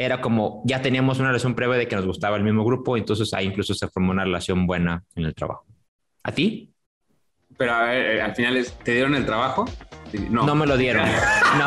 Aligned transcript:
era 0.00 0.20
como 0.20 0.62
ya 0.64 0.80
teníamos 0.80 1.18
una 1.18 1.28
relación 1.28 1.56
previa 1.56 1.76
de 1.76 1.88
que 1.88 1.96
nos 1.96 2.06
gustaba 2.06 2.36
el 2.36 2.44
mismo 2.44 2.64
grupo, 2.64 2.96
entonces 2.96 3.34
ahí 3.34 3.46
incluso 3.46 3.74
se 3.74 3.88
formó 3.88 4.12
una 4.12 4.22
relación 4.22 4.64
buena 4.64 5.04
en 5.16 5.24
el 5.24 5.34
trabajo. 5.34 5.66
¿A 6.22 6.30
ti? 6.30 6.72
Pero 7.56 7.74
a 7.74 7.82
ver, 7.82 8.06
eh, 8.06 8.22
al 8.22 8.34
final, 8.36 8.64
¿te 8.84 8.92
dieron 8.92 9.16
el 9.16 9.26
trabajo? 9.26 9.64
No. 10.30 10.46
No 10.46 10.54
me 10.54 10.66
lo 10.66 10.76
dieron. 10.76 11.04
no. 11.58 11.66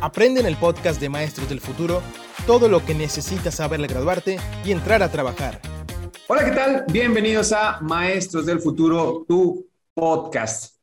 Aprende 0.00 0.40
en 0.40 0.46
el 0.46 0.56
podcast 0.56 1.00
de 1.00 1.08
Maestros 1.08 1.48
del 1.48 1.60
Futuro 1.60 2.02
todo 2.46 2.68
lo 2.68 2.84
que 2.84 2.94
necesitas 2.94 3.54
saber 3.54 3.78
al 3.78 3.86
graduarte 3.86 4.38
y 4.64 4.72
entrar 4.72 5.04
a 5.04 5.12
trabajar. 5.12 5.60
Hola, 6.26 6.44
¿qué 6.44 6.50
tal? 6.50 6.84
Bienvenidos 6.90 7.52
a 7.52 7.80
Maestros 7.80 8.46
del 8.46 8.60
Futuro, 8.60 9.24
tu 9.28 9.68
podcast. 9.94 10.79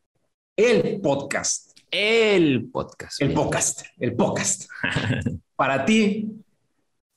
El 0.58 1.00
podcast. 1.02 1.78
El 1.92 2.71
podcast. 2.71 3.22
El 3.22 3.31
podcast. 3.31 3.81
El 4.00 4.16
podcast. 4.16 4.68
Para 5.55 5.86
ti, 5.86 6.31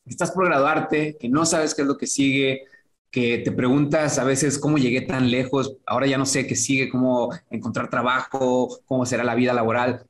que 0.04 0.10
estás 0.10 0.30
por 0.32 0.44
graduarte, 0.44 1.16
que 1.18 1.30
no 1.30 1.46
sabes 1.46 1.74
qué 1.74 1.80
es 1.80 1.88
lo 1.88 1.96
que 1.96 2.06
sigue, 2.06 2.64
que 3.10 3.38
te 3.38 3.50
preguntas 3.50 4.18
a 4.18 4.24
veces 4.24 4.58
cómo 4.58 4.76
llegué 4.76 5.00
tan 5.00 5.30
lejos, 5.30 5.78
ahora 5.86 6.06
ya 6.06 6.18
no 6.18 6.26
sé 6.26 6.46
qué 6.46 6.54
sigue, 6.54 6.90
cómo 6.90 7.30
encontrar 7.48 7.88
trabajo, 7.88 8.78
cómo 8.84 9.06
será 9.06 9.24
la 9.24 9.34
vida 9.34 9.54
laboral. 9.54 10.04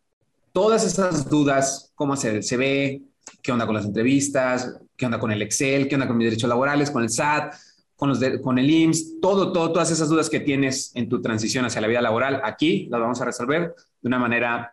Todas 0.51 0.84
esas 0.84 1.30
dudas, 1.30 1.92
cómo 1.95 2.16
se, 2.16 2.42
se 2.42 2.56
ve, 2.56 3.02
qué 3.42 3.52
onda 3.52 3.65
con 3.65 3.76
las 3.76 3.84
entrevistas, 3.84 4.80
qué 4.96 5.06
onda 5.06 5.20
con 5.20 5.30
el 5.30 5.42
Excel, 5.42 5.87
qué 5.87 5.95
onda 5.95 6.09
con 6.09 6.16
mis 6.16 6.26
derechos 6.26 6.48
laborales, 6.48 6.90
con 6.90 7.04
el 7.04 7.10
SAT, 7.10 7.54
con, 8.00 8.09
los 8.09 8.18
con 8.42 8.59
el 8.59 8.68
IMSS, 8.68 9.20
todo, 9.20 9.52
todo, 9.52 9.72
todas 9.72 9.90
esas 9.90 10.09
dudas 10.09 10.30
que 10.30 10.40
tienes 10.40 10.90
en 10.95 11.09
tu 11.09 11.20
transición 11.20 11.66
hacia 11.66 11.82
la 11.82 11.86
vida 11.86 12.00
laboral, 12.00 12.40
aquí 12.42 12.88
las 12.90 13.00
vamos 13.00 13.20
a 13.20 13.26
resolver 13.26 13.74
de 14.00 14.09
una 14.09 14.18
manera 14.18 14.73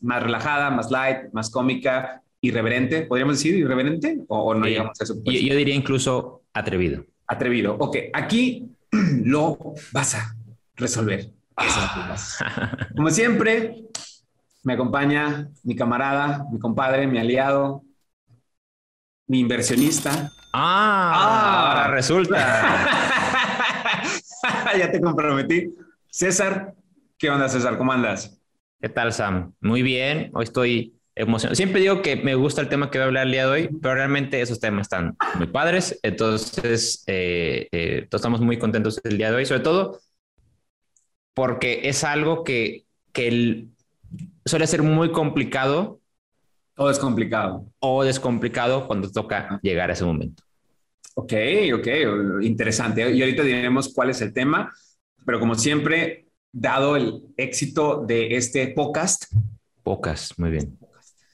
más 0.00 0.22
relajada, 0.22 0.70
más 0.70 0.90
light, 0.90 1.32
más 1.32 1.50
cómica, 1.50 2.22
irreverente. 2.40 3.02
¿Podríamos 3.02 3.36
decir 3.36 3.54
irreverente 3.54 4.24
o, 4.28 4.54
no 4.54 4.66
llegamos 4.66 4.98
a 4.98 5.04
eso? 5.04 5.14
Yo, 5.24 5.32
yo 5.32 5.54
diría 5.54 5.74
incluso 5.74 6.42
atrevido. 6.54 7.04
Atrevido. 7.26 7.76
Ok, 7.78 7.96
aquí 8.14 8.70
lo 9.24 9.58
vas 9.92 10.14
a 10.14 10.34
resolver. 10.76 11.30
Como 12.96 13.10
siempre, 13.10 13.84
me 14.62 14.72
acompaña 14.72 15.50
mi 15.62 15.76
camarada, 15.76 16.46
mi 16.50 16.58
compadre, 16.58 17.06
mi 17.06 17.18
aliado, 17.18 17.82
mi 19.26 19.40
inversionista. 19.40 20.32
Ah, 20.52 21.12
ah. 21.14 21.72
ahora 21.72 21.90
resulta. 21.94 22.88
ya 24.78 24.90
te 24.90 25.00
comprometí. 25.00 25.74
César, 26.08 26.74
¿qué 27.18 27.30
onda, 27.30 27.48
César? 27.48 27.78
¿Cómo 27.78 27.92
andas? 27.92 28.38
¿Qué 28.80 28.88
tal, 28.88 29.12
Sam? 29.12 29.52
Muy 29.60 29.82
bien. 29.82 30.30
Hoy 30.34 30.44
estoy 30.44 30.94
emocionado. 31.14 31.54
Siempre 31.54 31.80
digo 31.80 32.02
que 32.02 32.16
me 32.16 32.34
gusta 32.34 32.60
el 32.60 32.68
tema 32.68 32.90
que 32.90 32.98
voy 32.98 33.04
a 33.04 33.06
hablar 33.06 33.26
el 33.26 33.32
día 33.32 33.46
de 33.46 33.50
hoy, 33.50 33.68
pero 33.80 33.94
realmente 33.94 34.40
esos 34.40 34.60
temas 34.60 34.82
están 34.82 35.16
muy 35.36 35.46
padres. 35.46 35.98
Entonces, 36.02 37.04
eh, 37.06 37.68
eh, 37.72 38.06
todos 38.08 38.20
estamos 38.20 38.40
muy 38.40 38.58
contentos 38.58 39.00
el 39.04 39.16
día 39.16 39.30
de 39.30 39.36
hoy, 39.36 39.46
sobre 39.46 39.60
todo 39.60 40.00
porque 41.34 41.88
es 41.88 42.04
algo 42.04 42.44
que, 42.44 42.86
que 43.12 43.66
suele 44.46 44.66
ser 44.66 44.82
muy 44.82 45.12
complicado. 45.12 46.00
O 46.76 46.90
es 46.90 46.98
complicado. 46.98 47.66
O 47.78 48.02
es 48.02 48.18
complicado 48.18 48.86
cuando 48.86 49.10
toca 49.10 49.60
llegar 49.62 49.90
a 49.90 49.92
ese 49.92 50.04
momento. 50.04 50.42
Ok, 51.14 51.32
ok, 51.72 51.86
interesante. 52.42 53.12
Y 53.12 53.22
ahorita 53.22 53.44
diremos 53.44 53.92
cuál 53.94 54.10
es 54.10 54.20
el 54.20 54.32
tema, 54.32 54.72
pero 55.24 55.38
como 55.38 55.54
siempre, 55.54 56.26
dado 56.50 56.96
el 56.96 57.22
éxito 57.36 58.04
de 58.04 58.34
este 58.34 58.68
podcast. 58.68 59.32
Podcast, 59.84 60.36
muy 60.38 60.50
bien. 60.50 60.76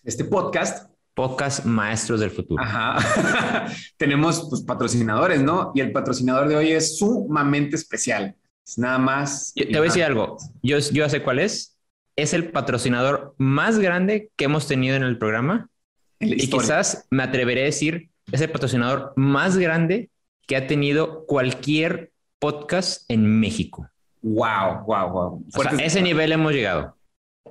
Este 0.05 0.25
podcast. 0.25 0.91
Podcast 1.15 1.65
Maestros 1.65 2.21
del 2.21 2.31
Futuro. 2.31 2.63
Ajá. 2.63 3.67
Tenemos 3.97 4.47
pues, 4.49 4.63
patrocinadores, 4.63 5.43
¿no? 5.43 5.73
Y 5.75 5.81
el 5.81 5.93
patrocinador 5.93 6.49
de 6.49 6.57
hoy 6.57 6.71
es 6.73 6.99
sumamente 6.99 7.77
especial. 7.77 8.35
Es 8.67 8.79
nada 8.79 8.99
más. 8.99 9.53
te 9.55 9.67
voy 9.67 9.79
a 9.79 9.83
decir 9.83 10.05
algo. 10.05 10.37
Yo, 10.63 10.79
yo 10.79 11.09
sé 11.09 11.23
cuál 11.23 11.41
es. 11.41 11.80
Es 12.21 12.35
el 12.35 12.51
patrocinador 12.51 13.35
más 13.39 13.79
grande 13.79 14.29
que 14.37 14.45
hemos 14.45 14.69
tenido 14.69 14.95
en 14.95 15.05
el 15.05 15.17
programa. 15.17 15.71
y 16.19 16.51
quizás 16.51 17.07
me 17.11 17.23
atreveré 17.23 17.63
a 17.63 17.65
decir 17.65 18.11
es 18.31 18.43
el 18.43 18.51
patrocinador 18.51 19.15
más 19.17 19.57
grande 19.57 20.11
que 20.47 20.57
ha 20.57 20.67
tenido 20.67 21.25
cualquier 21.25 22.13
podcast 22.39 23.11
en 23.11 23.41
México. 23.41 23.89
Wow, 24.21 24.85
wow, 24.85 25.11
wow. 25.11 25.47
a 25.67 25.83
ese 25.83 26.03
nivel 26.03 26.33
hemos 26.33 26.53
llegado. 26.53 26.95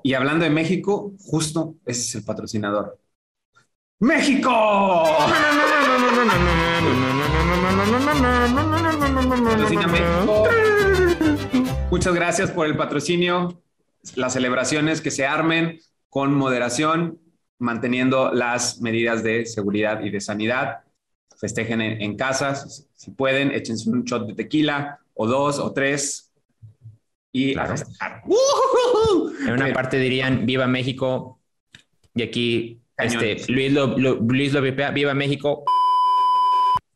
Y 0.03 0.13
hablando 0.13 0.43
de 0.43 0.51
México, 0.51 1.13
justo 1.19 1.73
ese 1.83 2.01
es 2.01 2.15
el 2.15 2.23
patrocinador. 2.23 2.99
¡México! 3.97 4.51
Muchas 11.89 12.13
gracias 12.13 12.51
por 12.51 12.67
el 12.67 12.77
patrocinio. 12.77 13.63
Las 14.15 14.33
celebraciones 14.33 15.01
que 15.01 15.11
se 15.11 15.25
armen 15.25 15.79
con 16.09 16.33
moderación 16.33 17.19
manteniendo 17.59 18.31
las 18.33 18.81
medidas 18.81 19.21
de 19.23 19.45
seguridad 19.45 20.01
y 20.01 20.09
de 20.09 20.21
sanidad. 20.21 20.79
Festejen 21.37 21.81
en, 21.81 22.01
en 22.01 22.17
casa, 22.17 22.55
si, 22.55 23.11
pueden, 23.11 23.51
échense 23.51 23.89
un 23.89 24.03
shot 24.03 24.27
de 24.27 24.33
tequila 24.33 24.99
o 25.13 25.27
dos 25.27 25.59
o 25.59 25.71
tres 25.71 26.33
y 27.31 27.53
claro. 27.53 27.75
En 29.45 29.53
una 29.53 29.71
parte 29.73 29.97
dirían 29.99 30.45
Viva 30.45 30.67
México 30.67 31.39
y 32.15 32.23
aquí 32.23 32.81
este, 32.97 33.37
Luis, 33.47 33.71
lo, 33.71 33.87
Luis 33.95 34.51
lo 34.51 34.61
Viva 34.61 35.13
México. 35.13 35.63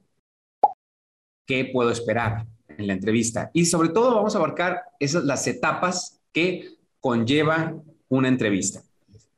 ¿Qué 1.46 1.70
puedo 1.72 1.90
esperar 1.90 2.46
en 2.68 2.86
la 2.86 2.92
entrevista? 2.92 3.50
Y 3.52 3.66
sobre 3.66 3.90
todo 3.90 4.14
vamos 4.14 4.34
a 4.34 4.38
abarcar 4.38 4.82
esas 4.98 5.24
las 5.24 5.46
etapas 5.46 6.20
que 6.32 6.76
conlleva 7.00 7.74
una 8.08 8.28
entrevista. 8.28 8.82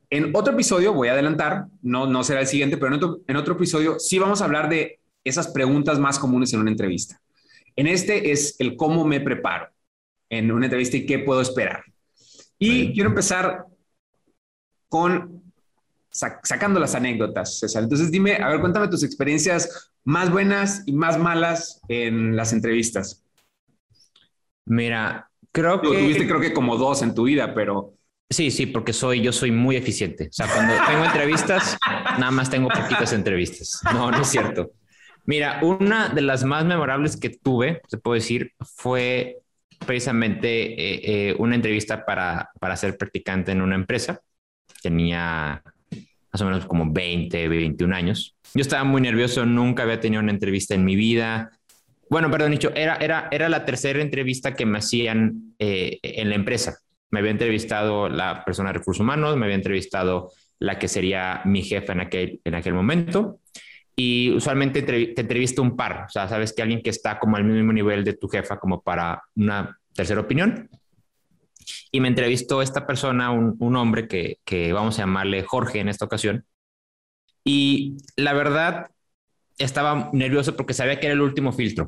En 0.09 0.35
otro 0.35 0.53
episodio, 0.53 0.93
voy 0.93 1.07
a 1.07 1.13
adelantar, 1.13 1.67
no, 1.81 2.07
no 2.07 2.23
será 2.23 2.41
el 2.41 2.47
siguiente, 2.47 2.77
pero 2.77 2.87
en 2.87 2.93
otro, 2.95 3.19
en 3.27 3.35
otro 3.35 3.53
episodio 3.53 3.99
sí 3.99 4.17
vamos 4.17 4.41
a 4.41 4.45
hablar 4.45 4.67
de 4.67 4.99
esas 5.23 5.49
preguntas 5.49 5.99
más 5.99 6.17
comunes 6.17 6.51
en 6.53 6.61
una 6.61 6.71
entrevista. 6.71 7.21
En 7.75 7.87
este 7.87 8.31
es 8.31 8.55
el 8.59 8.75
cómo 8.75 9.05
me 9.05 9.21
preparo 9.21 9.69
en 10.29 10.51
una 10.51 10.65
entrevista 10.65 10.97
y 10.97 11.05
qué 11.05 11.19
puedo 11.19 11.41
esperar. 11.41 11.83
Y 12.57 12.93
quiero 12.93 13.09
empezar 13.09 13.65
con 14.89 15.48
sacando 16.43 16.79
las 16.79 16.95
anécdotas, 16.95 17.59
César. 17.59 17.83
Entonces 17.83 18.11
dime, 18.11 18.35
a 18.35 18.49
ver, 18.49 18.59
cuéntame 18.59 18.87
tus 18.87 19.03
experiencias 19.03 19.91
más 20.03 20.31
buenas 20.31 20.83
y 20.85 20.93
más 20.93 21.17
malas 21.17 21.81
en 21.87 22.35
las 22.35 22.53
entrevistas. 22.53 23.23
Mira, 24.65 25.29
creo 25.51 25.81
que... 25.81 25.87
Tuviste 25.87 26.27
creo 26.27 26.39
que 26.39 26.53
como 26.53 26.77
dos 26.77 27.01
en 27.01 27.15
tu 27.15 27.23
vida, 27.23 27.53
pero... 27.53 27.93
Sí, 28.29 28.51
sí, 28.51 28.67
porque 28.67 28.93
soy, 28.93 29.21
yo 29.21 29.31
soy 29.31 29.51
muy 29.51 29.75
eficiente. 29.75 30.27
O 30.27 30.31
sea, 30.33 30.47
cuando 30.53 30.75
tengo 30.85 31.03
entrevistas, 31.03 31.77
nada 32.19 32.29
más 32.29 32.49
tengo 32.49 32.69
poquitas 32.69 33.11
entrevistas. 33.13 33.81
No, 33.91 34.11
no 34.11 34.21
es 34.21 34.27
cierto. 34.27 34.71
Mira, 35.25 35.59
una 35.63 36.09
de 36.09 36.21
las 36.21 36.43
más 36.43 36.65
memorables 36.65 37.17
que 37.17 37.29
tuve, 37.29 37.81
se 37.87 37.97
puede 37.97 38.19
decir, 38.19 38.53
fue 38.75 39.37
precisamente 39.85 40.49
eh, 40.49 41.29
eh, 41.29 41.35
una 41.39 41.55
entrevista 41.55 42.05
para, 42.05 42.51
para 42.59 42.75
ser 42.75 42.97
practicante 42.97 43.51
en 43.51 43.61
una 43.61 43.75
empresa. 43.75 44.21
Tenía 44.83 45.63
más 46.31 46.41
o 46.41 46.45
menos 46.45 46.65
como 46.65 46.91
20, 46.91 47.47
21 47.47 47.95
años. 47.95 48.35
Yo 48.53 48.61
estaba 48.61 48.83
muy 48.83 49.01
nervioso, 49.01 49.45
nunca 49.45 49.83
había 49.83 49.99
tenido 49.99 50.21
una 50.21 50.31
entrevista 50.31 50.75
en 50.75 50.85
mi 50.85 50.95
vida. 50.95 51.51
Bueno, 52.09 52.29
perdón, 52.31 52.51
dicho, 52.51 52.71
era, 52.75 52.95
era, 52.95 53.27
era 53.31 53.49
la 53.49 53.65
tercera 53.65 54.01
entrevista 54.01 54.55
que 54.55 54.65
me 54.65 54.79
hacían 54.79 55.55
eh, 55.59 55.99
en 56.01 56.29
la 56.29 56.35
empresa. 56.35 56.77
Me 57.11 57.19
había 57.19 57.31
entrevistado 57.31 58.09
la 58.09 58.43
persona 58.43 58.69
de 58.69 58.79
recursos 58.79 59.01
humanos, 59.01 59.37
me 59.37 59.45
había 59.45 59.55
entrevistado 59.55 60.31
la 60.59 60.77
que 60.77 60.87
sería 60.87 61.41
mi 61.45 61.63
jefa 61.63 61.93
en 61.93 62.01
aquel, 62.01 62.41
en 62.43 62.55
aquel 62.55 62.73
momento. 62.73 63.39
Y 63.95 64.31
usualmente 64.31 64.81
te 64.81 65.19
entrevista 65.19 65.61
un 65.61 65.75
par, 65.75 66.05
o 66.07 66.09
sea, 66.09 66.27
sabes 66.27 66.53
que 66.53 66.61
alguien 66.61 66.81
que 66.81 66.89
está 66.89 67.19
como 67.19 67.35
al 67.35 67.43
mismo 67.43 67.73
nivel 67.73 68.05
de 68.05 68.13
tu 68.13 68.29
jefa 68.29 68.57
como 68.57 68.81
para 68.81 69.21
una 69.35 69.77
tercera 69.93 70.21
opinión. 70.21 70.69
Y 71.91 72.01
me 72.01 72.07
entrevistó 72.07 72.61
esta 72.61 72.85
persona, 72.85 73.31
un, 73.31 73.55
un 73.59 73.75
hombre 73.75 74.07
que, 74.07 74.37
que 74.45 74.73
vamos 74.73 74.97
a 74.97 75.03
llamarle 75.03 75.43
Jorge 75.43 75.79
en 75.79 75.89
esta 75.89 76.05
ocasión. 76.05 76.45
Y 77.43 77.97
la 78.15 78.33
verdad, 78.33 78.91
estaba 79.57 80.09
nervioso 80.13 80.55
porque 80.55 80.73
sabía 80.73 80.99
que 80.99 81.07
era 81.07 81.13
el 81.13 81.21
último 81.21 81.51
filtro. 81.51 81.87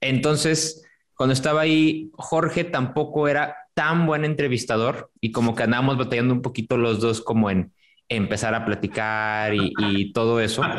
Entonces, 0.00 0.84
cuando 1.14 1.32
estaba 1.32 1.62
ahí, 1.62 2.10
Jorge 2.14 2.64
tampoco 2.64 3.28
era 3.28 3.56
tan 3.74 4.06
buen 4.06 4.24
entrevistador 4.24 5.10
y 5.20 5.32
como 5.32 5.54
que 5.54 5.62
andábamos 5.62 5.96
batallando 5.96 6.34
un 6.34 6.42
poquito 6.42 6.76
los 6.76 7.00
dos 7.00 7.20
como 7.20 7.50
en 7.50 7.72
empezar 8.08 8.54
a 8.54 8.64
platicar 8.64 9.54
y, 9.54 10.12
todo 10.12 10.40
eso. 10.40 10.62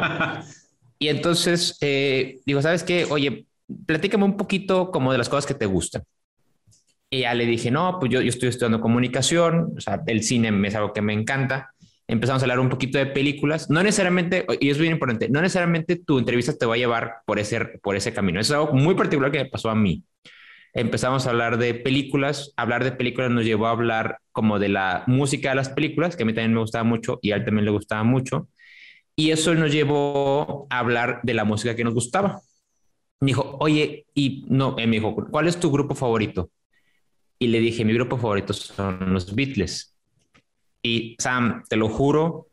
Y 0.99 1.09
entonces 1.09 1.77
eh, 1.81 2.39
digo, 2.45 2.61
¿sabes 2.61 2.81
qué? 2.81 3.05
Oye, 3.09 3.45
platícame 3.85 4.23
un 4.23 4.37
poquito 4.37 4.89
como 4.89 5.11
de 5.11 5.17
las 5.17 5.27
cosas 5.27 5.45
que 5.45 5.53
te 5.53 5.65
gustan. 5.65 6.03
Y 7.13 7.19
ya 7.19 7.33
le 7.35 7.45
dije, 7.45 7.69
no, 7.69 7.97
pues 7.99 8.11
yo, 8.11 8.21
yo 8.21 8.29
estoy 8.29 8.49
estudiando 8.49 8.81
comunicación, 8.81 9.73
o 9.77 9.81
sea, 9.81 10.01
el 10.07 10.23
cine 10.23 10.51
es 10.67 10.73
algo 10.73 10.93
que 10.93 11.03
me 11.03 11.13
encanta. 11.13 11.71
Empezamos 12.07 12.41
a 12.41 12.45
hablar 12.45 12.59
un 12.59 12.69
poquito 12.69 12.97
de 12.97 13.05
películas. 13.05 13.69
No 13.69 13.83
necesariamente, 13.83 14.47
y 14.59 14.71
es 14.71 14.79
bien 14.79 14.93
importante, 14.93 15.29
no 15.29 15.39
necesariamente 15.39 15.97
tu 15.97 16.17
entrevista 16.17 16.57
te 16.57 16.65
va 16.65 16.73
a 16.73 16.77
llevar 16.77 17.17
por 17.27 17.37
ese, 17.37 17.59
por 17.83 17.95
ese 17.95 18.13
camino. 18.13 18.39
Eso 18.39 18.53
es 18.55 18.59
algo 18.59 18.73
muy 18.73 18.95
particular 18.95 19.31
que 19.31 19.43
me 19.43 19.49
pasó 19.49 19.69
a 19.69 19.75
mí 19.75 20.03
empezamos 20.73 21.25
a 21.25 21.29
hablar 21.29 21.57
de 21.57 21.75
películas. 21.75 22.53
Hablar 22.57 22.83
de 22.83 22.91
películas 22.91 23.31
nos 23.31 23.45
llevó 23.45 23.67
a 23.67 23.71
hablar 23.71 24.19
como 24.31 24.59
de 24.59 24.69
la 24.69 25.03
música 25.07 25.49
de 25.49 25.55
las 25.55 25.69
películas, 25.69 26.15
que 26.15 26.23
a 26.23 26.25
mí 26.25 26.33
también 26.33 26.53
me 26.53 26.61
gustaba 26.61 26.83
mucho 26.83 27.19
y 27.21 27.31
a 27.31 27.35
él 27.35 27.45
también 27.45 27.65
le 27.65 27.71
gustaba 27.71 28.03
mucho. 28.03 28.47
Y 29.15 29.29
eso 29.29 29.53
nos 29.53 29.71
llevó 29.71 30.65
a 30.69 30.79
hablar 30.79 31.19
de 31.23 31.35
la 31.35 31.43
música 31.43 31.75
que 31.75 31.83
nos 31.83 31.93
gustaba. 31.93 32.41
Me 33.19 33.27
dijo, 33.27 33.57
oye, 33.59 34.07
y 34.15 34.45
no, 34.49 34.75
me 34.75 34.87
dijo, 34.87 35.15
¿cuál 35.29 35.47
es 35.47 35.59
tu 35.59 35.71
grupo 35.71 35.95
favorito? 35.95 36.49
Y 37.43 37.47
le 37.47 37.59
dije, 37.59 37.83
mi 37.83 37.93
grupo 37.93 38.17
favorito 38.17 38.53
son 38.53 39.11
los 39.11 39.35
Beatles. 39.35 39.95
Y 40.81 41.17
Sam, 41.19 41.63
te 41.67 41.75
lo 41.75 41.89
juro, 41.89 42.47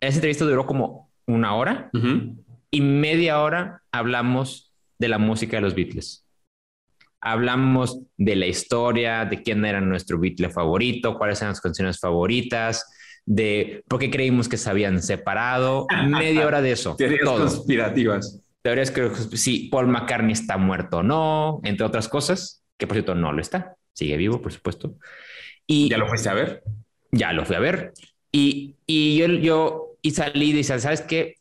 esa 0.00 0.16
entrevista 0.16 0.44
duró 0.44 0.66
como 0.66 1.10
una 1.26 1.54
hora 1.54 1.90
y 2.70 2.80
media 2.80 3.40
hora 3.40 3.82
hablamos 3.90 4.74
de 4.98 5.08
la 5.08 5.18
música 5.18 5.56
de 5.56 5.60
los 5.62 5.74
Beatles 5.74 6.26
hablamos 7.22 8.00
de 8.18 8.36
la 8.36 8.46
historia, 8.46 9.24
de 9.24 9.42
quién 9.42 9.64
era 9.64 9.80
nuestro 9.80 10.18
Beatle 10.18 10.50
favorito, 10.50 11.16
cuáles 11.16 11.40
eran 11.40 11.52
las 11.52 11.60
canciones 11.60 12.00
favoritas, 12.00 12.84
de 13.24 13.84
por 13.88 14.00
qué 14.00 14.10
creímos 14.10 14.48
que 14.48 14.56
se 14.56 14.68
habían 14.68 15.00
separado, 15.00 15.86
media 16.08 16.46
hora 16.46 16.60
de 16.60 16.72
eso. 16.72 16.96
Teorías 16.96 17.22
conspirativas. 17.22 18.40
Teorías 18.60 18.90
que 18.90 19.10
si 19.36 19.68
Paul 19.68 19.86
McCartney 19.86 20.32
está 20.32 20.58
muerto 20.58 20.98
o 20.98 21.02
no, 21.02 21.60
entre 21.62 21.86
otras 21.86 22.08
cosas, 22.08 22.64
que 22.76 22.86
por 22.86 22.96
cierto 22.96 23.14
no 23.14 23.32
lo 23.32 23.40
está, 23.40 23.76
sigue 23.94 24.16
vivo, 24.16 24.40
por 24.40 24.52
supuesto. 24.52 24.96
Y 25.66 25.88
¿Ya 25.88 25.98
lo 25.98 26.08
fuiste 26.08 26.28
a 26.28 26.34
ver? 26.34 26.62
Ya 27.10 27.32
lo 27.32 27.44
fui 27.44 27.56
a 27.56 27.60
ver. 27.60 27.92
Y, 28.30 28.76
y 28.86 29.18
yo, 29.18 29.26
yo 29.26 29.96
y 30.02 30.10
salí 30.12 30.50
y 30.50 30.52
dije, 30.52 30.78
¿sabes 30.78 31.02
qué? 31.02 31.36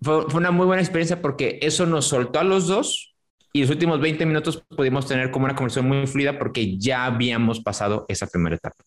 Fue, 0.00 0.28
fue 0.28 0.40
una 0.40 0.50
muy 0.50 0.66
buena 0.66 0.82
experiencia 0.82 1.22
porque 1.22 1.58
eso 1.62 1.86
nos 1.86 2.06
soltó 2.06 2.38
a 2.40 2.44
los 2.44 2.66
dos 2.66 3.16
y 3.52 3.62
los 3.62 3.70
últimos 3.70 4.00
20 4.00 4.26
minutos 4.26 4.62
pudimos 4.68 5.06
tener 5.06 5.30
como 5.30 5.46
una 5.46 5.54
conversación 5.54 5.88
muy 5.88 6.06
fluida 6.06 6.38
porque 6.38 6.76
ya 6.76 7.06
habíamos 7.06 7.60
pasado 7.60 8.04
esa 8.08 8.26
primera 8.26 8.56
etapa. 8.56 8.84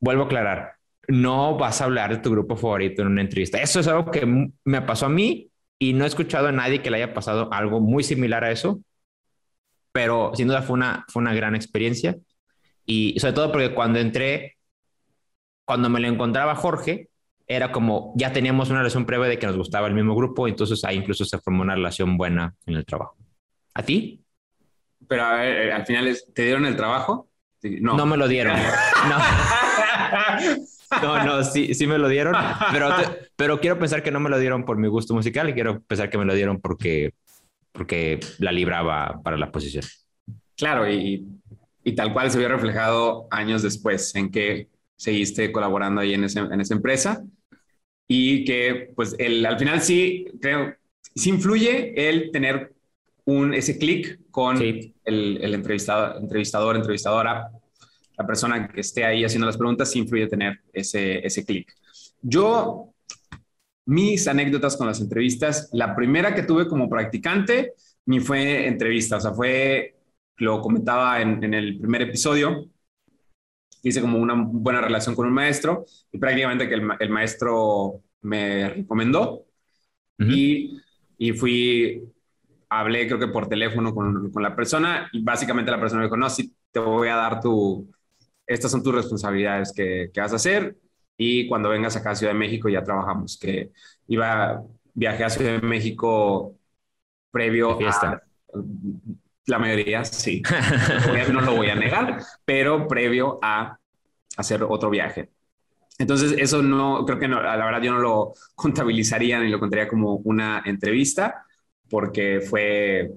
Vuelvo 0.00 0.24
a 0.24 0.26
aclarar, 0.26 0.72
no 1.06 1.56
vas 1.56 1.80
a 1.80 1.84
hablar 1.84 2.10
de 2.10 2.18
tu 2.18 2.30
grupo 2.30 2.56
favorito 2.56 3.02
en 3.02 3.08
una 3.08 3.20
entrevista. 3.20 3.62
Eso 3.62 3.78
es 3.78 3.86
algo 3.86 4.10
que 4.10 4.26
me 4.64 4.82
pasó 4.82 5.06
a 5.06 5.10
mí 5.10 5.50
y 5.78 5.92
no 5.92 6.04
he 6.04 6.08
escuchado 6.08 6.48
a 6.48 6.52
nadie 6.52 6.82
que 6.82 6.90
le 6.90 6.96
haya 6.96 7.14
pasado 7.14 7.52
algo 7.52 7.80
muy 7.80 8.02
similar 8.02 8.42
a 8.42 8.50
eso, 8.50 8.80
pero 9.94 10.32
sin 10.34 10.48
duda 10.48 10.60
fue 10.60 10.74
una, 10.74 11.04
fue 11.08 11.22
una 11.22 11.32
gran 11.32 11.54
experiencia 11.54 12.16
y 12.84 13.16
sobre 13.20 13.32
todo 13.32 13.52
porque 13.52 13.72
cuando 13.72 14.00
entré, 14.00 14.56
cuando 15.64 15.88
me 15.88 16.00
lo 16.00 16.08
encontraba 16.08 16.56
Jorge, 16.56 17.10
era 17.46 17.70
como 17.70 18.12
ya 18.16 18.32
teníamos 18.32 18.70
una 18.70 18.80
relación 18.80 19.06
previa 19.06 19.28
de 19.28 19.38
que 19.38 19.46
nos 19.46 19.56
gustaba 19.56 19.86
el 19.86 19.94
mismo 19.94 20.16
grupo, 20.16 20.48
entonces 20.48 20.82
ahí 20.82 20.96
incluso 20.96 21.24
se 21.24 21.38
formó 21.38 21.62
una 21.62 21.76
relación 21.76 22.16
buena 22.16 22.56
en 22.66 22.74
el 22.74 22.84
trabajo. 22.84 23.16
¿A 23.72 23.84
ti? 23.84 24.24
Pero 25.06 25.22
a 25.22 25.34
ver, 25.34 25.66
eh, 25.66 25.72
al 25.72 25.86
final, 25.86 26.12
¿te 26.34 26.42
dieron 26.42 26.66
el 26.66 26.74
trabajo? 26.74 27.28
No. 27.62 27.96
No 27.96 28.04
me 28.04 28.16
lo 28.16 28.26
dieron. 28.26 28.58
No. 29.08 29.18
No, 31.02 31.24
no, 31.24 31.44
sí, 31.44 31.74
sí 31.74 31.86
me 31.86 31.98
lo 31.98 32.08
dieron, 32.08 32.34
pero, 32.72 32.88
pero 33.36 33.60
quiero 33.60 33.78
pensar 33.78 34.02
que 34.02 34.10
no 34.10 34.20
me 34.20 34.30
lo 34.30 34.38
dieron 34.38 34.64
por 34.64 34.76
mi 34.76 34.88
gusto 34.88 35.12
musical 35.12 35.48
y 35.48 35.54
quiero 35.54 35.82
pensar 35.82 36.08
que 36.08 36.18
me 36.18 36.24
lo 36.24 36.34
dieron 36.34 36.60
porque, 36.60 37.14
porque 37.74 38.20
la 38.38 38.52
libraba 38.52 39.20
para 39.22 39.36
la 39.36 39.50
posición. 39.50 39.84
Claro, 40.56 40.90
y, 40.90 41.26
y 41.82 41.94
tal 41.94 42.12
cual 42.12 42.30
se 42.30 42.38
vio 42.38 42.48
reflejado 42.48 43.26
años 43.30 43.62
después 43.62 44.14
en 44.14 44.30
que 44.30 44.68
seguiste 44.96 45.50
colaborando 45.50 46.00
ahí 46.00 46.14
en, 46.14 46.24
ese, 46.24 46.38
en 46.38 46.60
esa 46.60 46.74
empresa 46.74 47.24
y 48.06 48.44
que 48.44 48.92
pues 48.94 49.16
el, 49.18 49.44
al 49.44 49.58
final 49.58 49.80
sí, 49.82 50.24
creo, 50.40 50.74
sí 51.14 51.30
influye 51.30 52.08
el 52.08 52.30
tener 52.30 52.72
un, 53.24 53.52
ese 53.52 53.76
clic 53.76 54.20
con 54.30 54.62
el, 54.62 54.94
el 55.04 55.54
entrevistador, 55.54 56.22
entrevistador, 56.22 56.76
entrevistadora, 56.76 57.50
la 58.16 58.26
persona 58.26 58.68
que 58.68 58.80
esté 58.80 59.04
ahí 59.04 59.24
haciendo 59.24 59.46
las 59.46 59.56
preguntas, 59.56 59.90
sí 59.90 59.98
influye 59.98 60.28
tener 60.28 60.60
ese, 60.72 61.26
ese 61.26 61.44
clic. 61.44 61.72
Yo, 62.22 62.93
mis 63.86 64.26
anécdotas 64.28 64.76
con 64.76 64.86
las 64.86 65.00
entrevistas, 65.00 65.68
la 65.72 65.94
primera 65.94 66.34
que 66.34 66.42
tuve 66.42 66.68
como 66.68 66.88
practicante 66.88 67.74
ni 68.06 68.20
fue 68.20 68.66
entrevista, 68.66 69.16
o 69.16 69.20
sea, 69.20 69.32
fue, 69.32 69.96
lo 70.36 70.60
comentaba 70.60 71.20
en, 71.20 71.42
en 71.42 71.54
el 71.54 71.78
primer 71.78 72.02
episodio, 72.02 72.68
hice 73.82 74.00
como 74.00 74.18
una 74.18 74.34
buena 74.34 74.80
relación 74.80 75.14
con 75.14 75.26
un 75.26 75.32
maestro 75.32 75.84
y 76.10 76.18
prácticamente 76.18 76.68
que 76.68 76.74
el, 76.74 76.88
el 76.98 77.10
maestro 77.10 78.02
me 78.22 78.70
recomendó. 78.70 79.46
Y, 80.16 80.78
y 81.18 81.32
fui 81.32 82.00
hablé 82.68 83.06
creo 83.06 83.18
que 83.18 83.26
por 83.28 83.48
teléfono 83.48 83.92
con, 83.92 84.30
con, 84.30 84.42
la 84.42 84.54
persona 84.54 85.08
y 85.12 85.22
básicamente 85.22 85.72
la 85.72 85.80
persona 85.80 86.00
me 86.00 86.06
dijo, 86.06 86.16
no, 86.16 86.30
sí, 86.30 86.54
te 86.70 86.78
voy 86.78 87.08
a 87.08 87.16
dar 87.16 87.40
tu, 87.40 87.90
estas 88.46 88.70
son 88.70 88.82
tus 88.82 88.94
responsabilidades 88.94 89.72
que, 89.72 90.10
que 90.12 90.20
vas 90.20 90.32
a 90.32 90.36
hacer 90.36 90.76
y 91.16 91.46
cuando 91.48 91.68
vengas 91.68 91.96
acá 91.96 92.10
a 92.10 92.14
Ciudad 92.14 92.32
de 92.32 92.38
México 92.38 92.68
ya 92.68 92.82
trabajamos, 92.82 93.38
que 93.38 93.70
iba, 94.08 94.62
viaje 94.94 95.24
a 95.24 95.30
Ciudad 95.30 95.60
de 95.60 95.66
México 95.66 96.56
previo 97.30 97.78
a... 97.86 98.20
La 99.46 99.58
mayoría 99.58 100.06
sí, 100.06 100.42
no 101.32 101.42
lo 101.42 101.56
voy 101.56 101.68
a 101.68 101.74
negar, 101.74 102.18
pero 102.46 102.88
previo 102.88 103.38
a 103.42 103.78
hacer 104.38 104.62
otro 104.62 104.88
viaje. 104.88 105.28
Entonces, 105.98 106.34
eso 106.38 106.62
no, 106.62 107.04
creo 107.04 107.18
que 107.18 107.28
no, 107.28 107.42
la 107.42 107.56
verdad 107.56 107.82
yo 107.82 107.92
no 107.92 108.00
lo 108.00 108.32
contabilizaría 108.54 109.38
ni 109.40 109.48
lo 109.48 109.60
contaría 109.60 109.86
como 109.86 110.16
una 110.16 110.62
entrevista, 110.64 111.44
porque 111.88 112.40
fue, 112.40 113.12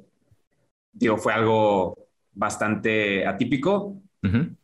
digo, 0.92 1.18
fue 1.18 1.34
algo 1.34 1.98
bastante 2.34 3.26
atípico. 3.26 4.02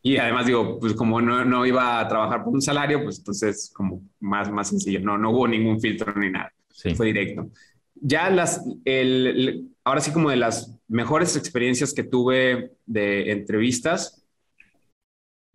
Y 0.02 0.18
además 0.18 0.46
digo, 0.46 0.80
pues 0.80 0.94
como 0.94 1.22
no, 1.22 1.44
no, 1.46 1.66
iba 1.66 2.00
a 2.00 2.08
trabajar 2.08 2.44
por 2.44 2.54
un 2.54 2.62
salario, 2.62 3.04
pues 3.04 3.20
entonces 3.20 3.72
como 3.74 4.04
más, 4.20 4.52
más 4.52 4.70
sencillo, 4.70 5.00
no, 5.02 5.18
no 5.18 5.32
hubo 5.32 5.48
ningún 5.48 5.80
filtro 5.80 6.14
ni 6.16 6.30
nada, 6.30 6.52
fue 6.96 7.08
directo. 7.08 7.50
Ya 7.96 8.30
las, 8.30 8.64
el, 8.86 9.70
ahora 9.84 10.02
sí 10.02 10.12
como 10.12 10.30
de 10.30 10.38
las 10.38 10.80
mejores 10.88 11.36
experiencias 11.36 11.94
que 11.94 12.04
tuve 12.04 12.74
de 12.86 13.32
entrevistas, 13.32 14.26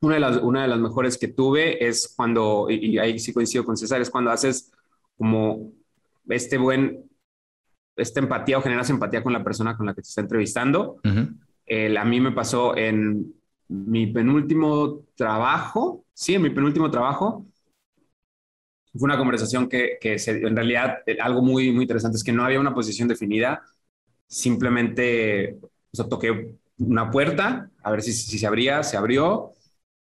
una 0.01 0.15
de 0.15 0.21
las, 0.21 0.37
una 0.39 0.63
de 0.63 0.69
las 0.69 0.79
mejores 0.79 1.19
que 1.19 1.29
tuve 1.29 1.87
es 1.87 2.15
cuando, 2.17 2.69
y, 2.71 2.95
y 2.95 2.99
ahí 2.99 3.19
sí 3.19 3.33
coincido 3.33 3.65
con 3.65 3.77
César, 3.77 4.01
es 4.01 4.11
cuando 4.11 4.31
haces 4.31 4.73
como 5.17 5.73
este 6.29 6.57
buen 6.57 7.09
esta 7.99 8.21
empatía 8.21 8.59
o 8.59 8.63
generas 8.63 8.89
empatía 8.91 9.23
con 9.23 9.33
la 9.33 9.45
persona 9.45 9.77
con 9.77 9.87
la 9.87 9.95
que 9.95 10.03
te 10.03 10.09
está 10.09 10.21
entrevistando. 10.21 11.01
a 11.05 12.05
mí 12.05 12.21
me 12.21 12.33
pasó 12.33 12.77
en 12.77 13.35
mi 13.69 14.07
penúltimo 14.09 15.05
trabajo, 15.15 16.05
sí, 16.13 16.35
en 16.35 16.43
mi 16.43 16.51
penúltimo 16.51 16.91
trabajo, 16.91 17.47
fue 18.93 19.07
una 19.07 19.19
conversación 19.19 19.69
que, 19.69 19.99
que 20.01 20.17
en 20.27 20.57
realidad 20.57 20.99
eh, 21.07 21.19
algo 21.21 21.43
muy, 21.43 21.71
muy 21.73 21.83
interesante 21.85 22.17
es 22.17 22.25
que 22.25 22.33
no 22.33 22.45
había 22.45 22.61
una 22.61 22.75
posición 22.75 23.09
definida, 23.09 23.63
simplemente 24.27 25.59
o 25.63 25.97
sea, 25.97 26.09
toqué 26.09 26.57
una 26.79 27.11
puerta, 27.11 27.71
a 27.83 27.91
ver 27.91 28.03
si, 28.03 28.13
si 28.13 28.39
se 28.39 28.47
abría, 28.47 28.83
se 28.83 28.97
abrió, 28.97 29.53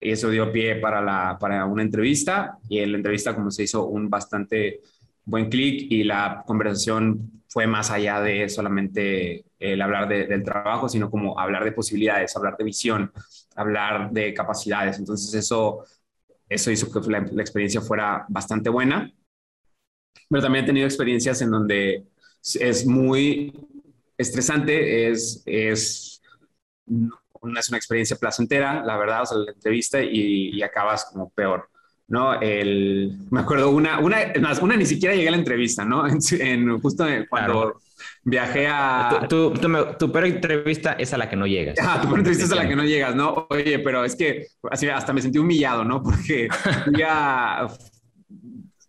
y 0.00 0.10
eso 0.10 0.30
dio 0.30 0.52
pie 0.52 0.76
para, 0.76 1.00
la, 1.00 1.38
para 1.40 1.64
una 1.66 1.82
entrevista, 1.82 2.58
y 2.68 2.78
en 2.78 2.92
la 2.92 2.98
entrevista 2.98 3.34
como 3.34 3.50
se 3.50 3.64
hizo 3.64 3.86
un 3.86 4.08
bastante 4.10 4.80
buen 5.24 5.48
clic 5.48 5.90
y 5.90 6.04
la 6.04 6.44
conversación 6.46 7.42
fue 7.48 7.66
más 7.66 7.90
allá 7.90 8.20
de 8.20 8.48
solamente 8.48 9.44
el 9.58 9.80
hablar 9.80 10.08
del 10.08 10.42
trabajo, 10.44 10.88
sino 10.88 11.10
como 11.10 11.38
hablar 11.38 11.64
de 11.64 11.72
posibilidades, 11.72 12.36
hablar 12.36 12.56
de 12.56 12.64
visión, 12.64 13.12
hablar 13.56 14.10
de 14.12 14.34
capacidades. 14.34 14.98
Entonces 14.98 15.32
eso, 15.34 15.84
eso 16.48 16.70
hizo 16.70 16.90
que 16.90 17.10
la, 17.10 17.18
experiencia 17.18 17.80
fuera 17.80 18.24
bastante 18.28 18.70
buena. 18.70 19.12
Pero 20.28 20.42
también 20.42 20.64
he 20.64 20.66
tenido 20.66 20.86
experiencias 20.86 21.40
en 21.42 21.50
donde 21.50 22.06
es 22.60 22.86
muy 22.86 23.52
estresante, 24.16 25.10
es, 25.10 25.42
es, 25.46 26.22
una, 26.86 27.60
es 27.60 27.68
una 27.68 27.78
experiencia 27.78 28.16
placentera, 28.16 28.84
la 28.84 28.96
verdad, 28.96 29.22
o 29.22 29.26
sea, 29.26 29.38
la 29.38 29.52
entrevista 29.52 30.02
y, 30.02 30.50
y 30.50 30.62
acabas 30.62 31.04
como 31.06 31.30
peor. 31.30 31.68
¿No? 32.08 32.40
El, 32.40 33.18
me 33.30 33.40
acuerdo 33.40 33.70
una, 33.70 33.98
una, 33.98 34.18
una 34.60 34.76
ni 34.76 34.86
siquiera 34.86 35.14
llegué 35.14 35.28
a 35.28 35.32
la 35.32 35.36
entrevista, 35.38 35.84
¿no? 35.84 36.04
En, 36.32 36.78
justo 36.80 37.06
cuando 37.28 37.80
viajé 38.24 38.68
a... 38.68 39.26
Tu, 39.28 39.52
tu, 39.98 40.12
peor 40.12 40.26
entrevista 40.26 40.92
es 40.92 41.12
a 41.12 41.18
la 41.18 41.28
que 41.28 41.36
no 41.36 41.46
llegas. 41.46 41.76
Ah, 41.80 41.98
tu 42.00 42.08
peor 42.08 42.20
entrevista 42.20 42.44
es 42.44 42.52
a 42.52 42.56
la 42.56 42.68
que 42.68 42.76
no 42.76 42.84
llegas, 42.84 43.14
¿no? 43.14 43.46
Oye, 43.50 43.78
pero 43.80 44.04
es 44.04 44.14
que 44.14 44.46
así 44.70 44.88
hasta 44.88 45.12
me 45.12 45.22
sentí 45.22 45.38
humillado, 45.38 45.84
¿no? 45.84 46.02
Porque 46.04 46.48
ya 46.96 47.66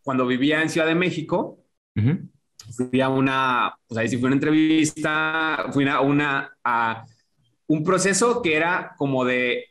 cuando 0.03 0.25
vivía 0.25 0.61
en 0.61 0.69
Ciudad 0.69 0.87
de 0.87 0.95
México, 0.95 1.59
fui 2.75 3.01
a 3.01 3.09
una, 3.09 3.75
pues 3.87 3.97
ahí 3.97 4.07
sí 4.07 4.17
fue 4.17 4.27
una 4.27 4.35
entrevista, 4.35 5.65
fui 5.71 5.87
a 5.87 6.01
una, 6.01 6.55
a 6.63 7.05
un 7.67 7.83
proceso 7.83 8.41
que 8.41 8.55
era 8.55 8.93
como 8.97 9.25
de 9.25 9.65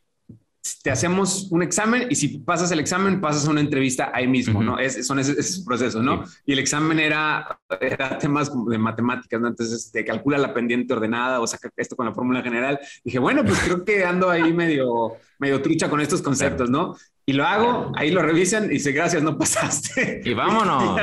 te 0.82 0.90
hacemos 0.90 1.48
un 1.50 1.62
examen 1.62 2.06
y 2.10 2.14
si 2.14 2.38
pasas 2.38 2.70
el 2.70 2.80
examen, 2.80 3.20
pasas 3.20 3.46
a 3.46 3.50
una 3.50 3.60
entrevista 3.60 4.10
ahí 4.12 4.26
mismo, 4.26 4.62
¿no? 4.62 4.78
Es, 4.78 5.06
son 5.06 5.18
esos, 5.18 5.64
procesos, 5.66 6.02
¿no? 6.02 6.24
Y 6.44 6.52
el 6.52 6.58
examen 6.58 6.98
era, 6.98 7.58
era 7.80 8.18
temas 8.18 8.50
de 8.68 8.78
matemáticas, 8.78 9.40
¿no? 9.40 9.48
Entonces 9.48 9.90
te 9.90 10.04
calcula 10.04 10.38
la 10.38 10.54
pendiente 10.54 10.92
ordenada 10.92 11.40
o 11.40 11.46
saca 11.46 11.70
esto 11.76 11.96
con 11.96 12.06
la 12.06 12.14
fórmula 12.14 12.42
general. 12.42 12.78
dije, 13.04 13.18
bueno, 13.18 13.44
pues 13.44 13.58
creo 13.60 13.84
que 13.84 14.04
ando 14.04 14.30
ahí 14.30 14.52
medio, 14.52 15.14
medio 15.38 15.60
trucha 15.62 15.88
con 15.90 16.00
estos 16.00 16.22
conceptos, 16.22 16.70
¿no? 16.70 16.96
Y 17.28 17.32
lo 17.32 17.44
hago, 17.44 17.90
ahí 17.96 18.12
lo 18.12 18.22
revisan 18.22 18.66
y 18.66 18.74
dice, 18.74 18.92
gracias, 18.92 19.20
no 19.20 19.36
pasaste. 19.36 20.20
Y 20.24 20.32
vámonos. 20.32 20.96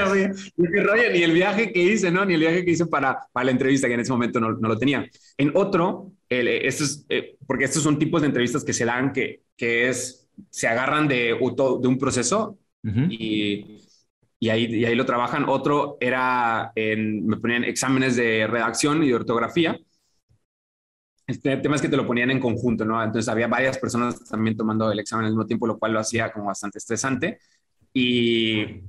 ni 0.58 1.22
el 1.22 1.34
viaje 1.34 1.74
que 1.74 1.84
hice, 1.84 2.12
¿no? 2.12 2.24
Ni 2.24 2.36
el 2.36 2.39
viaje 2.39 2.63
que 2.63 2.72
hice 2.72 2.86
para, 2.86 3.27
para 3.34 3.46
la 3.46 3.51
entrevista, 3.51 3.88
que 3.88 3.96
en 3.96 4.00
ese 4.00 4.12
momento 4.13 4.39
no, 4.39 4.53
no 4.53 4.70
lo 4.70 4.77
tenía. 4.77 5.05
En 5.38 5.51
otro, 5.53 6.13
el, 6.39 6.47
estos, 6.47 7.05
eh, 7.09 7.37
porque 7.47 7.65
estos 7.65 7.83
son 7.83 7.99
tipos 7.99 8.21
de 8.21 8.27
entrevistas 8.27 8.63
que 8.63 8.73
se 8.73 8.85
dan 8.85 9.11
que, 9.13 9.43
que 9.57 9.89
es, 9.89 10.29
se 10.49 10.67
agarran 10.67 11.07
de, 11.07 11.37
de 11.37 11.87
un 11.87 11.97
proceso 11.97 12.57
y, 13.09 13.77
y, 14.39 14.49
ahí, 14.49 14.65
y 14.65 14.85
ahí 14.85 14.95
lo 14.95 15.05
trabajan. 15.05 15.45
Otro 15.47 15.97
era, 15.99 16.71
en, 16.75 17.25
me 17.25 17.37
ponían 17.37 17.63
exámenes 17.63 18.15
de 18.15 18.47
redacción 18.47 19.03
y 19.03 19.07
de 19.09 19.15
ortografía 19.15 19.77
el 21.27 21.61
tema 21.61 21.75
es 21.75 21.81
que 21.81 21.89
te 21.89 21.97
lo 21.97 22.05
ponían 22.05 22.31
en 22.31 22.39
conjunto, 22.39 22.85
¿no? 22.85 23.01
Entonces 23.01 23.29
había 23.29 23.47
varias 23.47 23.77
personas 23.77 24.23
también 24.25 24.57
tomando 24.57 24.91
el 24.91 24.99
examen 24.99 25.25
al 25.25 25.31
mismo 25.31 25.45
tiempo, 25.45 25.67
lo 25.67 25.79
cual 25.79 25.93
lo 25.93 25.99
hacía 25.99 26.31
como 26.31 26.47
bastante 26.47 26.79
estresante. 26.79 27.39
Y 27.93 28.81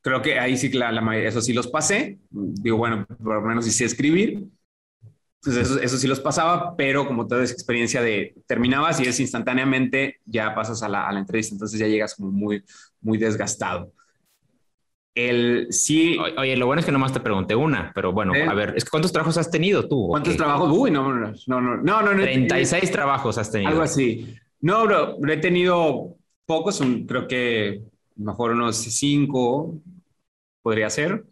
creo 0.00 0.22
que 0.22 0.38
ahí 0.38 0.56
sí, 0.56 0.70
la, 0.72 0.92
la 0.92 1.18
eso 1.18 1.40
sí 1.40 1.52
los 1.52 1.68
pasé. 1.68 2.20
Digo, 2.30 2.78
bueno, 2.78 3.06
por 3.06 3.36
lo 3.36 3.42
menos 3.42 3.66
hice 3.66 3.84
escribir. 3.84 4.44
Entonces 5.46 5.70
eso, 5.70 5.80
eso, 5.80 5.96
sí 5.96 6.08
los 6.08 6.20
pasaba, 6.20 6.74
pero 6.76 7.06
como 7.06 7.26
toda 7.26 7.44
esa 7.44 7.52
experiencia 7.52 8.02
de 8.02 8.34
terminabas 8.46 8.98
y 9.00 9.04
es 9.04 9.20
instantáneamente, 9.20 10.20
ya 10.24 10.54
pasas 10.54 10.82
a 10.82 10.88
la, 10.88 11.06
a 11.06 11.12
la 11.12 11.20
entrevista, 11.20 11.54
entonces 11.54 11.78
ya 11.78 11.86
llegas 11.86 12.16
como 12.16 12.32
muy, 12.32 12.64
muy 13.00 13.16
desgastado. 13.16 13.92
El 15.14 15.68
sí. 15.70 16.18
Oye, 16.36 16.56
lo 16.56 16.66
bueno 16.66 16.80
es 16.80 16.86
que 16.86 16.92
nomás 16.92 17.12
te 17.12 17.20
pregunté 17.20 17.54
una, 17.54 17.90
pero 17.94 18.12
bueno, 18.12 18.34
a 18.34 18.54
ver, 18.54 18.74
es 18.76 18.84
que 18.84 18.90
¿cuántos 18.90 19.12
trabajos 19.12 19.38
has 19.38 19.50
tenido 19.50 19.88
tú? 19.88 20.08
¿Cuántos 20.08 20.36
trabajos? 20.36 20.70
Uy, 20.76 20.90
no, 20.90 21.08
no, 21.14 21.32
no, 21.46 21.60
no, 21.60 21.76
no, 21.82 22.14
no. 22.14 22.22
36 22.22 22.90
trabajos 22.90 23.38
has 23.38 23.50
tenido. 23.50 23.70
Algo 23.70 23.82
así. 23.82 24.36
No, 24.60 24.84
bro, 24.84 25.16
he 25.26 25.36
tenido 25.38 26.16
pocos, 26.44 26.82
creo 27.08 27.26
que 27.26 27.82
mejor 28.16 28.50
unos 28.50 28.76
cinco 28.76 29.80
podría 30.60 30.90
ser. 30.90 31.24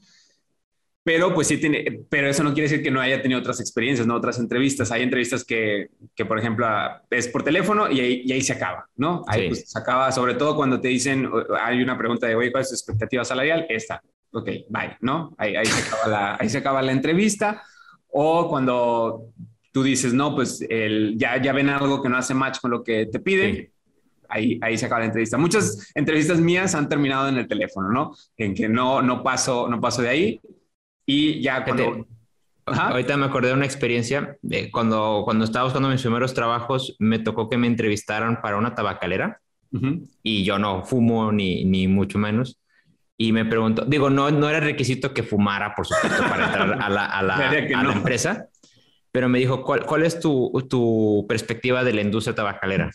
Pero 1.05 1.35
pues 1.35 1.49
sí 1.49 1.59
tiene, 1.59 2.01
pero 2.09 2.31
eso 2.31 2.43
no 2.43 2.55
quiere 2.55 2.63
decir 2.63 2.83
que 2.83 2.91
no 2.91 2.99
haya 2.99 3.21
tenido 3.21 3.39
otras 3.39 3.61
experiencias, 3.61 4.07
no 4.07 4.15
otras 4.15 4.39
entrevistas. 4.39 4.91
Hay 4.91 5.03
entrevistas 5.03 5.45
que, 5.45 5.91
que 6.15 6.25
por 6.25 6.39
ejemplo, 6.39 6.67
es 7.11 7.29
por 7.29 7.43
teléfono 7.43 7.91
y 7.91 8.01
ahí, 8.01 8.23
y 8.25 8.33
ahí 8.33 8.41
se 8.41 8.55
acaba, 8.55 8.89
¿no? 8.97 9.23
Ahí 9.27 9.49
pues, 9.49 9.71
se 9.71 9.79
acaba, 9.79 10.11
sobre 10.13 10.33
todo 10.33 10.57
cuando 10.57 10.81
te 10.81 10.89
dicen, 10.89 11.29
hay 11.61 11.83
una 11.83 11.99
pregunta 11.99 12.27
de, 12.27 12.35
oye, 12.35 12.51
¿cuál 12.51 12.63
es 12.63 12.71
tu 12.71 12.75
expectativa 12.75 13.23
salarial? 13.23 13.67
Esta. 13.69 14.03
Ok, 14.33 14.47
bye, 14.71 14.97
¿no? 15.03 15.35
Ahí, 15.37 15.55
ahí, 15.55 15.67
se, 15.67 15.87
acaba 15.87 16.09
la, 16.09 16.37
ahí 16.41 16.49
se 16.49 16.59
acaba 16.59 16.81
la 16.81 16.93
entrevista. 16.93 17.63
O 18.09 18.49
cuando 18.49 19.27
tú 19.73 19.83
dices, 19.83 20.15
no, 20.15 20.35
pues 20.35 20.65
el, 20.71 21.19
ya, 21.19 21.41
ya 21.41 21.53
ven 21.53 21.69
algo 21.69 22.01
que 22.01 22.09
no 22.09 22.17
hace 22.17 22.33
match 22.33 22.61
con 22.61 22.71
lo 22.71 22.83
que 22.83 23.07
te 23.07 23.21
piden. 23.21 23.71
Ahí, 24.27 24.59
ahí, 24.63 24.79
se 24.79 24.87
acaba 24.87 25.01
la 25.01 25.07
entrevista. 25.07 25.37
Muchas 25.37 25.93
entrevistas 25.95 26.41
mías 26.41 26.75
han 26.75 26.89
terminado 26.89 27.29
en 27.29 27.37
el 27.37 27.47
teléfono, 27.47 27.91
¿no? 27.91 28.15
En 28.39 28.55
que 28.55 28.71
no, 28.71 29.03
no, 29.03 29.23
paso, 29.23 29.69
no 29.69 29.83
paso 29.83 30.01
de 30.01 30.09
ahí 30.09 30.41
y 31.07 31.41
ya 31.41 31.65
cuando... 31.65 32.07
Ahorita 32.67 33.19
me 33.19 33.27
acordé 33.27 33.49
de 33.49 33.55
una 33.55 33.67
experiencia 33.67 34.39
de 34.41 34.71
cuando, 34.71 35.21
cuando 35.25 35.45
estaba 35.45 35.65
buscando 35.65 35.91
mis 35.91 36.01
primeros 36.01 36.33
trabajos, 36.33 36.97
me 36.99 37.19
tocó 37.19 37.51
que 37.51 37.59
me 37.59 37.67
entrevistaran 37.67 38.41
para 38.41 38.57
una 38.57 38.75
tabacalera. 38.75 39.41
Y 40.23 40.45
yo 40.45 40.59
no 40.59 40.85
fumo 40.85 41.33
ni, 41.33 41.65
ni 41.65 41.89
mucho 41.89 42.17
menos. 42.17 42.61
Y 43.17 43.33
me 43.33 43.45
preguntó, 43.45 43.85
digo, 43.85 44.09
no, 44.09 44.31
no 44.31 44.49
era 44.49 44.61
requisito 44.61 45.13
que 45.13 45.23
fumara, 45.23 45.75
por 45.75 45.87
supuesto, 45.87 46.23
para 46.29 46.47
entrar 46.47 46.83
a 46.83 46.89
la, 46.89 47.07
a 47.07 47.23
la, 47.23 47.35
a 47.79 47.85
la 47.85 47.93
empresa, 47.93 48.49
pero 49.13 49.29
me 49.29 49.39
dijo, 49.39 49.63
¿cuál, 49.63 49.87
cuál 49.87 50.03
es 50.03 50.19
tu, 50.19 50.53
tu, 50.69 51.25
perspectiva 51.29 51.85
de 51.85 51.93
la 51.93 52.01
industria 52.01 52.35
tabacalera? 52.35 52.91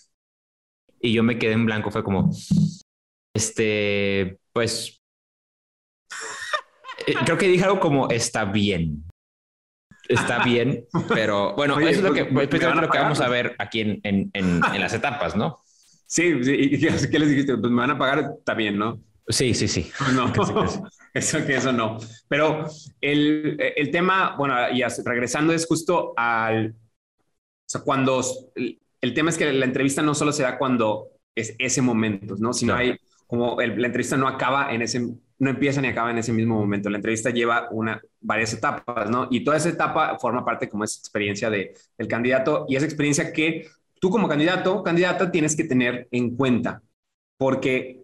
Y 1.01 1.13
yo 1.13 1.23
me 1.23 1.37
quedé 1.37 1.53
en 1.53 1.65
blanco, 1.65 1.91
fue 1.91 2.03
como, 2.03 2.29
este, 3.33 4.39
pues 4.51 4.98
creo 7.25 7.37
que 7.37 7.47
dije 7.47 7.63
algo 7.63 7.79
como 7.79 8.09
está 8.09 8.45
bien. 8.45 9.03
Está 10.07 10.39
bien, 10.43 10.85
pero 11.09 11.55
bueno, 11.55 11.79
eso 11.79 11.89
es 11.89 12.01
lo 12.01 12.13
que, 12.13 12.25
pues, 12.25 12.51
lo 12.51 12.89
que 12.89 12.97
vamos 12.97 13.21
a 13.21 13.29
ver 13.29 13.55
aquí 13.59 13.81
en, 13.81 13.99
en, 14.03 14.31
en, 14.33 14.81
las 14.81 14.93
etapas, 14.93 15.35
¿no? 15.35 15.61
Sí, 16.07 16.43
sí, 16.43 16.51
¿y 16.53 16.79
qué 16.79 17.19
les 17.19 17.29
dijiste? 17.29 17.57
Pues 17.57 17.71
me 17.71 17.81
van 17.81 17.91
a 17.91 17.97
pagar, 17.97 18.37
bien, 18.57 18.77
¿no? 18.79 18.99
Sí, 19.27 19.53
sí, 19.53 19.67
sí. 19.67 19.91
No, 20.15 20.33
eso 21.13 21.45
que 21.45 21.55
eso 21.55 21.71
no. 21.71 21.97
Pero 22.27 22.65
el, 22.99 23.55
el 23.75 23.91
tema, 23.91 24.35
bueno, 24.37 24.55
y 24.71 24.81
regresando 25.05 25.53
es 25.53 25.67
justo 25.67 26.13
al, 26.17 26.75
o 27.69 27.71
sea, 27.71 27.81
cuando, 27.81 28.23
el, 28.55 29.13
tema 29.13 29.29
es 29.29 29.37
que 29.37 29.53
la 29.53 29.65
entrevista 29.65 30.01
no 30.01 30.15
solo 30.15 30.31
se 30.31 30.41
da 30.41 30.57
cuando 30.57 31.09
es 31.35 31.55
ese 31.59 31.83
momento, 31.83 32.35
¿no? 32.39 32.51
Sino 32.51 32.73
hay, 32.73 32.97
como 33.27 33.61
la 33.61 33.85
entrevista 33.85 34.17
no 34.17 34.27
acaba 34.27 34.73
en 34.73 34.81
ese 34.81 35.07
no 35.39 35.49
empieza 35.49 35.81
ni 35.81 35.87
acaba 35.87 36.11
en 36.11 36.17
ese 36.17 36.33
mismo 36.33 36.59
momento. 36.59 36.89
La 36.89 36.97
entrevista 36.97 37.29
lleva 37.29 37.69
una, 37.71 38.01
varias 38.19 38.53
etapas, 38.53 39.09
¿no? 39.09 39.27
Y 39.31 39.43
toda 39.43 39.57
esa 39.57 39.69
etapa 39.69 40.19
forma 40.19 40.45
parte 40.45 40.69
como 40.69 40.83
esa 40.83 40.99
experiencia 40.99 41.49
de, 41.49 41.73
del 41.97 42.07
candidato 42.07 42.65
y 42.67 42.75
esa 42.75 42.85
experiencia 42.85 43.31
que 43.31 43.67
tú 43.99 44.09
como 44.09 44.27
candidato, 44.27 44.83
candidata, 44.83 45.31
tienes 45.31 45.55
que 45.55 45.63
tener 45.63 46.07
en 46.11 46.35
cuenta, 46.35 46.81
porque 47.37 48.03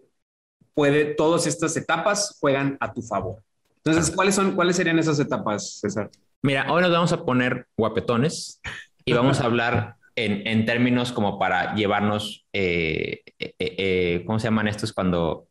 puede, 0.74 1.14
todas 1.14 1.46
estas 1.46 1.76
etapas 1.76 2.38
juegan 2.40 2.76
a 2.80 2.92
tu 2.92 3.02
favor. 3.02 3.42
Entonces, 3.84 4.14
¿cuáles, 4.14 4.34
son, 4.34 4.52
¿cuáles 4.56 4.76
serían 4.76 4.98
esas 4.98 5.20
etapas, 5.20 5.78
César? 5.80 6.10
Mira, 6.42 6.66
hoy 6.72 6.82
nos 6.82 6.90
vamos 6.90 7.12
a 7.12 7.24
poner 7.24 7.66
guapetones 7.76 8.60
y 9.04 9.12
vamos 9.12 9.40
a 9.40 9.44
hablar 9.46 9.96
en, 10.16 10.46
en 10.46 10.64
términos 10.64 11.12
como 11.12 11.38
para 11.38 11.74
llevarnos, 11.74 12.46
eh, 12.52 13.22
eh, 13.38 13.54
eh, 13.58 14.22
¿cómo 14.26 14.38
se 14.38 14.44
llaman 14.44 14.68
estos 14.68 14.92
cuando 14.92 15.48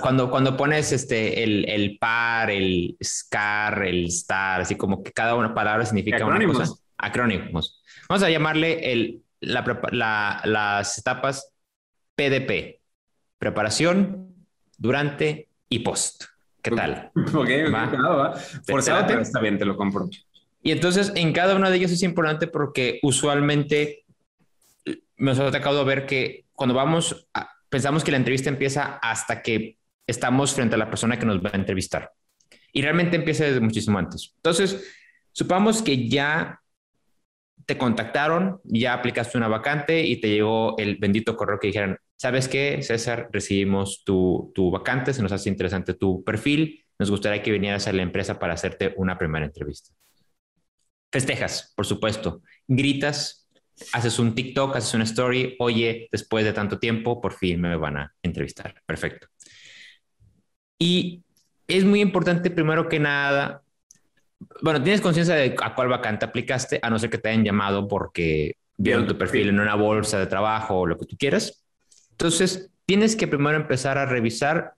cuando, 0.00 0.30
cuando 0.30 0.56
pones 0.56 0.92
este, 0.92 1.42
el, 1.42 1.68
el, 1.68 1.98
par, 1.98 2.50
el 2.50 2.96
scar, 3.02 3.84
el 3.84 4.06
star, 4.06 4.62
así 4.62 4.76
como 4.76 5.02
que 5.02 5.12
cada 5.12 5.34
una 5.34 5.54
palabra 5.54 5.84
significa 5.84 6.24
una 6.24 6.44
cosa. 6.46 6.74
Acrónimos. 6.96 7.82
Vamos 8.08 8.22
a 8.24 8.30
llamarle 8.30 8.92
el, 8.92 9.22
la, 9.40 10.40
las 10.44 10.98
etapas 10.98 11.52
PDP. 12.16 12.80
Preparación, 13.38 14.34
durante 14.76 15.48
y 15.68 15.80
post. 15.80 16.24
¿Qué 16.62 16.70
tal? 16.70 17.10
Ok, 17.34 17.48
¿Va? 17.72 18.34
está 19.20 19.40
bien, 19.40 19.58
te 19.58 19.64
lo 19.64 19.76
compro. 19.76 20.08
Y 20.62 20.72
entonces 20.72 21.12
en 21.14 21.32
cada 21.32 21.54
uno 21.54 21.70
de 21.70 21.76
ellos 21.76 21.92
es 21.92 22.02
importante 22.02 22.46
porque 22.46 22.98
usualmente 23.02 24.04
me 25.16 25.32
ha 25.32 25.50
tocado 25.50 25.84
ver 25.84 26.06
que 26.06 26.46
cuando 26.52 26.74
vamos 26.74 27.28
a, 27.34 27.48
pensamos 27.68 28.04
que 28.04 28.10
la 28.10 28.16
entrevista 28.16 28.48
empieza 28.48 28.98
hasta 29.02 29.42
que 29.42 29.78
estamos 30.06 30.54
frente 30.54 30.74
a 30.74 30.78
la 30.78 30.90
persona 30.90 31.18
que 31.18 31.26
nos 31.26 31.42
va 31.42 31.50
a 31.52 31.56
entrevistar. 31.56 32.12
Y 32.72 32.82
realmente 32.82 33.16
empieza 33.16 33.44
desde 33.44 33.60
muchísimo 33.60 33.98
antes. 33.98 34.32
Entonces, 34.36 34.84
supongamos 35.32 35.82
que 35.82 36.08
ya 36.08 36.60
te 37.66 37.76
contactaron, 37.76 38.60
ya 38.64 38.94
aplicaste 38.94 39.36
una 39.36 39.48
vacante 39.48 40.02
y 40.02 40.20
te 40.20 40.30
llegó 40.30 40.76
el 40.78 40.96
bendito 40.96 41.36
correo 41.36 41.58
que 41.58 41.66
dijeran, 41.66 41.98
¿sabes 42.16 42.48
qué, 42.48 42.80
César? 42.82 43.28
Recibimos 43.30 44.04
tu, 44.04 44.52
tu 44.54 44.70
vacante, 44.70 45.12
se 45.12 45.22
nos 45.22 45.32
hace 45.32 45.50
interesante 45.50 45.92
tu 45.92 46.24
perfil, 46.24 46.82
nos 46.98 47.10
gustaría 47.10 47.42
que 47.42 47.52
vinieras 47.52 47.86
a 47.86 47.92
la 47.92 48.02
empresa 48.02 48.38
para 48.38 48.54
hacerte 48.54 48.94
una 48.96 49.18
primera 49.18 49.44
entrevista. 49.44 49.90
Festejas, 51.12 51.72
por 51.76 51.84
supuesto, 51.86 52.42
gritas, 52.66 53.37
haces 53.92 54.18
un 54.18 54.34
TikTok, 54.34 54.76
haces 54.76 54.94
una 54.94 55.04
story, 55.04 55.56
oye, 55.58 56.08
después 56.10 56.44
de 56.44 56.52
tanto 56.52 56.78
tiempo, 56.78 57.20
por 57.20 57.32
fin 57.32 57.60
me 57.60 57.76
van 57.76 57.96
a 57.96 58.14
entrevistar. 58.22 58.74
Perfecto. 58.86 59.28
Y 60.78 61.22
es 61.66 61.84
muy 61.84 62.00
importante, 62.00 62.50
primero 62.50 62.88
que 62.88 62.98
nada, 62.98 63.62
bueno, 64.62 64.82
tienes 64.82 65.00
conciencia 65.00 65.34
de 65.34 65.54
a 65.62 65.74
cuál 65.74 65.88
vacante 65.88 66.24
aplicaste, 66.24 66.78
a 66.82 66.90
no 66.90 66.98
ser 66.98 67.10
que 67.10 67.18
te 67.18 67.28
hayan 67.28 67.44
llamado 67.44 67.88
porque 67.88 68.56
vieron 68.76 69.06
tu 69.06 69.18
perfil 69.18 69.48
en 69.48 69.60
una 69.60 69.74
bolsa 69.74 70.18
de 70.18 70.26
trabajo 70.26 70.80
o 70.80 70.86
lo 70.86 70.96
que 70.96 71.06
tú 71.06 71.16
quieras. 71.16 71.64
Entonces, 72.12 72.70
tienes 72.86 73.16
que 73.16 73.26
primero 73.26 73.56
empezar 73.56 73.98
a 73.98 74.06
revisar 74.06 74.74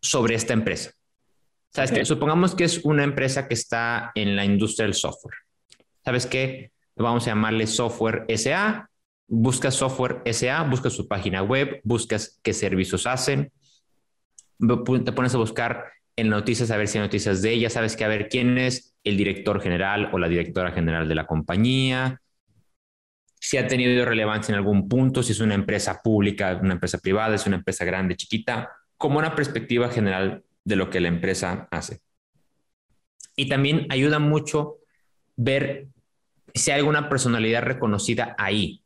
sobre 0.00 0.34
esta 0.34 0.52
empresa. 0.52 0.90
¿Sabes 1.72 1.92
que 1.92 2.04
Supongamos 2.04 2.54
que 2.54 2.64
es 2.64 2.84
una 2.84 3.04
empresa 3.04 3.48
que 3.48 3.54
está 3.54 4.12
en 4.14 4.36
la 4.36 4.44
industria 4.44 4.84
del 4.84 4.94
software. 4.94 5.36
¿Sabes 6.04 6.26
qué? 6.26 6.72
Vamos 6.96 7.26
a 7.26 7.30
llamarle 7.30 7.66
software 7.66 8.26
SA. 8.36 8.88
Buscas 9.28 9.74
software 9.74 10.22
SA, 10.26 10.62
buscas 10.64 10.92
su 10.92 11.08
página 11.08 11.42
web, 11.42 11.80
buscas 11.84 12.38
qué 12.42 12.52
servicios 12.52 13.06
hacen, 13.06 13.50
te 14.58 15.12
pones 15.12 15.34
a 15.34 15.38
buscar 15.38 15.86
en 16.16 16.28
noticias 16.28 16.70
a 16.70 16.76
ver 16.76 16.86
si 16.86 16.98
hay 16.98 17.04
noticias 17.04 17.40
de 17.40 17.52
ella, 17.52 17.70
sabes 17.70 17.96
que 17.96 18.04
a 18.04 18.08
ver 18.08 18.28
quién 18.28 18.58
es 18.58 18.94
el 19.04 19.16
director 19.16 19.62
general 19.62 20.10
o 20.12 20.18
la 20.18 20.28
directora 20.28 20.72
general 20.72 21.08
de 21.08 21.14
la 21.14 21.26
compañía, 21.26 22.20
si 23.40 23.56
ha 23.56 23.66
tenido 23.66 24.04
relevancia 24.04 24.52
en 24.52 24.58
algún 24.58 24.88
punto, 24.88 25.22
si 25.22 25.32
es 25.32 25.40
una 25.40 25.54
empresa 25.54 26.00
pública, 26.00 26.58
una 26.62 26.74
empresa 26.74 26.98
privada, 26.98 27.34
es 27.34 27.44
una 27.44 27.56
empresa 27.56 27.84
grande, 27.84 28.14
chiquita, 28.14 28.70
como 28.96 29.18
una 29.18 29.34
perspectiva 29.34 29.88
general 29.88 30.44
de 30.62 30.76
lo 30.76 30.90
que 30.90 31.00
la 31.00 31.08
empresa 31.08 31.66
hace. 31.72 32.00
Y 33.34 33.48
también 33.48 33.86
ayuda 33.90 34.20
mucho 34.20 34.76
ver 35.34 35.88
si 36.54 36.70
hay 36.70 36.78
alguna 36.78 37.08
personalidad 37.08 37.62
reconocida 37.62 38.34
ahí. 38.38 38.82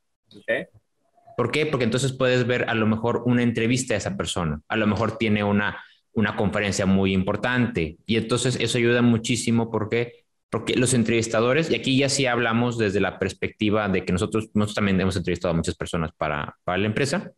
¿Por 1.37 1.51
qué? 1.51 1.67
Porque 1.67 1.85
entonces 1.85 2.13
puedes 2.13 2.47
ver 2.47 2.69
a 2.69 2.75
lo 2.75 2.87
mejor 2.87 3.23
una 3.27 3.43
entrevista 3.43 3.95
a 3.95 3.99
esa 3.99 4.17
persona, 4.17 4.61
a 4.69 4.77
lo 4.77 4.87
mejor 4.87 5.19
tiene 5.19 5.45
una 5.45 5.79
una 6.17 6.35
conferencia 6.35 6.87
muy 6.87 7.13
importante. 7.13 7.99
Y 8.07 8.17
entonces 8.17 8.57
eso 8.59 8.79
ayuda 8.79 9.03
muchísimo 9.03 9.71
porque, 9.71 10.25
porque 10.51 10.75
los 10.75 10.95
entrevistadores, 10.95 11.71
y 11.71 11.75
aquí 11.75 11.99
ya 11.99 12.09
sí 12.09 12.25
hablamos 12.25 12.79
desde 12.79 13.01
la 13.01 13.19
perspectiva 13.19 13.89
de 13.89 14.05
que 14.05 14.13
nosotros, 14.13 14.49
nosotros 14.55 14.75
también 14.75 15.01
hemos 15.01 15.17
entrevistado 15.17 15.53
a 15.53 15.57
muchas 15.57 15.77
personas 15.77 16.11
para, 16.17 16.57
para 16.65 16.79
la 16.79 16.87
empresa. 16.87 17.33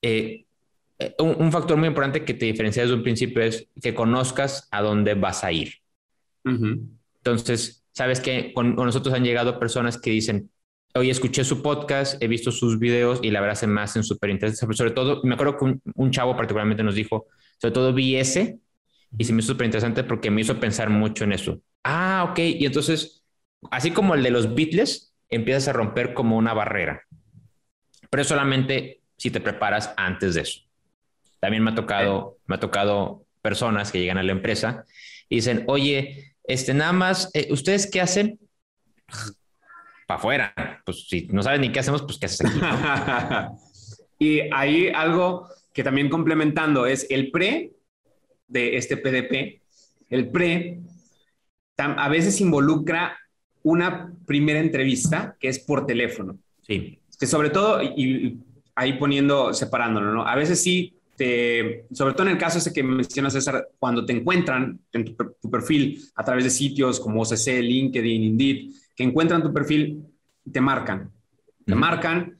Eh, 0.00 0.46
eh, 0.98 1.14
un, 1.18 1.52
factor 1.52 1.76
muy 1.76 1.88
importante 1.88 2.24
que 2.24 2.32
te 2.32 2.46
diferencia 2.46 2.82
desde 2.82 2.94
un 2.94 3.02
principio 3.02 3.42
es 3.42 3.68
que 3.82 3.94
conozcas 3.94 4.66
a 4.70 4.80
dónde 4.80 5.14
vas 5.14 5.44
a 5.44 5.52
ir. 5.52 5.74
Entonces, 6.44 7.84
sabes 7.98 8.20
que 8.20 8.52
con, 8.54 8.76
nosotros 8.76 9.12
han 9.12 9.24
llegado 9.24 9.58
personas 9.58 10.00
que 10.00 10.10
dicen, 10.10 10.52
hoy 10.94 11.10
escuché 11.10 11.42
su 11.42 11.62
podcast, 11.62 12.22
he 12.22 12.28
visto 12.28 12.52
sus 12.52 12.78
videos 12.78 13.18
y 13.24 13.32
la 13.32 13.40
verdad 13.40 13.56
se 13.56 13.66
me 13.66 13.80
hacen 13.80 14.04
súper 14.04 14.30
interesantes. 14.30 14.76
Sobre 14.76 14.92
todo, 14.92 15.20
me 15.24 15.34
acuerdo 15.34 15.56
que 15.56 15.80
un, 15.96 16.10
chavo 16.12 16.36
particularmente 16.36 16.84
nos 16.84 16.94
dijo, 16.94 17.26
sobre 17.60 17.72
todo 17.72 17.92
vi 17.92 18.14
ese 18.14 18.60
y 19.18 19.24
se 19.24 19.32
me 19.32 19.40
hizo 19.40 19.48
súper 19.48 19.64
interesante 19.64 20.04
porque 20.04 20.30
me 20.30 20.42
hizo 20.42 20.60
pensar 20.60 20.90
mucho 20.90 21.24
en 21.24 21.32
eso. 21.32 21.60
Ah, 21.82 22.28
ok. 22.30 22.38
Y 22.38 22.66
entonces, 22.66 23.24
así 23.72 23.90
como 23.90 24.14
el 24.14 24.22
de 24.22 24.30
los 24.30 24.54
Beatles, 24.54 25.12
empiezas 25.28 25.66
a 25.66 25.72
romper 25.72 26.14
como 26.14 26.36
una 26.36 26.54
barrera. 26.54 27.02
Pero 28.10 28.22
solamente 28.22 29.00
si 29.16 29.32
te 29.32 29.40
preparas 29.40 29.92
antes 29.96 30.36
de 30.36 30.42
eso. 30.42 30.60
También 31.40 31.64
me 31.64 31.72
ha 31.72 31.74
tocado, 31.74 32.38
me 32.46 32.54
ha 32.54 32.60
tocado 32.60 33.26
personas 33.42 33.90
que 33.90 33.98
llegan 33.98 34.18
a 34.18 34.22
la 34.22 34.30
empresa 34.30 34.84
y 35.28 35.36
dicen, 35.36 35.64
oye, 35.66 36.27
este, 36.48 36.74
nada 36.74 36.92
más, 36.92 37.30
eh, 37.34 37.48
¿ustedes 37.50 37.88
qué 37.88 38.00
hacen? 38.00 38.40
Para 40.06 40.18
afuera. 40.18 40.82
Pues 40.84 41.06
si 41.08 41.26
no 41.26 41.42
sabes 41.42 41.60
ni 41.60 41.70
qué 41.70 41.80
hacemos, 41.80 42.02
pues 42.02 42.18
qué 42.18 42.26
haces 42.26 42.40
aquí. 42.44 42.58
y 44.18 44.40
hay 44.52 44.88
algo 44.88 45.48
que 45.72 45.84
también 45.84 46.08
complementando 46.08 46.86
es 46.86 47.06
el 47.10 47.30
pre 47.30 47.72
de 48.48 48.76
este 48.76 48.96
PDP, 48.96 49.62
el 50.08 50.30
pre 50.30 50.80
a 51.76 52.08
veces 52.08 52.40
involucra 52.40 53.16
una 53.62 54.12
primera 54.26 54.58
entrevista 54.58 55.36
que 55.38 55.48
es 55.48 55.60
por 55.60 55.86
teléfono. 55.86 56.38
Sí. 56.62 56.98
Que 57.20 57.26
sobre 57.26 57.50
todo, 57.50 57.82
y, 57.82 58.40
ahí 58.74 58.94
poniendo, 58.94 59.52
separándolo, 59.54 60.12
¿no? 60.12 60.26
A 60.26 60.34
veces 60.34 60.62
sí, 60.62 60.97
te, 61.18 61.86
sobre 61.92 62.14
todo 62.14 62.28
en 62.28 62.32
el 62.32 62.38
caso 62.38 62.58
ese 62.58 62.72
que 62.72 62.82
mencionas, 62.82 63.32
César, 63.32 63.68
cuando 63.78 64.06
te 64.06 64.12
encuentran 64.12 64.78
en 64.92 65.16
tu, 65.16 65.50
perfil 65.50 66.00
a 66.14 66.24
través 66.24 66.44
de 66.44 66.50
sitios 66.50 67.00
como 67.00 67.20
OCC, 67.20 67.60
LinkedIn, 67.60 68.22
Indeed, 68.22 68.72
que 68.94 69.02
encuentran 69.02 69.42
tu 69.42 69.52
perfil, 69.52 70.06
te 70.50 70.60
marcan. 70.60 71.10
Te 71.66 71.74
marcan 71.74 72.38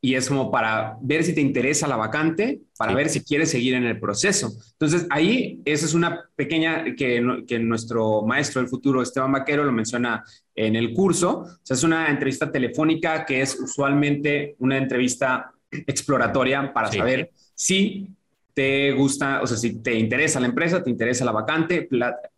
y 0.00 0.14
es 0.14 0.28
como 0.28 0.50
para 0.50 0.96
ver 1.02 1.24
si 1.24 1.34
te 1.34 1.40
interesa 1.40 1.88
la 1.88 1.96
vacante, 1.96 2.62
para 2.78 2.94
ver 2.94 3.10
si 3.10 3.22
quieres 3.22 3.50
seguir 3.50 3.74
en 3.74 3.84
el 3.84 3.98
proceso. 3.98 4.52
Entonces, 4.72 5.06
ahí, 5.10 5.60
esa 5.64 5.84
es 5.84 5.92
una 5.92 6.30
pequeña 6.36 6.84
que, 6.96 7.44
que 7.46 7.58
nuestro 7.58 8.22
maestro 8.22 8.62
del 8.62 8.70
futuro, 8.70 9.02
Esteban 9.02 9.32
Vaquero, 9.32 9.64
lo 9.64 9.72
menciona 9.72 10.24
en 10.54 10.76
el 10.76 10.94
curso. 10.94 11.40
O 11.40 11.60
sea, 11.62 11.74
es 11.74 11.82
una 11.82 12.08
entrevista 12.08 12.50
telefónica 12.50 13.26
que 13.26 13.42
es 13.42 13.58
usualmente 13.60 14.54
una 14.60 14.78
entrevista 14.78 15.52
exploratoria 15.70 16.72
para 16.72 16.90
saber 16.90 17.30
si 17.54 18.08
te 18.60 18.92
gusta, 18.92 19.40
o 19.42 19.46
sea, 19.46 19.56
si 19.56 19.80
te 19.80 19.94
interesa 19.94 20.38
la 20.38 20.46
empresa, 20.46 20.82
te 20.82 20.90
interesa 20.90 21.24
la 21.24 21.32
vacante. 21.32 21.88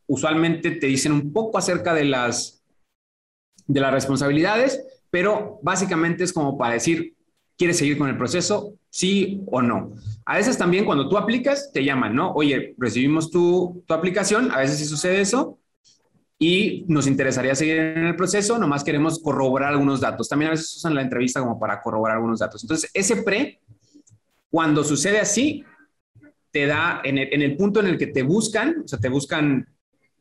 usualmente 0.07 0.71
te 0.73 0.87
dicen 0.87 1.11
un 1.11 1.33
poco 1.33 1.59
acerca 1.59 1.93
de 1.95 2.05
las, 2.05 2.63
de 3.67 3.81
las 3.81 3.93
responsabilidades, 3.93 4.85
pero 5.11 5.59
básicamente 5.63 6.23
es 6.23 6.33
como 6.33 6.57
para 6.57 6.75
decir, 6.75 7.17
¿Quieres 7.59 7.79
seguir 7.79 7.99
con 7.99 8.09
el 8.09 8.17
proceso? 8.17 8.75
Sí 8.91 9.43
o 9.47 9.63
no. 9.63 9.93
A 10.25 10.37
veces 10.37 10.59
también 10.59 10.85
cuando 10.85 11.09
tú 11.09 11.17
aplicas, 11.17 11.71
te 11.73 11.85
llaman, 11.85 12.13
¿no? 12.13 12.33
Oye, 12.33 12.75
recibimos 12.79 13.31
tu, 13.31 13.85
tu 13.87 13.95
aplicación, 13.95 14.51
a 14.51 14.59
veces 14.59 14.79
sí 14.79 14.85
sucede 14.85 15.21
eso, 15.21 15.59
y 16.41 16.85
nos 16.89 17.07
interesaría 17.07 17.55
seguir 17.55 17.79
en 17.79 18.07
el 18.07 18.17
proceso, 18.17 18.59
nomás 18.59 18.83
queremos 18.83 19.21
corroborar 19.21 19.69
algunos 19.69 20.01
datos. 20.01 20.29
También 20.29 20.49
a 20.49 20.53
veces 20.55 20.75
usan 20.75 20.95
la 20.95 21.03
entrevista 21.03 21.39
como 21.39 21.61
para 21.61 21.81
corroborar 21.81 22.17
algunos 22.17 22.41
datos. 22.41 22.65
Entonces, 22.65 22.91
ese 22.93 23.23
pre, 23.23 23.61
cuando 24.51 24.83
sucede 24.83 25.21
así, 25.21 25.65
te 26.53 26.67
da 26.67 27.01
en 27.03 27.19
el, 27.19 27.33
en 27.33 27.43
el 27.43 27.57
punto 27.57 27.81
en 27.81 27.87
el 27.87 27.99
que 27.99 28.07
te 28.07 28.23
buscan, 28.23 28.83
o 28.85 28.89
sea, 28.89 29.01
te 29.01 29.09
buscan 29.09 29.67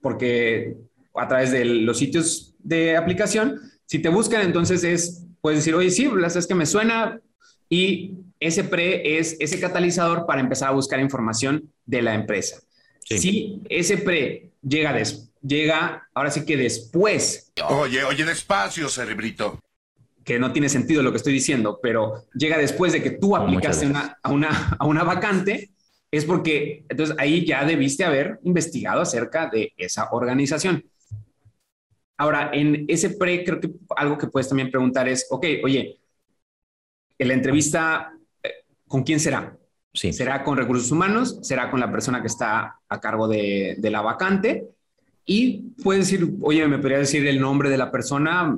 porque 0.01 0.75
a 1.15 1.27
través 1.27 1.51
de 1.51 1.65
los 1.65 1.97
sitios 1.97 2.55
de 2.59 2.97
aplicación, 2.97 3.59
si 3.85 3.99
te 3.99 4.09
buscan, 4.09 4.41
entonces 4.41 4.83
es 4.83 5.25
puedes 5.41 5.59
decir, 5.59 5.75
oye, 5.75 5.89
sí, 5.89 6.09
la 6.15 6.27
es 6.27 6.47
que 6.47 6.55
me 6.55 6.65
suena. 6.65 7.19
Y 7.67 8.15
ese 8.39 8.63
pre 8.63 9.17
es 9.17 9.37
ese 9.39 9.59
catalizador 9.59 10.25
para 10.25 10.41
empezar 10.41 10.69
a 10.69 10.73
buscar 10.73 10.99
información 10.99 11.71
de 11.85 12.01
la 12.01 12.13
empresa. 12.13 12.61
Si 13.03 13.61
ese 13.67 13.97
pre 13.97 14.51
llega, 14.61 14.97
llega, 15.41 16.07
ahora 16.13 16.31
sí 16.31 16.45
que 16.45 16.55
después. 16.55 17.51
Oye, 17.69 18.03
oye, 18.03 18.23
despacio, 18.23 18.87
cerebrito. 18.87 19.59
Que 20.23 20.37
no 20.37 20.53
tiene 20.53 20.69
sentido 20.69 21.01
lo 21.01 21.11
que 21.11 21.17
estoy 21.17 21.33
diciendo, 21.33 21.79
pero 21.81 22.25
llega 22.35 22.57
después 22.57 22.93
de 22.93 23.01
que 23.01 23.11
tú 23.11 23.35
aplicaste 23.35 23.87
una, 23.87 24.17
a, 24.21 24.31
una, 24.31 24.77
a 24.77 24.85
una 24.85 25.03
vacante, 25.03 25.71
es 26.11 26.25
porque 26.25 26.85
entonces 26.89 27.15
ahí 27.17 27.45
ya 27.45 27.63
debiste 27.63 28.03
haber 28.03 28.39
investigado 28.43 29.01
acerca 29.01 29.49
de 29.49 29.73
esa 29.77 30.09
organización. 30.11 30.83
Ahora, 32.17 32.51
en 32.53 32.85
ese 32.87 33.11
pre, 33.11 33.43
creo 33.43 33.59
que 33.59 33.71
algo 33.95 34.17
que 34.17 34.27
puedes 34.27 34.47
también 34.47 34.69
preguntar 34.69 35.07
es, 35.07 35.25
ok, 35.31 35.45
oye, 35.63 35.99
en 37.17 37.27
la 37.27 37.33
entrevista, 37.33 38.13
eh, 38.43 38.65
¿con 38.87 39.03
quién 39.03 39.19
será? 39.19 39.57
Sí. 39.93 40.13
¿Será 40.13 40.43
con 40.43 40.57
recursos 40.57 40.91
humanos? 40.91 41.39
¿Será 41.41 41.69
con 41.69 41.79
la 41.79 41.91
persona 41.91 42.21
que 42.21 42.27
está 42.27 42.79
a 42.87 42.99
cargo 42.99 43.27
de, 43.27 43.77
la 43.81 44.01
vacante? 44.01 44.69
Y 45.25 45.73
puedes 45.83 46.09
decir, 46.09 46.33
oye, 46.41 46.67
¿me 46.67 46.77
podría 46.77 46.99
decir 46.99 47.25
el 47.25 47.39
nombre 47.39 47.69
de 47.69 47.77
la 47.77 47.91
persona? 47.91 48.57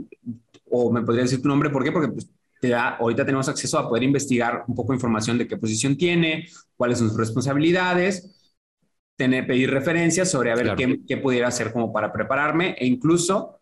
O 0.70 0.92
me 0.92 1.02
podría 1.02 1.24
decir 1.24 1.42
tu 1.42 1.48
nombre, 1.48 1.70
¿por 1.70 1.84
qué? 1.84 1.92
Porque 1.92 2.10
pues, 2.10 2.30
te 2.64 2.70
da, 2.70 2.96
ahorita 2.96 3.26
tenemos 3.26 3.50
acceso 3.50 3.78
a 3.78 3.90
poder 3.90 4.04
investigar 4.04 4.64
un 4.70 4.74
poco 4.74 4.94
de 4.94 4.96
información 4.96 5.38
de 5.38 5.50
qué 5.50 5.58
posición 5.58 5.98
tiene, 5.98 6.48
cuáles 6.78 6.98
son 6.98 7.10
sus 7.10 7.18
responsabilidades 7.18 8.54
tener, 9.18 9.46
pedir 9.46 9.70
referencias 9.70 10.32
sobre 10.32 10.50
a 10.50 10.56
ver 10.56 10.74
qué, 10.78 11.02
qué, 11.06 11.18
pudiera 11.18 11.50
hacer 11.50 11.74
como 11.74 11.92
para 11.92 12.14
prepararme 12.14 12.78
e 12.80 12.86
incluso 12.86 13.60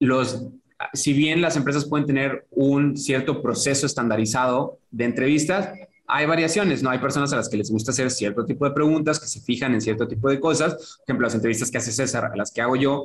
los, 0.00 0.48
si 0.94 1.12
bien 1.12 1.40
las 1.40 1.56
empresas 1.56 1.84
pueden 1.84 2.06
tener 2.06 2.44
un 2.50 2.96
cierto 2.96 3.40
proceso 3.40 3.86
estandarizado 3.86 4.80
de 4.90 5.04
entrevistas, 5.04 5.72
hay 6.08 6.26
variaciones, 6.26 6.82
¿no? 6.82 6.90
Hay 6.90 6.98
personas 6.98 7.32
a 7.32 7.36
las 7.36 7.48
que 7.48 7.56
les 7.56 7.70
gusta 7.70 7.92
hacer 7.92 8.10
cierto 8.10 8.44
tipo 8.44 8.64
de 8.64 8.72
preguntas, 8.72 9.20
que 9.20 9.28
se 9.28 9.42
fijan 9.42 9.74
en 9.74 9.80
cierto 9.80 10.08
tipo 10.08 10.28
de 10.28 10.40
cosas. 10.40 10.74
Por 10.74 11.04
ejemplo, 11.04 11.26
las 11.26 11.36
entrevistas 11.36 11.70
que 11.70 11.78
hace 11.78 11.92
César, 11.92 12.32
las 12.34 12.50
que 12.50 12.62
hago 12.62 12.74
yo, 12.74 13.04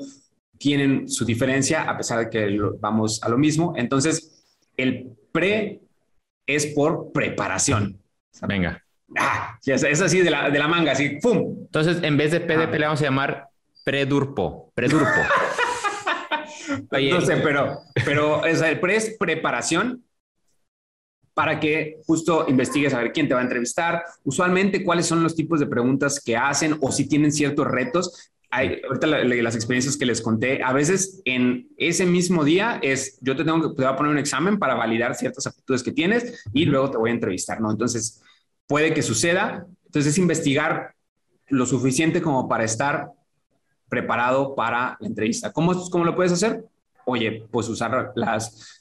tienen 0.58 1.08
su 1.08 1.24
diferencia 1.24 1.84
a 1.84 1.96
pesar 1.96 2.18
de 2.18 2.30
que 2.32 2.60
vamos 2.80 3.22
a 3.24 3.30
lo 3.30 3.38
mismo. 3.38 3.74
Entonces, 3.78 4.40
el 4.80 5.19
pre 5.32 5.82
es 6.48 6.68
por 6.68 7.12
preparación. 7.12 8.00
Venga. 8.48 8.84
Ah, 9.18 9.58
es 9.66 10.02
así 10.02 10.22
de 10.22 10.30
la, 10.30 10.50
de 10.50 10.60
la 10.60 10.68
manga, 10.68 10.92
así, 10.92 11.20
¡pum! 11.22 11.58
Entonces, 11.62 12.04
en 12.04 12.16
vez 12.18 12.32
de 12.32 12.42
PDP, 12.42 12.74
ah. 12.74 12.78
le 12.78 12.86
vamos 12.86 13.02
a 13.02 13.06
llamar 13.06 13.50
predurpo, 13.84 14.72
predurpo. 14.76 15.08
no 16.92 17.22
sé, 17.22 17.38
pero, 17.38 17.80
pero 18.06 18.46
el 18.46 18.80
pre 18.80 18.96
es 18.96 19.16
preparación 19.18 20.04
para 21.34 21.60
que 21.60 22.02
justo 22.06 22.46
investigues 22.50 22.94
a 22.94 23.00
ver 23.00 23.14
quién 23.14 23.28
te 23.28 23.34
va 23.34 23.40
a 23.40 23.44
entrevistar, 23.44 24.04
usualmente 24.26 24.84
cuáles 24.84 25.06
son 25.06 25.24
los 25.24 25.36
tipos 25.36 25.60
de 25.60 25.68
preguntas 25.68 26.22
que 26.24 26.36
hacen 26.36 26.78
o 26.82 26.92
si 26.92 27.08
tienen 27.08 27.32
ciertos 27.32 27.66
retos. 27.66 28.30
Hay, 28.52 28.82
ahorita 28.88 29.08
las 29.08 29.56
experiencias 29.56 29.96
que 29.96 30.06
les 30.06 30.22
conté, 30.22 30.64
a 30.64 30.74
veces 30.74 31.22
en 31.26 31.70
ese 31.78 32.06
mismo 32.06 32.44
día 32.44 32.80
es, 32.82 33.20
yo 33.22 33.36
te 33.36 33.44
tengo 33.44 33.62
que, 33.62 33.76
te 33.76 33.84
voy 33.84 33.94
a 33.94 33.96
poner 33.96 34.12
un 34.12 34.18
examen 34.18 34.58
para 34.58 34.74
validar 34.74 35.14
ciertas 35.14 35.46
aptitudes 35.46 35.84
que 35.84 35.92
tienes 35.92 36.44
y 36.52 36.66
luego 36.66 36.90
te 36.90 36.98
voy 36.98 37.12
a 37.12 37.14
entrevistar, 37.14 37.62
¿no? 37.62 37.70
Entonces, 37.70 38.22
puede 38.66 38.94
que 38.94 39.04
suceda. 39.04 39.68
Entonces, 39.86 40.14
es 40.14 40.18
investigar 40.18 40.96
lo 41.48 41.66
suficiente 41.66 42.22
como 42.22 42.48
para 42.48 42.64
estar 42.64 43.12
preparado 43.88 44.56
para 44.56 44.98
la 45.00 45.08
entrevista. 45.08 45.52
¿Cómo, 45.52 45.90
cómo 45.90 46.06
lo 46.06 46.16
puedes 46.16 46.32
hacer? 46.32 46.64
Oye, 47.06 47.46
pues 47.52 47.68
usar 47.70 48.14
las 48.16 48.80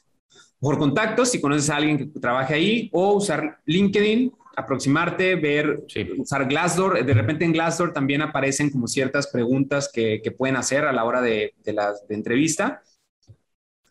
por 0.60 0.78
contactos 0.78 1.30
si 1.30 1.40
conoces 1.40 1.70
a 1.70 1.76
alguien 1.76 1.98
que 1.98 2.20
trabaje 2.20 2.54
ahí 2.54 2.90
o 2.92 3.14
usar 3.14 3.58
LinkedIn, 3.64 4.32
aproximarte, 4.58 5.36
ver, 5.36 5.84
usar 6.18 6.48
Glassdoor. 6.48 7.04
De 7.04 7.14
repente 7.14 7.44
en 7.44 7.52
Glassdoor 7.52 7.92
también 7.92 8.22
aparecen 8.22 8.70
como 8.70 8.88
ciertas 8.88 9.28
preguntas 9.28 9.90
que, 9.92 10.20
que 10.22 10.30
pueden 10.32 10.56
hacer 10.56 10.84
a 10.84 10.92
la 10.92 11.04
hora 11.04 11.22
de, 11.22 11.54
de 11.64 11.72
la 11.72 11.92
de 12.08 12.14
entrevista, 12.14 12.82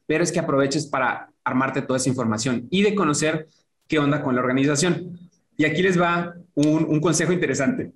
pero 0.05 0.23
es 0.23 0.31
que 0.31 0.39
aproveches 0.39 0.85
para 0.85 1.29
armarte 1.43 1.81
toda 1.81 1.97
esa 1.97 2.09
información 2.09 2.67
y 2.69 2.81
de 2.81 2.95
conocer 2.95 3.47
qué 3.87 3.99
onda 3.99 4.21
con 4.21 4.35
la 4.35 4.41
organización. 4.41 5.17
Y 5.55 5.65
aquí 5.65 5.81
les 5.81 5.99
va 5.99 6.35
un, 6.53 6.85
un 6.85 6.99
consejo 6.99 7.31
interesante. 7.31 7.93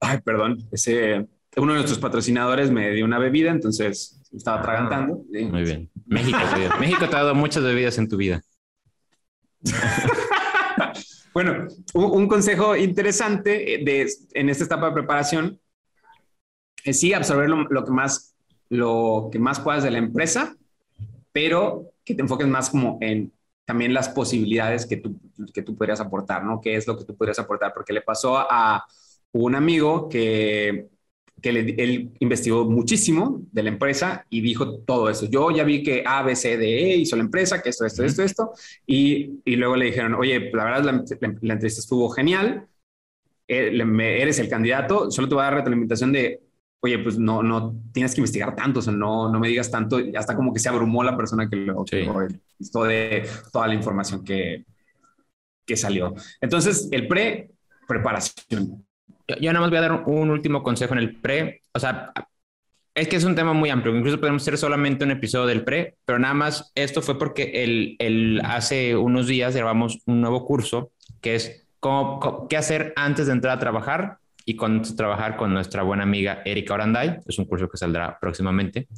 Ay, 0.00 0.20
perdón, 0.20 0.58
ese 0.72 1.26
uno 1.56 1.72
de 1.72 1.78
nuestros 1.78 1.98
patrocinadores 1.98 2.70
me 2.70 2.90
dio 2.90 3.04
una 3.04 3.18
bebida, 3.18 3.50
entonces 3.50 4.20
estaba 4.32 4.60
atragantando. 4.60 5.24
Muy 5.28 5.62
bien. 5.64 5.90
México, 6.06 6.38
México 6.78 7.08
te 7.08 7.16
ha 7.16 7.22
dado 7.22 7.34
muchas 7.34 7.64
bebidas 7.64 7.98
en 7.98 8.08
tu 8.08 8.16
vida. 8.16 8.40
bueno, 11.32 11.68
un, 11.94 12.28
consejo 12.28 12.76
interesante 12.76 13.50
de, 13.84 14.10
en 14.34 14.48
esta 14.48 14.64
etapa 14.64 14.86
de 14.86 14.92
preparación 14.92 15.60
es 16.84 17.00
sí 17.00 17.12
absorber 17.12 17.48
lo, 17.48 17.84
que 17.84 17.90
más 17.90 18.34
lo 18.68 19.28
que 19.30 19.38
más 19.38 19.60
puedas 19.60 19.84
de 19.84 19.90
la 19.90 19.98
empresa, 19.98 20.56
pero 21.32 21.92
que 22.04 22.14
te 22.14 22.22
enfoques 22.22 22.46
más 22.46 22.70
como 22.70 22.98
en 23.00 23.32
también 23.64 23.94
las 23.94 24.08
posibilidades 24.08 24.86
que 24.86 24.96
tú, 24.96 25.16
que 25.54 25.62
tú 25.62 25.76
podrías 25.76 26.00
aportar, 26.00 26.44
¿no? 26.44 26.60
¿Qué 26.60 26.74
es 26.74 26.86
lo 26.86 26.98
que 26.98 27.04
tú 27.04 27.16
podrías 27.16 27.38
aportar? 27.38 27.72
Porque 27.72 27.92
le 27.92 28.02
pasó 28.02 28.36
a 28.38 28.84
un 29.32 29.54
amigo 29.54 30.08
que 30.08 30.88
que 31.40 31.50
él 31.50 32.12
investigó 32.20 32.64
muchísimo 32.64 33.42
de 33.52 33.62
la 33.62 33.70
empresa 33.70 34.26
y 34.30 34.40
dijo 34.40 34.78
todo 34.80 35.08
eso. 35.10 35.26
Yo 35.26 35.50
ya 35.50 35.64
vi 35.64 35.82
que 35.82 36.02
A, 36.06 36.22
B, 36.22 36.36
C, 36.36 36.56
D, 36.56 36.92
E 36.92 36.96
hizo 36.96 37.16
la 37.16 37.22
empresa, 37.22 37.62
que 37.62 37.70
esto, 37.70 37.84
esto, 37.84 38.04
esto, 38.04 38.22
esto, 38.22 38.52
y, 38.86 39.40
y, 39.44 39.56
luego 39.56 39.76
le 39.76 39.86
dijeron, 39.86 40.14
oye, 40.14 40.50
la 40.52 40.64
verdad 40.64 40.84
la, 40.84 40.92
la, 41.40 41.52
entrevista 41.54 41.80
estuvo 41.80 42.08
genial, 42.10 42.66
eh, 43.48 43.72
eres 44.20 44.38
el 44.38 44.48
candidato, 44.48 45.10
solo 45.10 45.28
te 45.28 45.34
voy 45.34 45.42
a 45.42 45.44
dar 45.46 45.54
retroalimentación 45.54 46.12
de, 46.12 46.40
oye, 46.80 46.98
pues 46.98 47.18
no, 47.18 47.42
no 47.42 47.76
tienes 47.92 48.14
que 48.14 48.20
investigar 48.20 48.54
tanto, 48.54 48.80
o 48.80 48.82
sea, 48.82 48.92
no, 48.92 49.30
no 49.30 49.40
me 49.40 49.48
digas 49.48 49.70
tanto, 49.70 49.98
hasta 50.16 50.36
como 50.36 50.52
que 50.52 50.60
se 50.60 50.68
abrumó 50.68 51.02
la 51.04 51.16
persona 51.16 51.48
que 51.48 51.56
lo 51.56 51.84
sí. 51.86 51.98
de 52.88 53.28
toda 53.52 53.68
la 53.68 53.74
información 53.74 54.24
que, 54.24 54.64
que 55.66 55.76
salió. 55.76 56.14
Entonces, 56.40 56.88
el 56.90 57.06
pre, 57.06 57.50
preparación 57.86 58.84
yo, 59.38 59.52
nada 59.52 59.60
más 59.60 59.70
voy 59.70 59.78
a 59.78 59.82
dar 59.82 60.04
un, 60.06 60.30
último 60.30 60.62
consejo 60.62 60.94
en 60.94 61.00
el 61.00 61.16
pre. 61.16 61.62
O 61.72 61.78
sea, 61.78 62.12
es 62.94 63.08
que 63.08 63.16
es 63.16 63.24
un 63.24 63.34
tema 63.34 63.52
muy 63.52 63.70
amplio. 63.70 63.96
Incluso 63.96 64.20
podemos 64.20 64.42
hacer 64.42 64.58
solamente 64.58 65.04
un 65.04 65.10
episodio 65.10 65.46
del 65.46 65.64
pre, 65.64 65.96
pero 66.04 66.18
nada 66.18 66.34
más 66.34 66.72
esto 66.74 67.02
fue 67.02 67.18
porque 67.18 67.64
el, 67.64 67.96
el 67.98 68.40
hace 68.44 68.96
unos 68.96 69.26
días 69.26 69.54
grabamos 69.54 70.00
un 70.06 70.20
nuevo 70.20 70.44
curso 70.44 70.92
que 71.20 71.34
es 71.34 71.66
cómo, 71.80 72.46
qué 72.48 72.56
hacer 72.56 72.92
antes 72.96 73.26
de 73.26 73.32
entrar 73.32 73.56
a 73.56 73.60
trabajar 73.60 74.18
y 74.44 74.56
con 74.56 74.82
trabajar 74.96 75.36
con 75.36 75.52
nuestra 75.52 75.82
buena 75.82 76.02
amiga 76.02 76.42
Erika 76.44 76.74
Oranday. 76.74 77.20
Es 77.26 77.38
un 77.38 77.44
curso 77.44 77.68
que 77.68 77.76
saldrá 77.76 78.18
próximamente. 78.20 78.88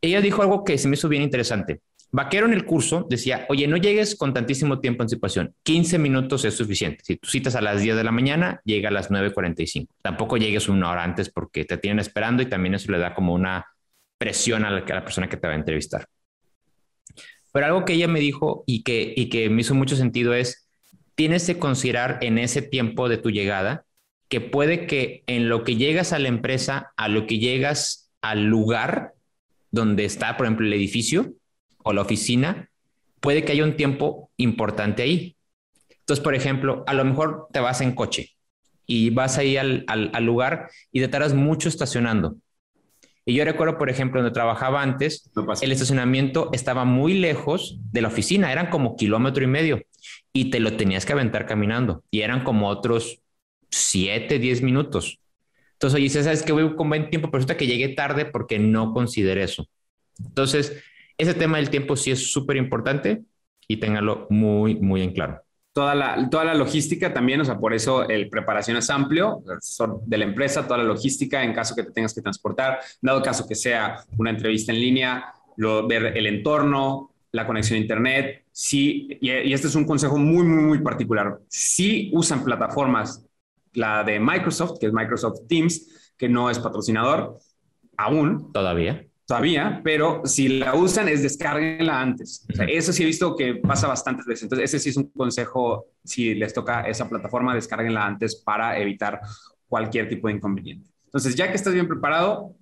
Ella 0.00 0.20
dijo 0.20 0.42
algo 0.42 0.64
que 0.64 0.78
se 0.78 0.88
me 0.88 0.94
hizo 0.94 1.08
bien 1.08 1.22
interesante. 1.22 1.80
Vaquero 2.14 2.46
en 2.46 2.52
el 2.52 2.66
curso 2.66 3.06
decía, 3.08 3.46
oye, 3.48 3.66
no 3.66 3.78
llegues 3.78 4.16
con 4.16 4.34
tantísimo 4.34 4.80
tiempo 4.80 5.02
en 5.02 5.04
anticipación, 5.04 5.54
15 5.62 5.98
minutos 5.98 6.44
es 6.44 6.54
suficiente. 6.54 7.02
Si 7.04 7.16
tú 7.16 7.26
citas 7.26 7.56
a 7.56 7.62
las 7.62 7.80
10 7.80 7.96
de 7.96 8.04
la 8.04 8.12
mañana, 8.12 8.60
llega 8.64 8.90
a 8.90 8.92
las 8.92 9.10
9.45. 9.10 9.88
Tampoco 10.02 10.36
llegues 10.36 10.68
una 10.68 10.90
hora 10.90 11.04
antes 11.04 11.30
porque 11.30 11.64
te 11.64 11.78
tienen 11.78 12.00
esperando 12.00 12.42
y 12.42 12.46
también 12.46 12.74
eso 12.74 12.92
le 12.92 12.98
da 12.98 13.14
como 13.14 13.32
una 13.32 13.66
presión 14.18 14.66
a 14.66 14.70
la, 14.70 14.80
a 14.80 14.94
la 14.94 15.04
persona 15.04 15.30
que 15.30 15.38
te 15.38 15.46
va 15.46 15.54
a 15.54 15.56
entrevistar. 15.56 16.06
Pero 17.50 17.64
algo 17.64 17.86
que 17.86 17.94
ella 17.94 18.08
me 18.08 18.20
dijo 18.20 18.62
y 18.66 18.82
que, 18.82 19.14
y 19.16 19.30
que 19.30 19.48
me 19.48 19.62
hizo 19.62 19.74
mucho 19.74 19.96
sentido 19.96 20.34
es, 20.34 20.68
tienes 21.14 21.46
que 21.46 21.58
considerar 21.58 22.18
en 22.20 22.36
ese 22.36 22.60
tiempo 22.60 23.08
de 23.08 23.16
tu 23.16 23.30
llegada 23.30 23.86
que 24.28 24.42
puede 24.42 24.86
que 24.86 25.24
en 25.26 25.48
lo 25.48 25.64
que 25.64 25.76
llegas 25.76 26.12
a 26.12 26.18
la 26.18 26.28
empresa, 26.28 26.92
a 26.96 27.08
lo 27.08 27.26
que 27.26 27.38
llegas 27.38 28.10
al 28.20 28.44
lugar 28.44 29.14
donde 29.70 30.04
está, 30.04 30.36
por 30.36 30.46
ejemplo, 30.46 30.66
el 30.66 30.72
edificio, 30.72 31.34
o 31.84 31.92
la 31.92 32.02
oficina, 32.02 32.70
puede 33.20 33.44
que 33.44 33.52
haya 33.52 33.64
un 33.64 33.76
tiempo 33.76 34.30
importante 34.36 35.02
ahí. 35.02 35.36
Entonces, 36.00 36.22
por 36.22 36.34
ejemplo, 36.34 36.84
a 36.86 36.94
lo 36.94 37.04
mejor 37.04 37.46
te 37.52 37.60
vas 37.60 37.80
en 37.80 37.94
coche 37.94 38.30
y 38.86 39.10
vas 39.10 39.38
ahí 39.38 39.56
al, 39.56 39.84
al, 39.86 40.24
lugar 40.24 40.68
y 40.90 41.00
te 41.00 41.08
tardas 41.08 41.32
mucho 41.32 41.68
estacionando. 41.68 42.36
Y 43.24 43.34
yo 43.34 43.44
recuerdo, 43.44 43.78
por 43.78 43.88
ejemplo, 43.88 44.20
donde 44.20 44.34
trabajaba 44.34 44.82
antes, 44.82 45.30
el 45.60 45.70
estacionamiento 45.70 46.50
estaba 46.52 46.84
muy 46.84 47.14
lejos 47.14 47.78
de 47.92 48.02
la 48.02 48.08
oficina, 48.08 48.50
eran 48.50 48.68
como 48.68 48.96
kilómetro 48.96 49.44
y 49.44 49.46
medio 49.46 49.82
y 50.32 50.50
te 50.50 50.58
lo 50.58 50.76
tenías 50.76 51.06
que 51.06 51.12
aventar 51.12 51.46
caminando 51.46 52.02
y 52.10 52.22
eran 52.22 52.42
como 52.42 52.68
otros 52.68 53.20
siete, 53.70 54.40
diez 54.40 54.60
minutos. 54.60 55.20
Entonces, 55.74 55.96
oye, 55.96 56.08
sabes 56.10 56.42
que 56.42 56.52
voy 56.52 56.74
con 56.74 56.88
buen 56.88 57.10
tiempo, 57.10 57.28
pero 57.28 57.38
resulta 57.38 57.56
que 57.56 57.66
llegué 57.66 57.90
tarde 57.90 58.24
porque 58.24 58.58
no 58.58 58.92
consideré 58.92 59.44
eso. 59.44 59.68
Entonces, 60.18 60.82
ese 61.18 61.34
tema 61.34 61.58
del 61.58 61.70
tiempo 61.70 61.96
sí 61.96 62.10
es 62.10 62.32
súper 62.32 62.56
importante 62.56 63.22
y 63.68 63.76
téngalo 63.78 64.26
muy, 64.30 64.76
muy 64.76 65.02
en 65.02 65.12
claro. 65.12 65.42
Toda 65.72 65.94
la, 65.94 66.28
toda 66.28 66.44
la 66.44 66.54
logística 66.54 67.14
también, 67.14 67.40
o 67.40 67.44
sea, 67.44 67.58
por 67.58 67.72
eso 67.72 68.06
el 68.06 68.28
preparación 68.28 68.76
es 68.76 68.90
amplio 68.90 69.42
de 70.04 70.18
la 70.18 70.24
empresa, 70.24 70.66
toda 70.66 70.78
la 70.78 70.84
logística 70.84 71.42
en 71.42 71.54
caso 71.54 71.74
que 71.74 71.82
te 71.82 71.92
tengas 71.92 72.12
que 72.12 72.20
transportar, 72.20 72.80
dado 73.00 73.22
caso 73.22 73.48
que 73.48 73.54
sea 73.54 74.04
una 74.18 74.30
entrevista 74.30 74.70
en 74.70 74.80
línea, 74.80 75.32
lo, 75.56 75.86
ver 75.86 76.14
el 76.16 76.26
entorno, 76.26 77.14
la 77.30 77.46
conexión 77.46 77.78
a 77.78 77.80
Internet. 77.80 78.44
Sí, 78.52 79.16
y, 79.20 79.30
y 79.30 79.52
este 79.54 79.68
es 79.68 79.74
un 79.74 79.86
consejo 79.86 80.18
muy, 80.18 80.44
muy, 80.44 80.62
muy 80.62 80.78
particular. 80.80 81.38
Si 81.48 82.10
usan 82.12 82.44
plataformas, 82.44 83.24
la 83.72 84.04
de 84.04 84.20
Microsoft, 84.20 84.78
que 84.78 84.88
es 84.88 84.92
Microsoft 84.92 85.46
Teams, 85.48 86.12
que 86.18 86.28
no 86.28 86.50
es 86.50 86.58
patrocinador 86.58 87.38
aún. 87.96 88.52
Todavía 88.52 89.06
todavía, 89.26 89.80
pero 89.84 90.22
si 90.24 90.48
la 90.48 90.74
usan 90.74 91.08
es 91.08 91.22
descarguenla 91.22 92.00
antes. 92.00 92.46
eso 92.68 92.92
sí 92.92 93.02
he 93.02 93.06
visto 93.06 93.36
que 93.36 93.56
pasa 93.56 93.86
bastantes 93.86 94.26
veces. 94.26 94.44
Entonces, 94.44 94.72
ese 94.72 94.78
sí 94.82 94.90
es 94.90 94.96
un 94.96 95.10
consejo, 95.10 95.86
si 96.04 96.34
les 96.34 96.52
toca 96.52 96.82
esa 96.82 97.08
plataforma, 97.08 97.54
descarguenla 97.54 98.04
antes 98.04 98.36
para 98.36 98.78
evitar 98.78 99.20
cualquier 99.68 100.08
tipo 100.08 100.28
de 100.28 100.34
inconveniente. 100.34 100.90
Entonces, 101.06 101.34
ya 101.34 101.48
que 101.48 101.56
estás 101.56 101.72
bien 101.72 101.88
preparado, 101.88 102.54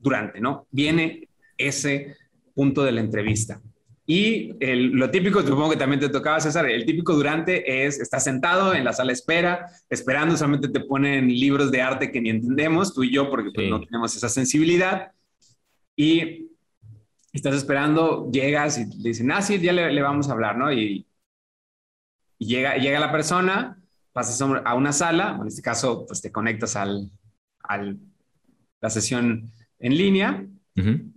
durante, 0.00 0.40
¿no? 0.40 0.66
Viene 0.70 1.28
ese 1.58 2.16
punto 2.54 2.82
de 2.84 2.92
la 2.92 3.00
entrevista. 3.00 3.60
Y 4.08 4.52
lo 4.60 5.10
típico, 5.10 5.42
supongo 5.42 5.70
que 5.70 5.76
también 5.76 5.98
te 5.98 6.08
tocaba, 6.08 6.40
César, 6.40 6.70
el 6.70 6.86
típico 6.86 7.12
durante 7.14 7.84
es, 7.84 7.98
estás 7.98 8.22
sentado 8.22 8.72
en 8.72 8.84
la 8.84 8.92
sala 8.92 9.08
de 9.08 9.14
espera, 9.14 9.66
esperando, 9.90 10.36
solamente 10.36 10.68
te 10.68 10.80
ponen 10.80 11.26
libros 11.28 11.72
de 11.72 11.82
arte 11.82 12.12
que 12.12 12.20
ni 12.20 12.30
entendemos, 12.30 12.94
tú 12.94 13.02
y 13.02 13.12
yo, 13.12 13.28
porque 13.28 13.50
pues, 13.52 13.68
no 13.68 13.80
tenemos 13.80 14.14
esa 14.14 14.28
sensibilidad 14.28 15.10
y 15.96 16.50
estás 17.32 17.54
esperando, 17.54 18.30
llegas 18.30 18.78
y 18.78 18.84
dicen, 18.84 19.30
ah, 19.32 19.42
sí, 19.42 19.58
ya 19.58 19.72
le, 19.72 20.02
vamos 20.02 20.28
a 20.28 20.32
hablar, 20.32 20.56
¿no? 20.56 20.72
Y, 20.72 21.06
llega, 22.38 22.76
llega 22.76 23.00
la 23.00 23.10
persona, 23.10 23.82
pasas 24.12 24.40
a 24.40 24.74
una 24.74 24.92
sala, 24.92 25.38
en 25.40 25.48
este 25.48 25.62
caso, 25.62 26.04
pues 26.06 26.20
te 26.20 26.30
conectas 26.30 26.76
al, 26.76 27.10
al 27.62 27.98
la 28.80 28.90
sesión 28.90 29.50
en 29.78 29.96
línea 29.96 30.46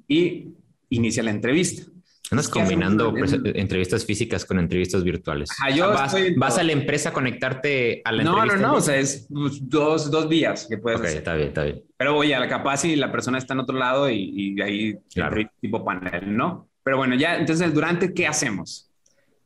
y 0.07 0.53
inicia 0.89 1.23
la 1.23 1.31
entrevista. 1.31 1.88
Andas 2.31 2.49
combinando 2.49 3.11
pues, 3.11 3.33
entrevistas 3.33 4.05
físicas 4.05 4.45
con 4.45 4.59
entrevistas 4.59 5.03
virtuales. 5.03 5.49
Ajá, 5.51 5.69
yo 5.71 5.89
vas, 5.89 6.13
estoy 6.13 6.35
vas 6.35 6.57
a 6.57 6.63
la 6.63 6.71
empresa 6.73 7.09
a 7.09 7.13
conectarte 7.13 8.01
a 8.05 8.11
la 8.11 8.23
No, 8.23 8.31
no, 8.33 8.41
entrevista. 8.43 8.67
no, 8.67 8.75
o 8.75 8.81
sea, 8.81 8.97
es 8.97 9.27
pues, 9.31 9.67
dos, 9.67 10.11
dos 10.11 10.29
días 10.29 10.67
que 10.69 10.77
puedes 10.77 10.99
Ok, 10.99 11.05
hacer. 11.05 11.17
está 11.19 11.35
bien, 11.35 11.47
está 11.49 11.63
bien. 11.63 11.83
Pero 11.97 12.17
oye, 12.17 12.35
a 12.35 12.39
la 12.39 12.47
capaz 12.47 12.77
si 12.77 12.95
la 12.95 13.11
persona 13.11 13.37
está 13.37 13.53
en 13.53 13.59
otro 13.61 13.77
lado 13.77 14.09
y, 14.09 14.55
y 14.55 14.61
ahí 14.61 14.95
Claro. 15.13 15.29
entrevista 15.29 15.53
tipo 15.59 15.83
panel, 15.83 16.35
¿no? 16.37 16.69
Pero 16.83 16.97
bueno, 16.97 17.15
ya, 17.15 17.37
entonces 17.37 17.73
durante, 17.73 18.13
¿qué 18.13 18.27
hacemos? 18.27 18.89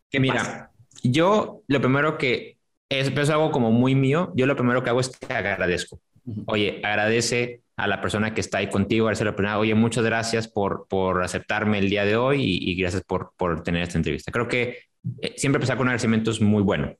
¿Qué 0.09 0.19
Mira, 0.19 0.35
pasa? 0.39 0.71
yo 1.03 1.63
lo 1.67 1.81
primero 1.81 2.17
que 2.17 2.57
es, 2.89 3.29
algo 3.29 3.51
como 3.51 3.71
muy 3.71 3.95
mío, 3.95 4.31
yo 4.35 4.45
lo 4.45 4.55
primero 4.55 4.83
que 4.83 4.89
hago 4.91 4.99
es 4.99 5.09
que 5.09 5.33
agradezco. 5.33 5.99
Oye, 6.45 6.79
agradece 6.83 7.62
a 7.75 7.87
la 7.87 8.01
persona 8.01 8.33
que 8.33 8.41
está 8.41 8.59
ahí 8.59 8.69
contigo, 8.69 9.07
a 9.07 9.13
la 9.13 9.35
persona, 9.35 9.57
oye, 9.57 9.73
muchas 9.73 10.03
gracias 10.03 10.47
por, 10.47 10.87
por 10.87 11.23
aceptarme 11.23 11.79
el 11.79 11.89
día 11.89 12.05
de 12.05 12.15
hoy 12.15 12.43
y, 12.43 12.75
gracias 12.75 13.03
por, 13.03 13.33
por 13.35 13.63
tener 13.63 13.81
esta 13.81 13.97
entrevista. 13.97 14.31
Creo 14.31 14.47
que 14.47 14.79
eh, 15.21 15.33
siempre 15.37 15.57
empezar 15.57 15.77
con 15.77 15.87
agradecimiento 15.87 16.31
es 16.31 16.41
muy 16.41 16.61
bueno. 16.61 16.95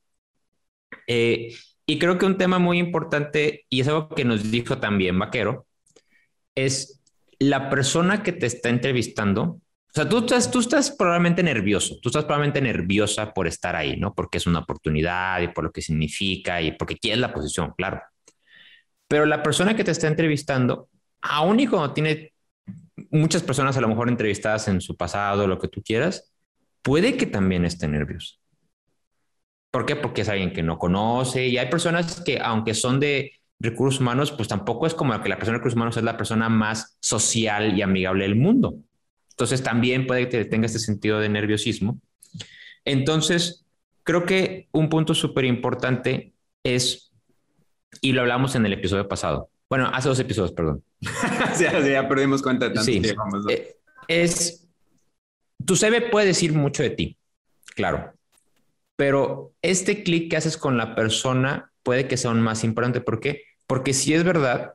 Eh, 1.08 1.54
y 1.86 2.00
creo 2.00 2.18
que 2.18 2.26
un 2.26 2.38
tema 2.38 2.60
muy 2.60 2.80
importante, 2.80 3.66
y 3.70 3.82
es 3.82 3.88
algo 3.88 4.10
que 4.10 4.26
nos 4.26 4.50
dijo 4.52 4.80
también 4.80 5.20
Vaquero, 5.20 5.68
es 6.56 7.02
la 7.40 7.70
persona 7.70 8.24
que 8.24 8.32
te 8.32 8.46
está 8.46 8.70
entrevistando. 8.70 9.44
O 9.44 9.94
sea, 9.94 10.10
tú 10.10 10.20
estás, 10.20 10.50
tú 10.50 10.60
estás 10.60 10.92
probablemente 10.92 11.44
nervioso, 11.44 12.00
tú 12.02 12.10
estás 12.10 12.26
probablemente 12.26 12.62
nerviosa 12.62 13.32
por 13.34 13.48
estar 13.48 13.76
ahí, 13.76 13.98
¿no? 13.98 14.16
Porque 14.16 14.40
es 14.40 14.48
una 14.48 14.60
oportunidad 14.60 15.42
y 15.42 15.50
por 15.50 15.66
lo 15.66 15.72
que 15.72 15.82
significa 15.82 16.62
y 16.62 16.72
porque 16.72 16.98
quieres 16.98 17.20
la 17.20 17.34
posición, 17.34 17.74
claro. 17.78 18.02
Pero 19.08 19.26
la 19.26 19.44
persona 19.44 19.76
que 19.76 19.84
te 19.84 19.92
está 19.92 20.08
entrevistando, 20.08 20.89
aún 21.22 21.60
y 21.60 21.68
cuando 21.68 21.94
tiene 21.94 22.34
muchas 23.12 23.44
personas 23.44 23.78
a 23.78 23.82
lo 23.82 23.88
mejor 23.88 24.10
entrevistadas 24.10 24.68
en 24.68 24.82
su 24.82 24.96
pasado, 24.96 25.48
lo 25.48 25.60
que 25.60 25.68
tú 25.68 25.82
quieras, 25.84 26.34
puede 26.82 27.18
que 27.18 27.26
también 27.26 27.66
esté 27.66 27.88
nervioso. 27.88 28.38
¿Por 29.72 29.86
qué? 29.86 29.96
Porque 29.96 30.22
es 30.22 30.30
alguien 30.30 30.54
que 30.54 30.62
no 30.62 30.78
conoce 30.78 31.48
y 31.48 31.58
hay 31.58 31.70
personas 31.70 32.22
que, 32.22 32.39
aunque 32.39 32.74
son 32.74 33.00
de 33.00 33.32
recursos 33.60 34.02
humanos, 34.02 34.32
pues 34.32 34.48
tampoco 34.48 34.86
es 34.86 34.94
como 34.94 35.20
que 35.22 35.30
la 35.30 35.38
persona 35.38 35.54
de 35.54 35.60
recursos 35.60 35.76
humanos 35.76 35.98
es 35.98 36.04
la 36.04 36.18
persona 36.18 36.50
más 36.50 36.98
social 37.00 37.78
y 37.78 37.82
amigable 37.82 38.26
del 38.26 38.36
mundo. 38.36 38.76
Entonces 39.32 39.63
también 39.63 40.06
puede 40.06 40.30
que 40.30 40.46
tenga 40.46 40.68
este 40.68 40.80
sentido 40.80 41.20
de 41.20 41.30
nerviosismo. 41.30 42.00
Entonces, 42.86 43.66
creo 44.04 44.26
que 44.26 44.68
un 44.74 44.89
punto 44.89 45.16
súper 45.16 45.46
importante 45.46 46.34
es, 46.63 47.12
y 48.01 48.12
lo 48.13 48.21
hablamos 48.21 48.56
en 48.56 48.65
el 48.65 48.73
episodio 48.73 49.08
pasado, 49.08 49.49
bueno, 49.69 49.89
hace 49.93 50.10
dos 50.10 50.19
episodios, 50.19 50.51
perdón, 50.53 50.84
ya, 51.60 51.79
ya 51.79 52.08
perdimos 52.08 52.41
cuenta 52.41 52.69
de 52.69 52.75
tanto 52.75 52.91
Sí. 52.91 53.01
eh, 53.49 53.75
es, 54.08 54.67
tu 55.65 55.75
CV 55.75 56.10
puede 56.10 56.27
decir 56.27 56.53
mucho 56.53 56.84
de 56.84 56.89
ti, 56.91 57.17
claro, 57.75 58.13
pero 58.95 59.53
este 59.62 60.03
clic 60.03 60.29
que 60.29 60.38
haces 60.38 60.58
con 60.58 60.77
la 60.77 60.95
persona 60.95 61.71
puede 61.82 62.08
que 62.08 62.17
sea 62.17 62.32
aún 62.32 62.41
más 62.41 62.63
importante. 62.63 63.01
¿Por 63.01 63.19
qué? 63.19 63.41
Porque 63.67 63.93
sí 63.93 64.13
es 64.13 64.23
verdad 64.23 64.73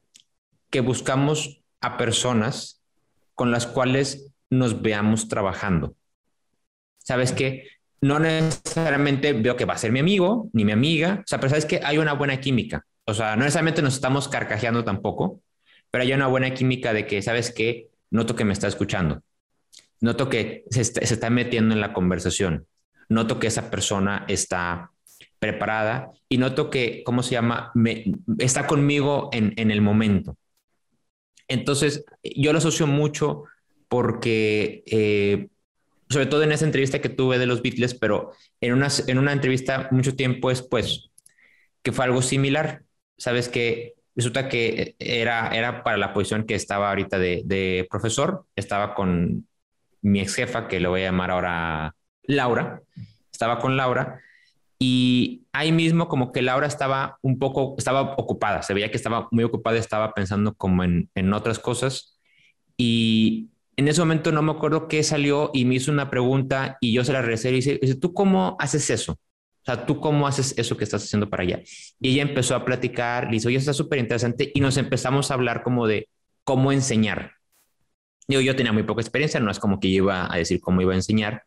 que 0.71 0.81
buscamos 0.81 1.63
a 1.81 1.97
personas 1.97 2.83
con 3.35 3.51
las 3.51 3.67
cuales 3.67 4.33
nos 4.51 4.83
veamos 4.83 5.29
trabajando. 5.29 5.95
¿Sabes 6.99 7.33
qué? 7.33 7.69
No 8.01 8.19
necesariamente 8.19 9.33
veo 9.33 9.57
que 9.57 9.65
va 9.65 9.75
a 9.75 9.79
ser 9.79 9.93
mi 9.93 10.01
amigo 10.01 10.51
ni 10.53 10.65
mi 10.65 10.73
amiga, 10.73 11.21
o 11.21 11.27
sea, 11.27 11.39
pero 11.39 11.51
sabes 11.51 11.65
que 11.65 11.81
hay 11.83 11.99
una 11.99 12.13
buena 12.13 12.41
química. 12.41 12.85
O 13.09 13.15
sea, 13.15 13.37
no 13.37 13.45
necesariamente 13.45 13.81
nos 13.81 13.95
estamos 13.95 14.29
carcajeando 14.29 14.85
tampoco, 14.85 15.41
pero 15.91 16.05
hay 16.05 16.13
una 16.13 16.27
buena 16.27 16.53
química 16.53 16.93
de 16.93 17.07
que, 17.07 17.23
¿sabes 17.23 17.51
qué? 17.51 17.89
Noto 18.11 18.37
que 18.37 18.45
me 18.45 18.53
está 18.53 18.69
escuchando. 18.69 19.23
Noto 20.03 20.29
que 20.29 20.65
se 20.69 20.83
está, 20.83 21.07
se 21.07 21.15
está 21.15 21.31
metiendo 21.31 21.75
en 21.75 21.81
la 21.81 21.95
conversación. 21.95 22.67
Noto 23.09 23.39
que 23.39 23.47
esa 23.47 23.71
persona 23.71 24.27
está 24.29 24.91
preparada 25.39 26.11
y 26.29 26.37
noto 26.37 26.69
que, 26.69 27.03
¿cómo 27.03 27.23
se 27.23 27.31
llama? 27.31 27.71
Me, 27.75 28.05
está 28.37 28.67
conmigo 28.67 29.31
en, 29.33 29.55
en 29.57 29.71
el 29.71 29.81
momento. 29.81 30.37
Entonces, 31.49 32.05
yo 32.23 32.53
lo 32.53 32.59
asocio 32.59 32.87
mucho 32.87 33.45
porque, 33.89 34.83
eh, 34.85 35.49
sobre 36.11 36.27
todo 36.27 36.43
en 36.43 36.53
esa 36.53 36.67
entrevista 36.67 37.01
que 37.01 37.09
tuve 37.09 37.39
de 37.39 37.47
los 37.47 37.63
Beatles, 37.63 37.95
pero 37.95 38.33
en 38.61 38.75
una, 38.75 38.89
en 39.07 39.17
una 39.17 39.33
entrevista 39.33 39.89
mucho 39.93 40.15
tiempo 40.15 40.51
después, 40.51 41.09
que 41.83 41.91
fue 41.91 42.05
algo 42.05 42.21
similar. 42.21 42.83
Sabes 43.19 43.49
que 43.49 43.95
resulta 44.17 44.49
que 44.49 44.97
era, 44.99 45.49
era 45.49 45.83
para 45.85 45.97
la 45.97 46.13
posición 46.15 46.45
que 46.45 46.55
estaba 46.55 46.89
ahorita 46.89 47.19
de, 47.19 47.43
de 47.45 47.87
profesor, 47.91 48.47
estaba 48.57 48.95
con 48.95 49.47
mi 50.01 50.21
ex 50.21 50.35
jefa, 50.35 50.69
que 50.69 50.81
le 50.81 50.89
voy 50.89 51.03
a 51.03 51.07
llamar 51.07 51.31
ahora 51.31 51.95
Laura, 52.23 52.83
estaba 53.33 53.59
con 53.59 53.77
Laura. 53.77 54.21
Y 54.81 55.47
ahí 55.53 55.73
mismo 55.73 56.09
como 56.09 56.31
que 56.31 56.43
Laura 56.43 56.67
estaba 56.67 57.19
un 57.23 57.39
poco, 57.39 57.75
estaba 57.79 58.15
ocupada, 58.17 58.63
se 58.63 58.75
veía 58.75 58.91
que 58.91 58.97
estaba 58.97 59.29
muy 59.33 59.45
ocupada, 59.45 59.77
estaba 59.77 60.15
pensando 60.15 60.55
como 60.55 60.85
en, 60.85 61.11
en 61.15 61.33
otras 61.33 61.59
cosas. 61.59 62.19
Y 62.77 63.51
en 63.77 63.87
ese 63.87 64.01
momento 64.01 64.33
no 64.33 64.43
me 64.43 64.53
acuerdo 64.53 64.89
qué 64.89 65.05
salió 65.05 65.51
y 65.55 65.65
me 65.65 65.77
hizo 65.77 65.93
una 65.93 66.11
pregunta 66.11 66.79
y 66.81 66.93
yo 66.93 67.05
se 67.05 67.13
la 67.13 67.23
regresé 67.23 67.51
y 67.51 67.55
dice, 67.55 67.95
¿tú 68.01 68.13
cómo 68.13 68.57
haces 68.59 68.91
eso? 68.91 69.19
O 69.69 69.71
sea, 69.71 69.85
¿tú 69.85 70.01
cómo 70.01 70.27
haces 70.27 70.55
eso 70.57 70.79
que 70.79 70.85
estás 70.85 71.05
haciendo 71.05 71.29
para 71.29 71.43
allá? 71.43 71.61
Y 72.01 72.13
ella 72.13 72.23
empezó 72.23 72.55
a 72.55 72.65
platicar, 72.65 73.27
le 73.27 73.33
dice, 73.33 73.49
oye, 73.49 73.59
está 73.59 73.75
súper 73.75 73.99
interesante 73.99 74.51
y 74.55 74.61
nos 74.61 74.79
empezamos 74.79 75.31
a 75.31 75.35
hablar 75.35 75.63
como 75.63 75.87
de 75.87 76.09
cómo 76.43 76.73
enseñar. 76.73 77.33
Digo, 78.27 78.41
yo 78.41 78.57
tenía 78.57 78.73
muy 78.73 78.85
poca 78.85 79.03
experiencia, 79.03 79.41
no 79.41 79.51
es 79.51 79.59
como 79.59 79.79
que 79.79 79.91
yo 79.91 80.05
iba 80.05 80.33
a 80.33 80.39
decir 80.39 80.61
cómo 80.63 80.81
iba 80.81 80.95
a 80.95 80.97
enseñar, 80.97 81.43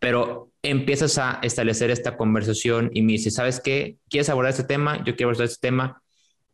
pero 0.00 0.50
empiezas 0.64 1.16
a 1.18 1.38
establecer 1.44 1.92
esta 1.92 2.16
conversación 2.16 2.90
y 2.92 3.02
me 3.02 3.12
dice, 3.12 3.30
¿sabes 3.30 3.60
qué? 3.60 3.98
¿Quieres 4.08 4.28
abordar 4.30 4.50
este 4.50 4.64
tema? 4.64 5.04
Yo 5.04 5.14
quiero 5.14 5.28
abordar 5.28 5.46
este 5.46 5.68
tema 5.68 6.02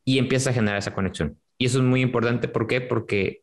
y 0.05 0.19
empieza 0.19 0.51
a 0.51 0.53
generar 0.53 0.79
esa 0.79 0.93
conexión. 0.93 1.39
Y 1.57 1.65
eso 1.65 1.79
es 1.79 1.85
muy 1.85 2.03
importante, 2.03 2.47
¿por 2.47 2.67
qué? 2.67 2.83
Porque 2.83 3.41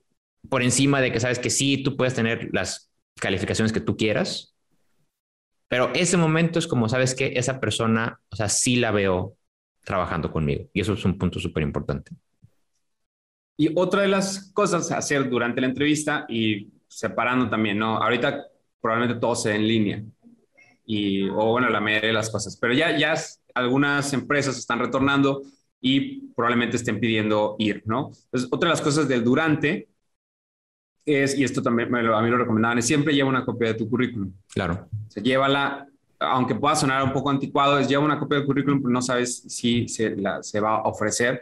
por 0.47 0.61
encima 0.61 1.01
de 1.01 1.11
que 1.11 1.19
sabes 1.19 1.39
que 1.39 1.49
sí, 1.49 1.81
tú 1.81 1.97
puedes 1.97 2.13
tener 2.13 2.49
las 2.51 2.91
calificaciones 3.19 3.73
que 3.73 3.79
tú 3.79 3.97
quieras, 3.97 4.52
pero 5.67 5.91
ese 5.93 6.17
momento 6.17 6.59
es 6.59 6.67
como, 6.67 6.87
¿sabes 6.87 7.15
que 7.15 7.33
Esa 7.35 7.59
persona, 7.59 8.19
o 8.29 8.35
sea, 8.35 8.49
sí 8.49 8.75
la 8.75 8.91
veo 8.91 9.35
trabajando 9.83 10.31
conmigo. 10.31 10.69
Y 10.73 10.81
eso 10.81 10.93
es 10.93 11.05
un 11.05 11.17
punto 11.17 11.39
súper 11.39 11.63
importante. 11.63 12.11
Y 13.57 13.71
otra 13.75 14.01
de 14.01 14.07
las 14.07 14.51
cosas 14.53 14.91
a 14.91 14.97
hacer 14.97 15.29
durante 15.29 15.61
la 15.61 15.67
entrevista 15.67 16.25
y 16.27 16.71
separando 16.87 17.49
también, 17.49 17.77
¿no? 17.77 17.97
Ahorita 17.97 18.45
probablemente 18.81 19.19
todo 19.19 19.35
se 19.35 19.55
en 19.55 19.67
línea 19.67 20.03
y, 20.85 21.29
o 21.29 21.51
bueno, 21.51 21.69
la 21.69 21.79
mayoría 21.79 22.07
de 22.07 22.13
las 22.13 22.29
cosas, 22.29 22.57
pero 22.57 22.73
ya, 22.73 22.97
ya 22.97 23.15
algunas 23.53 24.11
empresas 24.13 24.57
están 24.57 24.79
retornando 24.79 25.43
y 25.79 26.27
probablemente 26.29 26.77
estén 26.77 26.99
pidiendo 26.99 27.55
ir, 27.59 27.83
¿no? 27.85 28.11
Entonces, 28.25 28.49
otra 28.51 28.69
de 28.69 28.73
las 28.73 28.81
cosas 28.81 29.07
del 29.07 29.23
durante 29.23 29.89
es, 31.05 31.37
y 31.37 31.43
esto 31.43 31.61
también 31.61 31.91
me 31.91 32.01
lo, 32.01 32.15
a 32.15 32.21
mí 32.21 32.29
lo 32.29 32.37
recomendaban, 32.37 32.77
es 32.77 32.85
siempre 32.85 33.13
lleva 33.13 33.29
una 33.29 33.45
copia 33.45 33.69
de 33.69 33.73
tu 33.75 33.89
currículum. 33.89 34.31
Claro. 34.53 34.87
O 35.07 35.11
sea, 35.11 35.21
llévala, 35.23 35.87
aunque 36.19 36.55
pueda 36.55 36.75
sonar 36.75 37.03
un 37.03 37.13
poco 37.13 37.29
anticuado, 37.29 37.79
es 37.79 37.87
lleva 37.87 38.03
una 38.03 38.19
copia 38.19 38.37
del 38.37 38.47
currículum, 38.47 38.81
pero 38.81 38.91
no 38.91 39.01
sabes 39.01 39.43
si 39.47 39.87
se, 39.87 40.15
la, 40.15 40.41
se 40.41 40.59
va 40.59 40.77
a 40.77 40.81
ofrecer 40.83 41.41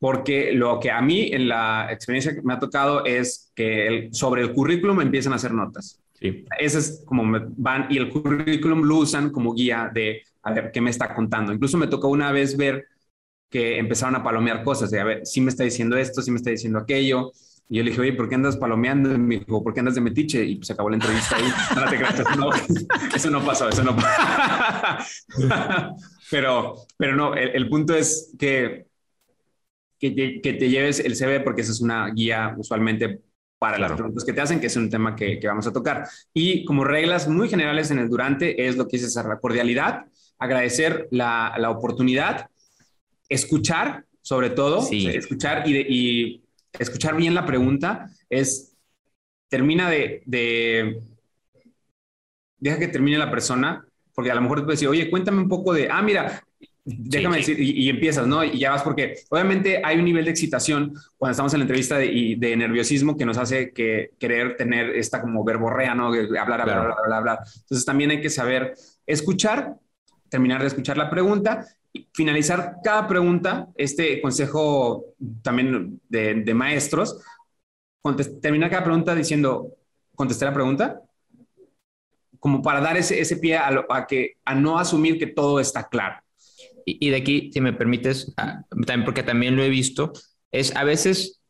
porque 0.00 0.52
lo 0.52 0.80
que 0.80 0.90
a 0.90 1.00
mí 1.02 1.28
en 1.30 1.46
la 1.46 1.88
experiencia 1.92 2.34
que 2.34 2.40
me 2.40 2.54
ha 2.54 2.58
tocado 2.58 3.04
es 3.04 3.52
que 3.54 3.86
el, 3.86 4.14
sobre 4.14 4.42
el 4.42 4.52
currículum 4.54 5.00
empiezan 5.02 5.34
a 5.34 5.36
hacer 5.36 5.52
notas. 5.52 6.00
Sí. 6.14 6.46
Ese 6.58 6.78
es 6.78 7.02
como 7.04 7.22
me 7.22 7.40
van 7.56 7.86
y 7.90 7.98
el 7.98 8.08
currículum 8.08 8.82
lo 8.82 8.96
usan 8.96 9.30
como 9.30 9.52
guía 9.52 9.90
de 9.92 10.22
a 10.42 10.52
ver 10.52 10.70
qué 10.72 10.80
me 10.80 10.88
está 10.88 11.14
contando. 11.14 11.52
Incluso 11.52 11.76
me 11.76 11.86
tocó 11.86 12.08
una 12.08 12.32
vez 12.32 12.56
ver 12.56 12.86
que 13.50 13.78
empezaron 13.78 14.16
a 14.16 14.22
palomear 14.22 14.64
cosas 14.64 14.90
de 14.90 15.00
a 15.00 15.04
ver 15.04 15.26
si 15.26 15.42
me 15.42 15.50
está 15.50 15.64
diciendo 15.64 15.96
esto, 15.98 16.22
si 16.22 16.30
me 16.30 16.38
está 16.38 16.50
diciendo 16.50 16.78
aquello. 16.78 17.32
Y 17.70 17.76
yo 17.76 17.84
le 17.84 17.90
dije, 17.90 18.02
oye, 18.02 18.12
¿por 18.14 18.28
qué 18.28 18.34
andas 18.34 18.56
palomeando? 18.56 19.14
Y 19.14 19.18
me 19.18 19.38
dijo, 19.38 19.62
¿por 19.62 19.72
qué 19.72 19.78
andas 19.80 19.94
de 19.94 20.00
metiche? 20.00 20.44
Y 20.44 20.56
pues 20.56 20.70
acabó 20.72 20.90
la 20.90 20.96
entrevista 20.96 21.36
ahí. 21.36 21.44
No 21.76 21.88
te 21.88 21.96
creas, 21.96 22.20
eso, 22.20 22.36
no, 22.36 22.50
eso 23.14 23.30
no 23.30 23.44
pasó, 23.46 23.68
eso 23.68 23.84
no 23.84 23.94
pasó. 23.94 25.04
pero, 26.30 26.74
pero 26.98 27.14
no, 27.14 27.34
el, 27.34 27.50
el 27.50 27.68
punto 27.68 27.94
es 27.94 28.34
que 28.38 28.90
que 30.00 30.10
te, 30.10 30.40
que 30.40 30.54
te, 30.54 30.68
lleves 30.70 30.98
el 30.98 31.14
CV 31.14 31.40
porque 31.40 31.60
esa 31.60 31.72
es 31.72 31.80
una 31.80 32.08
guía 32.10 32.54
usualmente 32.56 33.20
para 33.58 33.76
claro. 33.76 33.92
las 33.92 33.98
preguntas 33.98 34.24
que 34.24 34.32
te 34.32 34.40
hacen, 34.40 34.58
que 34.58 34.68
es 34.68 34.76
un 34.76 34.88
tema 34.88 35.14
que, 35.14 35.38
que, 35.38 35.46
vamos 35.46 35.66
a 35.66 35.72
tocar. 35.72 36.08
Y 36.32 36.64
como 36.64 36.84
reglas 36.84 37.28
muy 37.28 37.50
generales 37.50 37.90
en 37.90 37.98
el 37.98 38.08
durante 38.08 38.66
es 38.66 38.76
lo 38.76 38.88
que 38.88 38.96
dices, 38.96 39.14
la 39.14 39.38
cordialidad, 39.38 40.06
agradecer 40.38 41.06
la, 41.10 41.54
la 41.58 41.68
oportunidad, 41.68 42.48
escuchar 43.28 44.06
sobre 44.22 44.50
todo, 44.50 44.80
sí. 44.80 45.06
escuchar 45.08 45.68
y, 45.68 45.72
de, 45.74 45.86
y, 45.88 46.42
escuchar 46.78 47.16
bien 47.16 47.34
la 47.34 47.46
pregunta 47.46 48.10
es, 48.28 48.76
termina 49.48 49.90
de, 49.90 50.22
de, 50.26 51.02
deja 52.58 52.78
que 52.78 52.88
termine 52.88 53.18
la 53.18 53.30
persona, 53.30 53.84
porque 54.14 54.30
a 54.30 54.34
lo 54.34 54.42
mejor 54.42 54.58
te 54.60 54.64
puede 54.64 54.74
decir, 54.74 54.88
oye, 54.88 55.10
cuéntame 55.10 55.38
un 55.38 55.48
poco 55.48 55.72
de, 55.72 55.88
ah, 55.90 56.02
mira, 56.02 56.42
Déjame 56.82 57.38
decir, 57.38 57.60
y, 57.60 57.88
empiezas, 57.88 58.26
¿no? 58.26 58.42
Y 58.42 58.58
ya 58.58 58.70
vas 58.70 58.82
porque 58.82 59.14
obviamente 59.28 59.82
hay 59.84 59.98
un 59.98 60.04
nivel 60.04 60.24
de 60.24 60.30
excitación 60.30 60.94
cuando 61.18 61.32
estamos 61.32 61.52
en 61.52 61.60
la 61.60 61.64
entrevista 61.64 62.02
y 62.02 62.36
de 62.36 62.56
nerviosismo 62.56 63.16
que 63.16 63.26
nos 63.26 63.36
hace 63.36 63.72
que 63.72 64.12
querer 64.18 64.56
tener 64.56 64.90
esta 64.96 65.20
como 65.20 65.44
verborrea, 65.44 65.94
¿no? 65.94 66.06
Hablar, 66.06 66.62
hablar, 66.62 66.78
hablar, 66.78 67.12
hablar, 67.12 67.38
Entonces 67.44 67.84
también 67.84 68.10
hay 68.10 68.20
que 68.20 68.30
saber 68.30 68.74
escuchar, 69.06 69.74
terminar 70.28 70.62
de 70.62 70.68
escuchar 70.68 70.96
la 70.96 71.10
pregunta 71.10 71.66
y 71.79 71.79
finalizar 72.14 72.76
cada 72.82 73.06
pregunta. 73.06 73.68
Este 73.76 74.20
consejo 74.20 75.14
también 75.42 76.00
de, 76.08 76.54
maestros, 76.54 77.22
terminar 78.40 78.70
cada 78.70 78.84
pregunta 78.84 79.14
diciendo, 79.14 79.76
contesté 80.14 80.44
la 80.44 80.54
pregunta, 80.54 81.00
como 82.38 82.62
para 82.62 82.80
dar 82.80 82.96
ese, 82.96 83.20
ese 83.20 83.36
pie 83.36 83.56
a, 83.56 83.84
a, 83.88 84.06
que, 84.06 84.34
a 84.44 84.54
no 84.54 84.78
asumir 84.78 85.18
que 85.18 85.26
todo 85.26 85.60
está 85.60 85.88
claro. 85.88 86.16
Y, 86.84 87.10
de 87.10 87.16
aquí, 87.16 87.50
si 87.52 87.60
me 87.60 87.72
permites, 87.72 88.32
ah, 88.36 88.62
también 88.70 89.04
porque 89.04 89.22
también 89.22 89.54
lo 89.54 89.62
he 89.62 89.68
visto, 89.68 90.12
es 90.50 90.74
a 90.74 90.84
veces 90.84 91.40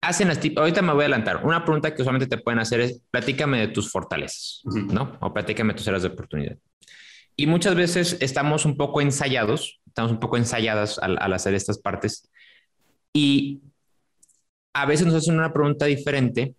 hacen 0.00 0.28
las 0.28 0.40
ahorita 0.56 0.80
me 0.80 0.92
voy 0.92 1.02
a 1.02 1.06
adelantar, 1.06 1.44
una 1.44 1.64
pregunta 1.64 1.94
que 1.94 2.02
usualmente 2.02 2.28
te 2.28 2.42
pueden 2.42 2.60
hacer 2.60 2.80
es, 2.80 3.02
platícame 3.10 3.58
de 3.58 3.68
tus 3.68 3.90
fortalezas, 3.90 4.62
¿no? 4.64 5.18
O 5.20 5.32
platícame 5.32 5.74
tus 5.74 5.88
áreas 5.88 6.04
de 6.04 6.08
oportunidad. 6.08 6.56
Y 7.40 7.46
muchas 7.46 7.76
veces 7.76 8.16
estamos 8.20 8.64
un 8.64 8.76
poco 8.76 9.00
ensayados, 9.00 9.80
estamos 9.86 10.10
un 10.10 10.18
poco 10.18 10.36
ensayadas 10.36 10.98
al, 10.98 11.32
hacer 11.32 11.54
estas 11.54 11.78
partes 11.78 12.28
y 13.12 13.62
a 14.74 14.86
veces 14.86 15.06
nos 15.06 15.14
hacen 15.14 15.38
una 15.38 15.52
pregunta 15.52 15.86
diferente 15.86 16.56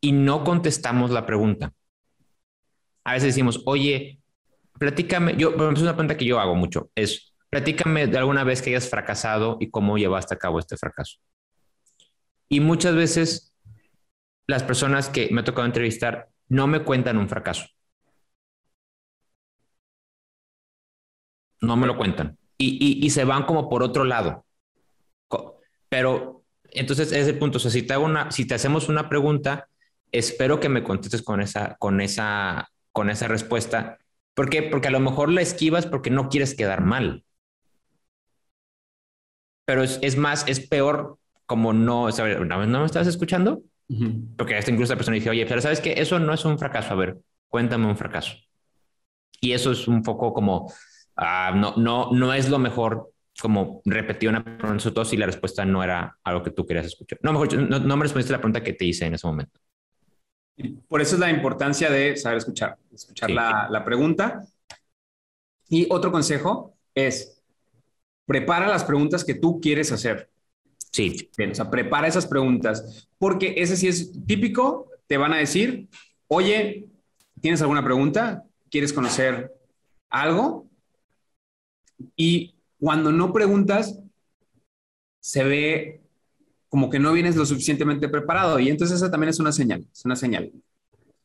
y 0.00 0.12
no 0.12 0.42
contestamos 0.42 1.10
la 1.10 1.26
pregunta. 1.26 1.72
A 3.04 3.12
veces 3.12 3.34
decimos, 3.34 3.62
oye, 3.66 4.20
platícame, 4.78 5.36
yo, 5.36 5.50
es 5.50 5.82
una 5.82 5.92
pregunta 5.92 6.16
que 6.16 6.24
yo 6.24 6.40
hago 6.40 6.54
mucho, 6.54 6.90
es, 6.94 7.36
Platícame 7.48 8.06
de 8.06 8.18
alguna 8.18 8.44
vez 8.44 8.60
que 8.60 8.70
hayas 8.70 8.88
fracasado 8.88 9.56
y 9.60 9.70
cómo 9.70 9.96
llevaste 9.98 10.34
a 10.34 10.38
cabo 10.38 10.58
este 10.58 10.76
fracaso. 10.76 11.18
Y 12.48 12.60
muchas 12.60 12.94
veces 12.94 13.54
las 14.46 14.62
personas 14.62 15.08
que 15.08 15.28
me 15.30 15.40
ha 15.40 15.44
tocado 15.44 15.66
entrevistar 15.66 16.28
no 16.48 16.66
me 16.66 16.82
cuentan 16.82 17.18
un 17.18 17.28
fracaso. 17.28 17.66
No 21.66 21.76
me 21.76 21.86
lo 21.86 21.96
cuentan. 21.96 22.38
Y, 22.58 23.10
se 23.10 23.24
van 23.24 23.44
como 23.44 23.68
por 23.68 23.82
otro 23.82 24.04
lado. 24.04 24.44
Pero 25.88 26.42
entonces 26.70 27.08
ese 27.08 27.20
es 27.20 27.28
el 27.28 27.38
punto. 27.38 27.58
O 27.58 27.60
sea, 27.60 27.70
si 27.70 27.82
te, 27.82 27.96
una, 27.96 28.30
si 28.30 28.46
te 28.46 28.54
hacemos 28.54 28.88
una 28.88 29.08
pregunta, 29.08 29.68
espero 30.10 30.58
que 30.60 30.68
me 30.68 30.82
contestes 30.82 31.22
con 31.22 31.40
esa, 31.40 31.76
con 31.78 32.00
esa, 32.00 32.68
con 32.92 33.10
esa 33.10 33.28
respuesta. 33.28 33.98
¿Por 34.34 34.48
qué? 34.48 34.62
Porque 34.62 34.88
a 34.88 34.92
lo 34.92 35.00
mejor 35.00 35.30
la 35.30 35.42
esquivas 35.42 35.86
porque 35.86 36.10
no 36.10 36.28
quieres 36.28 36.54
quedar 36.54 36.82
mal 36.82 37.24
pero 39.66 39.82
es, 39.82 40.16
más, 40.16 40.46
es 40.48 40.66
peor 40.66 41.18
como 41.44 41.72
no, 41.72 42.10
¿sabes? 42.12 42.38
¿No, 42.40 42.66
me 42.66 42.86
estás 42.86 43.06
escuchando? 43.06 43.62
Porque 44.36 44.54
hasta 44.54 44.70
incluso 44.70 44.92
la 44.92 44.96
persona 44.96 45.16
dice, 45.16 45.28
oye, 45.28 45.44
pero 45.44 45.60
sabes 45.60 45.80
que 45.80 46.00
eso 46.00 46.18
no 46.18 46.32
es 46.32 46.44
un 46.44 46.58
fracaso, 46.58 46.92
a 46.92 46.96
ver, 46.96 47.18
cuéntame 47.48 47.86
un 47.86 47.96
fracaso. 47.96 48.36
Y 49.40 49.52
eso 49.52 49.72
es 49.72 49.86
un 49.86 50.02
poco 50.02 50.32
como, 50.32 50.72
ah, 51.16 51.52
no, 51.54 51.74
no, 51.76 52.10
no 52.12 52.32
es 52.32 52.48
lo 52.48 52.58
mejor 52.58 53.10
como 53.40 53.82
repetir 53.84 54.28
una 54.30 54.42
pregunta 54.42 55.04
si 55.04 55.16
la 55.16 55.26
respuesta 55.26 55.64
no 55.64 55.82
era 55.82 56.16
algo 56.24 56.42
que 56.42 56.50
tú 56.50 56.64
querías 56.64 56.86
escuchar. 56.86 57.18
No, 57.22 57.32
mejor, 57.32 57.54
no, 57.54 57.78
no 57.78 57.96
me 57.96 58.04
respondiste 58.04 58.32
la 58.32 58.38
pregunta 58.38 58.62
que 58.62 58.72
te 58.72 58.84
hice 58.84 59.06
en 59.06 59.14
ese 59.14 59.26
momento. 59.26 59.60
Por 60.88 61.02
eso 61.02 61.16
es 61.16 61.20
la 61.20 61.30
importancia 61.30 61.90
de 61.90 62.16
saber 62.16 62.38
escuchar, 62.38 62.78
escuchar 62.92 63.30
la, 63.30 63.68
la 63.70 63.84
pregunta. 63.84 64.40
Y 65.68 65.86
otro 65.90 66.10
consejo 66.10 66.74
es, 66.94 67.42
prepara 68.24 68.66
las 68.66 68.84
preguntas 68.84 69.24
que 69.24 69.34
tú 69.34 69.60
quieres 69.60 69.92
hacer. 69.92 70.30
Sí. 70.92 71.28
o 71.38 71.54
sea, 71.54 71.70
prepara 71.70 72.08
esas 72.08 72.26
preguntas, 72.26 73.06
porque 73.18 73.54
ese 73.58 73.76
sí 73.76 73.86
es 73.86 74.12
típico, 74.26 74.90
te 75.06 75.18
van 75.18 75.34
a 75.34 75.36
decir, 75.36 75.88
oye, 76.26 76.86
¿tienes 77.42 77.60
alguna 77.60 77.84
pregunta? 77.84 78.44
¿Quieres 78.70 78.94
conocer 78.94 79.52
algo? 80.08 80.66
Y 82.16 82.54
cuando 82.78 83.12
no 83.12 83.32
preguntas, 83.32 83.98
se 85.20 85.44
ve 85.44 86.00
como 86.68 86.90
que 86.90 86.98
no 86.98 87.12
vienes 87.12 87.36
lo 87.36 87.46
suficientemente 87.46 88.08
preparado 88.08 88.58
y 88.58 88.68
entonces 88.68 88.98
esa 88.98 89.10
también 89.10 89.30
es 89.30 89.40
una 89.40 89.52
señal, 89.52 89.86
es 89.92 90.04
una 90.04 90.16
señal. 90.16 90.52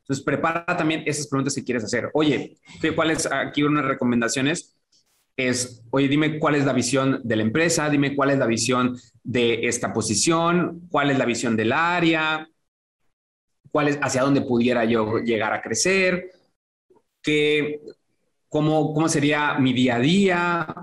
Entonces 0.01 0.23
prepara 0.23 0.65
también 0.77 1.03
esas 1.05 1.27
preguntas 1.27 1.53
que 1.55 1.63
quieres 1.63 1.83
hacer. 1.83 2.09
Oye, 2.13 2.57
¿cuáles 2.95 3.27
aquí 3.31 3.63
unas 3.63 3.85
recomendaciones? 3.85 4.75
es, 5.37 5.83
oye, 5.91 6.07
dime 6.07 6.39
cuál 6.39 6.55
es 6.55 6.65
la 6.65 6.73
visión 6.73 7.21
de 7.23 7.35
la 7.35 7.43
empresa, 7.43 7.89
dime 7.89 8.15
cuál 8.15 8.31
es 8.31 8.37
la 8.37 8.45
visión 8.45 8.97
de 9.23 9.67
esta 9.67 9.93
posición, 9.93 10.87
cuál 10.89 11.11
es 11.11 11.17
la 11.17 11.25
visión 11.25 11.55
del 11.55 11.71
área, 11.71 12.47
cuál 13.71 13.87
es, 13.87 13.99
hacia 14.01 14.23
dónde 14.23 14.41
pudiera 14.41 14.85
yo 14.85 15.19
llegar 15.19 15.53
a 15.53 15.61
crecer, 15.61 16.31
qué, 17.21 17.81
cómo, 18.51 18.93
cómo 18.93 19.07
sería 19.07 19.57
mi 19.59 19.71
día 19.71 19.95
a 19.95 19.99
día. 19.99 20.75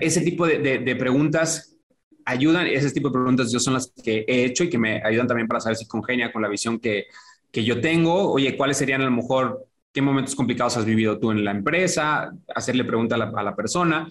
ese 0.00 0.22
tipo 0.22 0.46
de, 0.46 0.96
preguntas 0.98 1.76
ayudan, 2.24 2.66
ese 2.66 2.90
tipo 2.92 3.08
de 3.08 3.12
preguntas 3.12 3.52
yo 3.52 3.60
son 3.60 3.74
las 3.74 3.92
que 4.02 4.24
he 4.26 4.44
hecho 4.46 4.64
y 4.64 4.70
que 4.70 4.78
me 4.78 5.02
ayudan 5.04 5.26
también 5.26 5.46
para 5.46 5.60
saber 5.60 5.76
si 5.76 5.86
congenia 5.86 6.32
con 6.32 6.40
la 6.40 6.48
visión 6.48 6.80
que, 6.80 7.04
que 7.52 7.62
yo 7.62 7.78
tengo. 7.78 8.32
Oye, 8.32 8.56
¿cuáles 8.56 8.78
serían 8.78 9.02
a 9.02 9.04
lo 9.04 9.10
mejor 9.10 9.66
qué 9.92 10.00
momentos 10.00 10.34
complicados 10.34 10.78
has 10.78 10.86
vivido 10.86 11.18
tú 11.18 11.30
en 11.30 11.44
la 11.44 11.50
empresa, 11.50 12.32
hacerle 12.54 12.84
pregunta 12.84 13.16
a 13.16 13.42
la, 13.42 13.54
persona, 13.54 14.08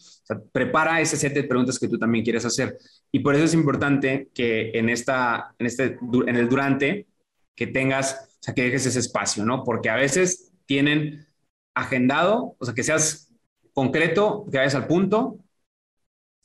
prepara 0.51 1.01
ese 1.01 1.17
set 1.17 1.33
de 1.33 1.45
preguntas 1.45 1.79
que 1.79 1.87
tú 1.87 1.97
también 1.97 2.23
quieres 2.23 2.45
hacer. 2.45 2.77
Y 3.11 3.19
por 3.19 3.33
eso 3.33 3.45
es 3.45 3.55
importante 3.55 4.29
que 4.35 4.69
en, 4.75 4.89
esta, 4.89 5.55
en, 5.57 5.65
este, 5.65 5.97
en 6.27 6.35
el 6.35 6.47
durante, 6.47 7.07
que 7.55 7.65
tengas, 7.65 8.29
o 8.39 8.43
sea, 8.43 8.53
que 8.53 8.65
dejes 8.65 8.85
ese 8.85 8.99
espacio, 8.99 9.43
¿no? 9.43 9.63
Porque 9.63 9.89
a 9.89 9.95
veces 9.95 10.51
tienen 10.67 11.25
agendado, 11.79 12.55
o 12.57 12.65
sea, 12.65 12.73
que 12.73 12.83
seas 12.83 13.31
concreto, 13.73 14.45
que 14.51 14.57
vayas 14.57 14.75
al 14.75 14.87
punto, 14.87 15.37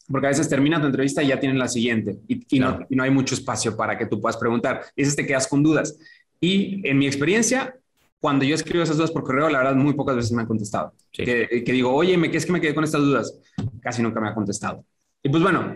porque 0.09 0.27
a 0.27 0.31
veces 0.31 0.49
termina 0.49 0.81
tu 0.81 0.87
entrevista 0.87 1.23
y 1.23 1.29
ya 1.29 1.41
tienen 1.41 1.59
la 1.59 1.69
siguiente 1.69 2.19
y, 2.29 2.61
no, 2.61 2.87
y 2.91 2.97
no 2.97 3.03
hay 3.03 3.11
mucho 3.11 3.35
espacio 3.35 3.77
para 3.77 3.97
que 3.97 4.07
tú 4.07 4.21
puedas 4.21 4.37
preguntar. 4.37 4.83
Y 4.95 5.03
veces 5.03 5.17
te 5.17 5.27
quedas 5.27 5.49
con 5.49 5.63
dudas. 5.63 5.99
Y 6.41 6.87
en 6.87 6.99
mi 6.99 7.07
experiencia, 7.07 7.75
cuando 8.21 8.45
yo 8.45 8.55
escribo 8.55 8.83
esas 8.83 8.97
dudas 8.97 9.11
por 9.11 9.23
correo, 9.23 9.49
la 9.49 9.59
verdad, 9.59 9.75
muy 9.75 9.95
pocas 9.95 10.17
veces 10.17 10.33
me 10.33 10.43
han 10.43 10.49
contestado. 10.49 10.95
Que, 11.11 11.63
digo, 11.67 11.93
oye, 11.93 12.17
¿me, 12.17 12.31
¿qué 12.31 12.39
es 12.39 12.47
que 12.47 12.53
me 12.53 12.61
quedé 12.61 12.75
con 12.75 12.85
estas 12.85 13.03
dudas? 13.03 13.39
Casi 13.83 14.03
nunca 14.03 14.21
me 14.21 14.29
ha 14.29 14.35
contestado. 14.35 14.85
Y 15.23 15.29
pues 15.29 15.43
bueno, 15.43 15.75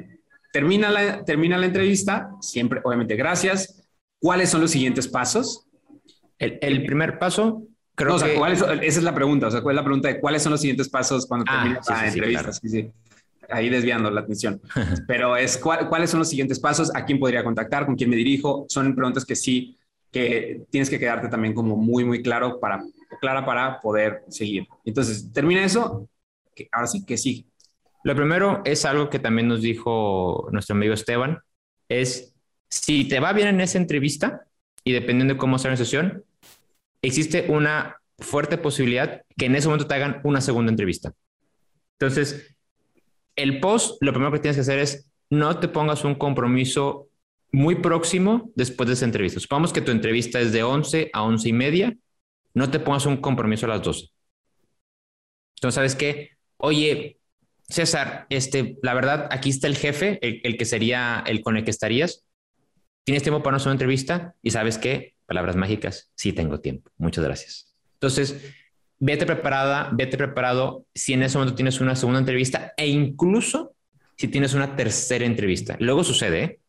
termina 0.52 0.90
la, 0.90 1.24
termina 1.24 1.58
la 1.58 1.66
entrevista, 1.66 2.30
siempre, 2.40 2.80
obviamente, 2.84 3.16
gracias. 3.16 3.86
¿Cuáles 4.18 4.50
son 4.50 4.60
los 4.60 4.70
siguientes 4.70 5.08
pasos? 5.08 5.66
El, 6.38 6.84
primer 6.86 7.18
paso, 7.18 7.64
creo 7.98 8.18
que... 8.18 8.86
esa 8.86 8.98
es 8.98 9.02
la 9.02 9.14
pregunta, 9.14 9.48
o 9.48 9.50
sea, 9.50 9.60
¿cuál 9.60 9.74
es 9.74 9.76
la 9.76 9.84
pregunta 9.84 10.08
de 10.08 10.20
cuáles 10.20 10.42
son 10.42 10.52
los 10.52 10.60
siguientes 10.60 10.88
pasos 10.88 11.26
cuando 11.26 11.44
ah, 11.48 11.62
termina 11.62 11.80
la 11.86 12.08
entrevista? 12.08 12.52
Sí, 12.52 12.90
Ahí 13.50 13.70
desviando 13.70 14.10
la 14.10 14.20
atención. 14.20 14.60
Pero 15.08 15.36
es, 15.36 15.56
¿cuáles 15.56 16.10
son 16.10 16.18
los 16.18 16.28
siguientes 16.28 16.60
pasos? 16.60 16.94
¿A 16.94 17.04
quién 17.04 17.18
podría 17.18 17.42
contactar? 17.42 17.86
¿Con 17.86 17.96
quién 17.96 18.10
me 18.10 18.16
dirijo? 18.16 18.66
Son 18.68 18.94
preguntas 18.94 19.24
que 19.24 19.36
sí 19.36 19.78
que 20.10 20.62
tienes 20.70 20.88
que 20.88 20.98
quedarte 20.98 21.28
también 21.28 21.54
como 21.54 21.76
muy, 21.76 22.04
muy 22.04 22.22
claro 22.22 22.60
para, 22.60 22.82
clara 23.20 23.44
para 23.44 23.80
poder 23.80 24.22
seguir. 24.28 24.66
Entonces, 24.84 25.30
termina 25.32 25.64
eso, 25.64 26.08
que 26.54 26.68
ahora 26.72 26.86
sí 26.86 27.04
que 27.04 27.16
sí. 27.16 27.46
Lo 28.04 28.14
primero 28.14 28.62
es 28.64 28.84
algo 28.84 29.10
que 29.10 29.18
también 29.18 29.48
nos 29.48 29.60
dijo 29.60 30.48
nuestro 30.50 30.76
amigo 30.76 30.94
Esteban, 30.94 31.40
es 31.88 32.34
si 32.68 33.06
te 33.06 33.20
va 33.20 33.32
bien 33.32 33.48
en 33.48 33.60
esa 33.60 33.78
entrevista 33.78 34.46
y 34.84 34.92
dependiendo 34.92 35.34
de 35.34 35.38
cómo 35.38 35.58
sea 35.58 35.72
la 35.72 35.76
sesión, 35.76 36.24
existe 37.02 37.46
una 37.48 37.96
fuerte 38.18 38.58
posibilidad 38.58 39.22
que 39.36 39.46
en 39.46 39.56
ese 39.56 39.68
momento 39.68 39.86
te 39.86 39.94
hagan 39.94 40.20
una 40.24 40.40
segunda 40.40 40.70
entrevista. 40.70 41.12
Entonces, 41.98 42.56
el 43.36 43.60
post, 43.60 44.02
lo 44.02 44.12
primero 44.12 44.32
que 44.32 44.40
tienes 44.40 44.56
que 44.56 44.62
hacer 44.62 44.78
es 44.78 45.10
no 45.30 45.58
te 45.60 45.68
pongas 45.68 46.04
un 46.04 46.14
compromiso 46.14 47.08
muy 47.52 47.76
próximo 47.76 48.50
después 48.54 48.88
de 48.88 48.94
esa 48.94 49.04
entrevista. 49.04 49.40
Supongamos 49.40 49.72
que 49.72 49.80
tu 49.80 49.90
entrevista 49.90 50.40
es 50.40 50.52
de 50.52 50.62
11 50.62 51.10
a 51.12 51.22
11 51.22 51.48
y 51.48 51.52
media, 51.52 51.96
no 52.54 52.70
te 52.70 52.80
pongas 52.80 53.06
un 53.06 53.18
compromiso 53.18 53.66
a 53.66 53.70
las 53.70 53.82
12. 53.82 54.08
Entonces, 55.56 55.74
¿sabes 55.74 55.94
qué? 55.94 56.30
Oye, 56.56 57.18
César, 57.68 58.26
este, 58.30 58.78
la 58.82 58.94
verdad, 58.94 59.28
aquí 59.30 59.50
está 59.50 59.66
el 59.66 59.76
jefe, 59.76 60.18
el, 60.22 60.56
que 60.56 60.64
sería 60.64 61.22
el 61.26 61.42
con 61.42 61.56
el 61.56 61.64
que 61.64 61.70
estarías. 61.70 62.24
¿Tienes 63.08 63.22
tiempo 63.22 63.42
para 63.42 63.56
una 63.56 63.72
entrevista? 63.72 64.34
Y 64.42 64.50
sabes 64.50 64.76
qué? 64.76 65.14
Palabras 65.24 65.56
mágicas, 65.56 66.12
sí 66.14 66.34
tengo 66.34 66.60
tiempo. 66.60 66.90
Muchas 66.98 67.24
gracias. 67.24 67.74
Entonces, 67.94 68.54
vete 68.98 69.24
preparada, 69.24 69.88
vete 69.94 70.18
preparado 70.18 70.84
si 70.94 71.14
en 71.14 71.22
ese 71.22 71.38
momento 71.38 71.54
tienes 71.54 71.80
una 71.80 71.96
segunda 71.96 72.20
entrevista 72.20 72.74
e 72.76 72.86
incluso 72.86 73.72
si 74.14 74.28
tienes 74.28 74.52
una 74.52 74.76
tercera 74.76 75.24
entrevista. 75.24 75.78
Luego 75.80 76.04
sucede, 76.04 76.42
¿eh? 76.42 76.60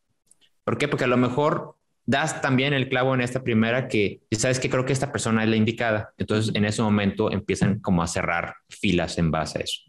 ¿Por 0.63 0.77
qué? 0.77 0.87
Porque 0.87 1.03
a 1.03 1.07
lo 1.07 1.17
mejor 1.17 1.75
das 2.05 2.41
también 2.41 2.71
el 2.71 2.87
clavo 2.87 3.13
en 3.13 3.19
esta 3.19 3.43
primera 3.43 3.89
que 3.89 4.21
sabes 4.31 4.61
que 4.61 4.69
creo 4.69 4.85
que 4.85 4.93
esta 4.93 5.11
persona 5.11 5.43
es 5.43 5.49
la 5.49 5.57
indicada. 5.57 6.13
Entonces, 6.17 6.55
en 6.55 6.63
ese 6.63 6.81
momento 6.81 7.33
empiezan 7.33 7.81
como 7.81 8.01
a 8.01 8.07
cerrar 8.07 8.55
filas 8.69 9.17
en 9.17 9.29
base 9.29 9.59
a 9.59 9.61
eso. 9.63 9.81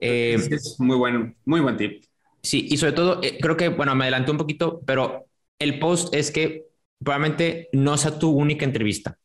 Eh, 0.00 0.34
es, 0.34 0.78
muy 0.78 0.98
buen, 0.98 1.34
muy 1.46 1.60
buen 1.60 1.78
tip. 1.78 2.04
Sí, 2.42 2.68
y 2.70 2.76
sobre 2.76 2.92
todo, 2.92 3.22
eh, 3.22 3.38
creo 3.40 3.56
que, 3.56 3.70
bueno, 3.70 3.94
me 3.94 4.04
adelanté 4.04 4.30
un 4.30 4.36
poquito, 4.36 4.82
pero 4.84 5.26
el 5.58 5.78
post 5.78 6.14
es 6.14 6.30
que 6.30 6.66
probablemente 6.98 7.68
no 7.72 7.96
sea 7.96 8.18
tu 8.18 8.30
única 8.30 8.64
entrevista. 8.64 9.18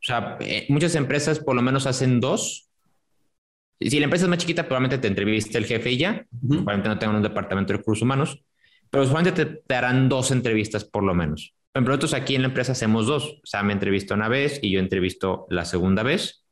O 0.00 0.02
sea, 0.08 0.36
eh, 0.40 0.66
muchas 0.70 0.94
empresas 0.96 1.38
por 1.40 1.54
lo 1.56 1.62
menos 1.62 1.86
hacen 1.86 2.20
dos. 2.20 2.68
Si 3.80 3.98
la 3.98 4.04
empresa 4.04 4.24
es 4.24 4.28
más 4.28 4.38
chiquita, 4.38 4.64
probablemente 4.66 4.98
te 4.98 5.08
entrevista 5.08 5.58
el 5.58 5.66
jefe 5.66 5.92
y 5.92 5.98
ya. 5.98 6.26
Ujú. 6.42 6.64
Probablemente 6.64 6.88
no 6.88 6.98
tengan 6.98 7.16
un 7.16 7.22
departamento 7.22 7.72
de 7.72 7.78
recursos 7.78 8.02
humanos, 8.02 8.42
pero 8.90 9.04
usualmente 9.04 9.44
te, 9.44 9.62
te 9.66 9.74
harán 9.74 10.08
dos 10.08 10.30
entrevistas 10.30 10.84
por 10.84 11.04
lo 11.04 11.14
menos. 11.14 11.54
Por 11.72 11.80
ejemplo, 11.80 11.92
nosotros 11.94 12.14
aquí 12.14 12.34
en 12.34 12.42
la 12.42 12.48
empresa 12.48 12.72
hacemos 12.72 13.06
dos. 13.06 13.24
O 13.42 13.46
sea, 13.46 13.62
me 13.62 13.72
entrevisto 13.72 14.14
una 14.14 14.28
vez 14.28 14.58
y 14.62 14.72
yo 14.72 14.80
entrevisto 14.80 15.46
la 15.50 15.64
segunda 15.64 16.02
vez. 16.02 16.44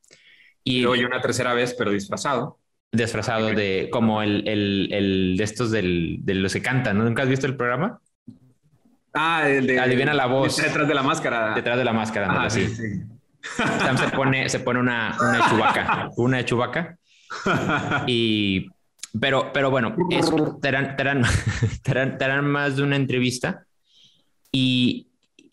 Y 0.64 0.80
Y 0.80 0.82
luego 0.82 0.96
yo 0.96 1.07
una 1.09 1.20
tercera 1.22 1.54
vez, 1.54 1.74
pero 1.78 1.90
disfrazado. 1.92 2.61
disfrazado 2.92 3.52
de 3.52 3.88
como 3.92 4.22
el, 4.22 4.46
el, 4.48 4.88
el 4.92 5.36
de 5.36 5.44
estos 5.44 5.70
del, 5.70 6.18
de 6.22 6.34
los 6.34 6.52
que 6.52 6.62
cantan. 6.62 6.98
¿no? 6.98 7.04
¿Nunca 7.04 7.22
has 7.22 7.28
visto 7.28 7.46
el 7.46 7.57
programa? 7.57 8.00
Ah, 9.18 9.48
el 9.48 9.66
de. 9.66 9.80
Adivina 9.80 10.12
la 10.12 10.26
voz. 10.26 10.56
Detrás 10.58 10.86
de 10.86 10.94
la 10.94 11.02
máscara. 11.02 11.54
Detrás 11.54 11.78
de 11.78 11.84
la 11.84 11.92
máscara. 11.92 12.42
Ah, 12.44 12.50
sí, 12.50 12.68
sí. 12.68 12.82
Sam 13.40 13.96
se 13.96 14.08
pone, 14.10 14.48
se 14.48 14.60
pone 14.60 14.80
una, 14.80 15.16
una 15.20 15.48
chubaca, 15.48 16.10
una 16.16 16.44
chubaca. 16.44 16.98
Y, 18.06 18.66
pero, 19.20 19.52
pero 19.52 19.70
bueno, 19.70 19.96
es- 20.10 20.30
te, 20.60 20.68
harán, 20.68 20.96
te 20.96 21.02
harán- 21.02 21.22
te 21.82 21.90
harán- 21.92 22.18
te 22.18 22.24
harán 22.24 22.46
más 22.46 22.76
de 22.76 22.82
una 22.82 22.96
entrevista 22.96 23.64
y, 24.52 25.08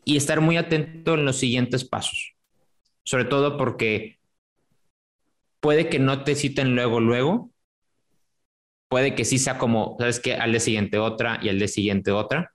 y 0.05 0.17
estar 0.17 0.41
muy 0.41 0.57
atento 0.57 1.13
en 1.15 1.25
los 1.25 1.37
siguientes 1.37 1.83
pasos. 1.85 2.33
Sobre 3.03 3.25
todo 3.25 3.57
porque 3.57 4.19
puede 5.59 5.89
que 5.89 5.99
no 5.99 6.23
te 6.23 6.35
citen 6.35 6.75
luego, 6.75 6.99
luego. 6.99 7.51
Puede 8.89 9.15
que 9.15 9.25
sí 9.25 9.39
sea 9.39 9.57
como, 9.57 9.95
sabes 9.99 10.19
que 10.19 10.35
al 10.35 10.51
día 10.51 10.59
siguiente 10.59 10.97
otra 10.99 11.39
y 11.41 11.49
al 11.49 11.57
día 11.57 11.67
siguiente 11.67 12.11
otra. 12.11 12.52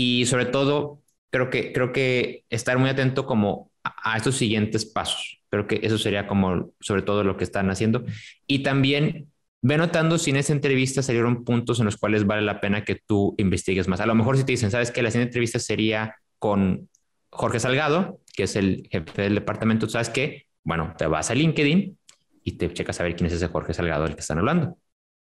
Y 0.00 0.26
sobre 0.26 0.46
todo, 0.46 1.02
creo 1.30 1.50
que, 1.50 1.72
creo 1.72 1.92
que 1.92 2.44
estar 2.50 2.78
muy 2.78 2.88
atento 2.88 3.26
como 3.26 3.72
a, 3.82 4.12
a 4.12 4.16
estos 4.16 4.36
siguientes 4.36 4.86
pasos. 4.86 5.40
Creo 5.50 5.66
que 5.66 5.80
eso 5.82 5.98
sería 5.98 6.28
como 6.28 6.70
sobre 6.78 7.02
todo 7.02 7.24
lo 7.24 7.36
que 7.36 7.42
están 7.42 7.68
haciendo. 7.68 8.04
Y 8.46 8.62
también 8.62 9.32
ve 9.60 9.76
notando 9.76 10.16
si 10.16 10.30
en 10.30 10.36
esa 10.36 10.52
entrevista 10.52 11.02
salieron 11.02 11.42
puntos 11.42 11.80
en 11.80 11.86
los 11.86 11.96
cuales 11.96 12.26
vale 12.26 12.42
la 12.42 12.60
pena 12.60 12.84
que 12.84 12.94
tú 12.94 13.34
investigues 13.38 13.88
más. 13.88 14.00
A 14.00 14.06
lo 14.06 14.14
mejor 14.14 14.36
si 14.36 14.44
te 14.44 14.52
dicen, 14.52 14.70
sabes 14.70 14.92
que 14.92 15.02
la 15.02 15.10
siguiente 15.10 15.30
entrevista 15.30 15.58
sería 15.58 16.14
con 16.38 16.88
Jorge 17.30 17.58
Salgado, 17.58 18.20
que 18.36 18.44
es 18.44 18.54
el 18.54 18.88
jefe 18.92 19.22
del 19.22 19.34
departamento, 19.34 19.88
¿sabes 19.88 20.10
qué? 20.10 20.46
Bueno, 20.62 20.94
te 20.96 21.08
vas 21.08 21.32
a 21.32 21.34
LinkedIn 21.34 21.98
y 22.44 22.52
te 22.52 22.72
checas 22.72 23.00
a 23.00 23.02
ver 23.02 23.16
quién 23.16 23.26
es 23.26 23.32
ese 23.32 23.48
Jorge 23.48 23.74
Salgado 23.74 24.04
del 24.04 24.14
que 24.14 24.20
están 24.20 24.38
hablando. 24.38 24.78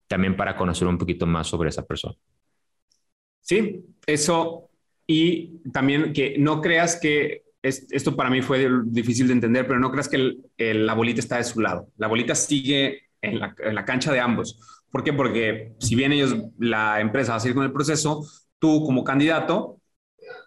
También 0.09 0.37
para 0.37 0.57
conocer 0.57 0.89
un 0.89 0.99
poquito 0.99 1.25
más 1.25 1.47
sobre 1.47 1.69
esa 1.69 1.87
persona. 1.87 2.17
Sí, 3.47 3.85
eso. 4.07 4.71
Y 5.07 5.59
también 5.73 6.13
que 6.13 6.37
no 6.39 6.61
creas 6.61 6.97
que 7.01 7.45
es- 7.63 7.87
esto 7.93 8.17
para 8.17 8.31
mí 8.31 8.43
fue 8.43 8.69
difícil 8.87 9.29
de 9.29 9.35
entender, 9.35 9.67
pero 9.67 9.79
no 9.79 9.91
creas 9.93 10.09
que 10.09 10.17
el- 10.17 10.45
el- 10.57 10.87
la 10.87 10.95
bolita 10.95 11.21
está 11.21 11.37
de 11.39 11.45
su 11.45 11.61
lado. 11.61 11.89
La 11.97 12.09
bolita 12.09 12.35
sigue 12.35 13.03
en 13.23 13.39
la, 13.41 13.55
en 13.59 13.75
la 13.75 13.85
cancha 13.85 14.13
de 14.13 14.21
ambos. 14.21 14.59
¿Por 14.91 15.05
qué? 15.05 15.13
Porque 15.13 15.75
si 15.79 15.95
bien 15.95 16.13
ellos, 16.13 16.35
la 16.59 17.01
empresa 17.01 17.33
va 17.33 17.37
a 17.39 17.41
seguir 17.41 17.55
con 17.55 17.65
el 17.65 17.73
proceso, 17.73 18.27
tú 18.59 18.85
como 18.85 19.05
candidato 19.05 19.81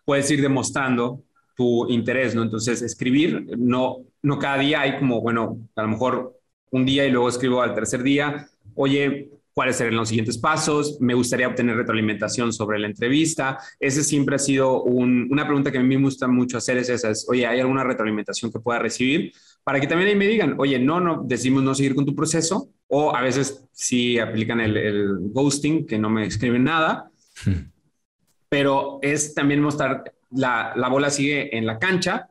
puedes 0.06 0.30
ir 0.32 0.42
demostrando 0.42 1.24
tu 1.56 1.90
interés, 1.90 2.36
¿no? 2.36 2.44
Entonces, 2.44 2.82
escribir, 2.82 3.46
no, 3.58 3.98
no 4.22 4.40
cada 4.40 4.58
día 4.60 4.82
hay 4.82 4.98
como, 4.98 5.22
bueno, 5.22 5.60
a 5.76 5.82
lo 5.84 5.88
mejor 5.90 6.40
un 6.72 6.86
día 6.86 7.06
y 7.06 7.12
luego 7.12 7.30
escribo 7.30 7.62
al 7.62 7.76
tercer 7.76 8.04
día, 8.04 8.48
oye, 8.76 9.32
cuáles 9.60 9.76
serían 9.76 9.98
los 9.98 10.08
siguientes 10.08 10.38
pasos, 10.38 11.02
me 11.02 11.14
gustaría 11.14 11.46
obtener 11.46 11.76
retroalimentación 11.76 12.54
sobre 12.54 12.80
la 12.80 12.88
entrevista. 12.88 13.58
Ese 13.78 14.06
siempre 14.06 14.36
ha 14.38 14.40
sido 14.40 14.84
un- 14.84 15.28
una 15.30 15.44
pregunta 15.46 15.70
que 15.70 15.80
a 15.80 15.84
mí 15.84 15.98
me 15.98 16.02
gusta 16.04 16.30
mucho 16.30 16.58
hacer, 16.58 16.78
es 16.78 16.88
esa, 16.88 17.10
es, 17.10 17.28
oye, 17.30 17.46
¿hay 17.46 17.60
alguna 17.60 17.84
retroalimentación 17.84 18.54
que 18.54 18.60
pueda 18.62 18.80
recibir? 18.80 19.34
Para 19.66 19.82
que 19.82 19.88
también 19.88 20.12
ahí 20.12 20.16
me 20.16 20.28
digan, 20.28 20.56
oye, 20.60 20.80
no, 20.80 21.02
no, 21.02 21.24
decimos 21.26 21.62
no 21.62 21.76
seguir 21.76 21.94
con 21.94 22.06
tu 22.06 22.16
proceso, 22.16 22.70
o 22.88 23.14
a 23.14 23.22
veces 23.22 23.66
sí 23.74 24.18
aplican 24.18 24.62
el, 24.62 24.78
el 24.78 25.18
ghosting, 25.34 25.86
que 25.86 26.00
no 26.00 26.10
me 26.10 26.26
escriben 26.26 26.64
nada, 26.64 27.12
pero 28.48 29.00
es 29.02 29.34
también 29.34 29.60
mostrar, 29.62 30.06
la, 30.32 30.72
la 30.78 30.88
bola 30.88 31.10
sigue 31.10 31.58
en 31.58 31.66
la 31.66 31.78
cancha 31.80 32.30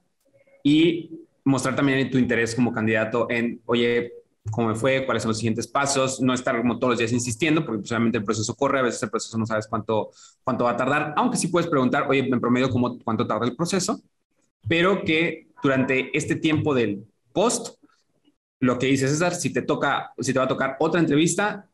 y 0.62 1.10
mostrar 1.44 1.76
también 1.76 2.10
tu 2.10 2.16
interés 2.16 2.54
como 2.54 2.72
candidato 2.72 3.26
en, 3.28 3.60
oye, 3.66 4.12
cómo 4.50 4.68
me 4.68 4.74
fue, 4.74 5.04
cuáles 5.04 5.22
son 5.22 5.30
los 5.30 5.38
siguientes 5.38 5.66
pasos, 5.66 6.20
no 6.20 6.34
estar 6.34 6.56
como 6.58 6.78
todos 6.78 6.92
los 6.92 6.98
días 6.98 7.12
insistiendo, 7.12 7.64
porque 7.64 7.80
pues, 7.80 7.92
obviamente 7.92 8.18
el 8.18 8.24
proceso 8.24 8.54
corre, 8.54 8.78
a 8.78 8.82
veces 8.82 9.02
el 9.02 9.10
proceso 9.10 9.36
no 9.38 9.46
sabes 9.46 9.66
cuánto, 9.66 10.10
cuánto 10.44 10.64
va 10.64 10.72
a 10.72 10.76
tardar, 10.76 11.14
aunque 11.16 11.36
sí 11.36 11.48
puedes 11.48 11.68
preguntar, 11.68 12.06
oye, 12.08 12.20
en 12.20 12.40
promedio, 12.40 12.70
¿cómo, 12.70 12.98
¿cuánto 12.98 13.26
tarda 13.26 13.46
el 13.46 13.56
proceso? 13.56 14.00
Pero 14.66 15.02
que 15.04 15.48
durante 15.62 16.16
este 16.16 16.36
tiempo 16.36 16.74
del 16.74 17.04
post, 17.32 17.78
lo 18.60 18.78
que 18.78 18.86
dice 18.86 19.08
César, 19.08 19.34
si 19.34 19.52
te 19.52 19.62
toca, 19.62 20.12
si 20.18 20.32
te 20.32 20.38
va 20.38 20.44
a 20.46 20.48
tocar 20.48 20.76
otra 20.80 21.00
entrevista, 21.00 21.68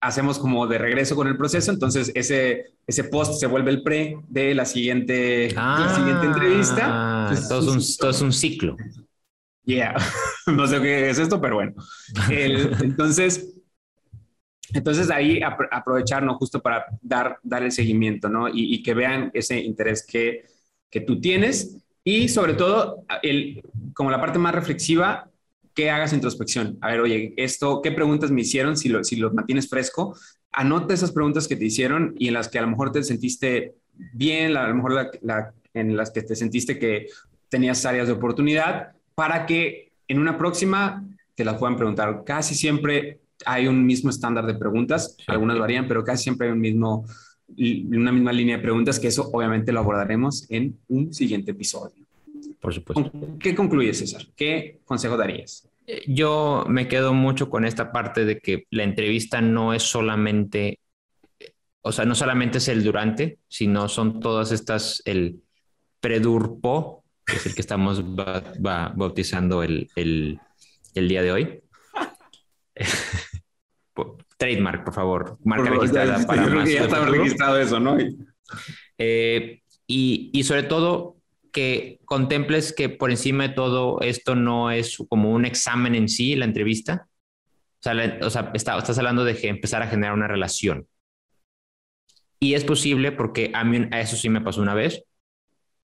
hacemos 0.00 0.38
como 0.38 0.66
de 0.66 0.78
regreso 0.78 1.16
con 1.16 1.26
el 1.28 1.36
proceso, 1.36 1.72
entonces 1.72 2.12
ese, 2.14 2.66
ese 2.86 3.04
post 3.04 3.40
se 3.40 3.46
vuelve 3.46 3.70
el 3.70 3.82
pre 3.82 4.16
de 4.28 4.54
la 4.54 4.64
siguiente, 4.64 5.50
la 5.52 5.92
siguiente 5.94 6.26
entrevista. 6.26 6.82
Ah, 6.84 7.26
Entonces, 7.28 7.48
todo, 7.48 7.60
es 7.60 7.66
un, 7.66 7.96
todo 7.98 8.10
es 8.10 8.20
un 8.20 8.32
ciclo. 8.32 8.76
Yeah, 9.68 9.94
no 10.46 10.66
sé 10.66 10.80
qué 10.80 11.10
es 11.10 11.18
esto, 11.18 11.40
pero 11.40 11.56
bueno. 11.56 11.74
El- 12.30 12.74
entonces, 12.82 13.54
entonces 14.74 15.10
ahí 15.10 15.40
apro- 15.40 15.68
aprovechar, 15.70 16.22
¿no? 16.22 16.34
Justo 16.36 16.60
para 16.60 16.84
dar, 17.00 17.38
dar 17.42 17.62
el 17.62 17.72
seguimiento, 17.72 18.28
¿no? 18.28 18.48
Y, 18.48 18.74
y 18.74 18.82
que 18.82 18.94
vean 18.94 19.30
ese 19.34 19.58
interés 19.60 20.04
que, 20.06 20.44
que 20.90 21.00
tú 21.00 21.20
tienes 21.20 21.78
y 22.04 22.28
sobre 22.28 22.54
todo, 22.54 23.04
el, 23.22 23.62
como 23.94 24.10
la 24.10 24.20
parte 24.20 24.38
más 24.38 24.54
reflexiva, 24.54 25.30
que 25.74 25.90
hagas 25.90 26.12
introspección. 26.12 26.76
A 26.80 26.88
ver, 26.88 27.00
oye, 27.00 27.34
esto, 27.36 27.80
¿qué 27.82 27.92
preguntas 27.92 28.30
me 28.30 28.40
hicieron? 28.40 28.76
Si 28.76 28.88
lo, 28.88 29.04
si 29.04 29.16
lo 29.16 29.32
mantienes 29.32 29.68
fresco, 29.68 30.16
anota 30.52 30.92
esas 30.94 31.12
preguntas 31.12 31.46
que 31.46 31.56
te 31.56 31.66
hicieron 31.66 32.14
y 32.18 32.28
en 32.28 32.34
las 32.34 32.48
que 32.48 32.58
a 32.58 32.62
lo 32.62 32.68
mejor 32.68 32.90
te 32.92 33.04
sentiste 33.04 33.74
bien, 33.94 34.56
a 34.56 34.66
lo 34.68 34.74
mejor 34.74 34.92
la- 34.92 35.10
la- 35.22 35.54
en 35.74 35.96
las 35.96 36.10
que 36.10 36.22
te 36.22 36.34
sentiste 36.34 36.78
que 36.78 37.06
tenías 37.48 37.84
áreas 37.86 38.08
de 38.08 38.14
oportunidad 38.14 38.92
para 39.18 39.46
que 39.46 39.90
en 40.06 40.20
una 40.20 40.38
próxima 40.38 41.04
te 41.34 41.44
las 41.44 41.58
puedan 41.58 41.76
preguntar. 41.76 42.22
Casi 42.24 42.54
siempre 42.54 43.18
hay 43.44 43.66
un 43.66 43.84
mismo 43.84 44.10
estándar 44.10 44.46
de 44.46 44.54
preguntas, 44.54 45.16
algunas 45.26 45.58
varían, 45.58 45.88
pero 45.88 46.04
casi 46.04 46.22
siempre 46.22 46.46
hay 46.46 46.52
un 46.52 46.60
mismo, 46.60 47.04
una 47.48 48.12
misma 48.12 48.32
línea 48.32 48.58
de 48.58 48.62
preguntas, 48.62 49.00
que 49.00 49.08
eso 49.08 49.28
obviamente 49.32 49.72
lo 49.72 49.80
abordaremos 49.80 50.48
en 50.52 50.78
un 50.86 51.12
siguiente 51.12 51.50
episodio. 51.50 52.06
Por 52.60 52.72
supuesto. 52.72 53.10
¿Con 53.10 53.40
¿Qué 53.40 53.56
concluyes, 53.56 53.98
César? 53.98 54.22
¿Qué 54.36 54.78
consejo 54.84 55.16
darías? 55.16 55.68
Yo 56.06 56.64
me 56.68 56.86
quedo 56.86 57.12
mucho 57.12 57.50
con 57.50 57.64
esta 57.64 57.90
parte 57.90 58.24
de 58.24 58.38
que 58.38 58.68
la 58.70 58.84
entrevista 58.84 59.40
no 59.40 59.74
es 59.74 59.82
solamente, 59.82 60.78
o 61.80 61.90
sea, 61.90 62.04
no 62.04 62.14
solamente 62.14 62.58
es 62.58 62.68
el 62.68 62.84
durante, 62.84 63.40
sino 63.48 63.88
son 63.88 64.20
todas 64.20 64.52
estas, 64.52 65.02
el 65.06 65.42
predurpo, 65.98 67.02
es 67.34 67.46
el 67.46 67.54
que 67.54 67.60
estamos 67.60 68.14
ba- 68.14 68.42
ba- 68.58 68.92
bautizando 68.96 69.62
el, 69.62 69.88
el, 69.96 70.38
el 70.94 71.08
día 71.08 71.22
de 71.22 71.32
hoy. 71.32 71.60
Trademark, 74.36 74.84
por 74.84 74.94
favor. 74.94 75.38
Marca 75.44 75.70
registrada 75.70 76.24
para 76.26 76.42
Yo 76.42 76.48
creo 76.48 76.60
más 76.60 76.68
que 76.68 76.74
ya 76.74 76.82
futuro. 76.84 77.04
registrado 77.10 77.58
eso, 77.58 77.80
¿no? 77.80 77.96
Eh, 78.98 79.62
y, 79.86 80.30
y 80.32 80.44
sobre 80.44 80.62
todo 80.62 81.16
que 81.52 81.98
contemples 82.04 82.72
que 82.72 82.88
por 82.88 83.10
encima 83.10 83.48
de 83.48 83.54
todo 83.54 84.00
esto 84.00 84.36
no 84.36 84.70
es 84.70 84.96
como 85.08 85.30
un 85.32 85.44
examen 85.44 85.94
en 85.96 86.08
sí, 86.08 86.36
la 86.36 86.44
entrevista. 86.44 87.08
O 87.80 87.82
sea, 87.82 87.94
la- 87.94 88.18
o 88.22 88.30
sea, 88.30 88.50
está- 88.54 88.78
estás 88.78 88.98
hablando 88.98 89.24
de 89.24 89.36
empezar 89.48 89.82
a 89.82 89.88
generar 89.88 90.14
una 90.14 90.28
relación. 90.28 90.86
Y 92.38 92.54
es 92.54 92.62
posible 92.64 93.10
porque 93.10 93.50
a 93.54 93.64
mí 93.64 93.88
a 93.90 94.00
eso 94.00 94.14
sí 94.16 94.28
me 94.28 94.40
pasó 94.40 94.62
una 94.62 94.74
vez. 94.74 95.02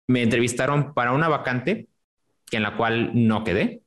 Me 0.09 0.22
entrevistaron 0.22 0.94
para 0.94 1.12
una 1.12 1.28
vacante 1.28 1.88
que 2.46 2.59
en 2.59 2.62
la 2.62 2.76
cual 2.76 3.11
no 3.14 3.42
quedé, 3.44 3.82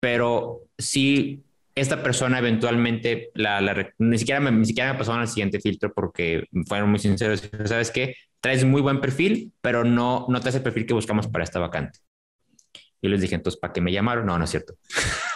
pero 0.00 0.62
sí 0.76 1.44
esta 1.74 2.02
persona 2.02 2.38
eventualmente 2.38 3.30
la, 3.34 3.60
la 3.60 3.88
ni 3.98 4.18
siquiera 4.18 4.40
me, 4.40 4.52
ni 4.52 4.64
siquiera 4.64 4.92
me 4.92 4.98
pasaron 4.98 5.22
al 5.22 5.28
siguiente 5.28 5.60
filtro 5.60 5.92
porque 5.92 6.44
fueron 6.68 6.90
muy 6.90 6.98
sinceros. 6.98 7.50
Sabes 7.64 7.90
qué, 7.90 8.14
traes 8.40 8.64
muy 8.64 8.80
buen 8.82 9.00
perfil, 9.00 9.52
pero 9.60 9.84
no, 9.84 10.26
no 10.28 10.38
hace 10.38 10.58
el 10.58 10.62
perfil 10.62 10.86
que 10.86 10.94
buscamos 10.94 11.26
para 11.26 11.44
esta 11.44 11.58
vacante. 11.58 12.00
Y 13.00 13.08
les 13.08 13.20
dije, 13.20 13.34
entonces, 13.34 13.60
¿para 13.60 13.72
qué 13.72 13.80
me 13.80 13.92
llamaron? 13.92 14.26
No, 14.26 14.38
no 14.38 14.44
es 14.44 14.50
cierto. 14.50 14.74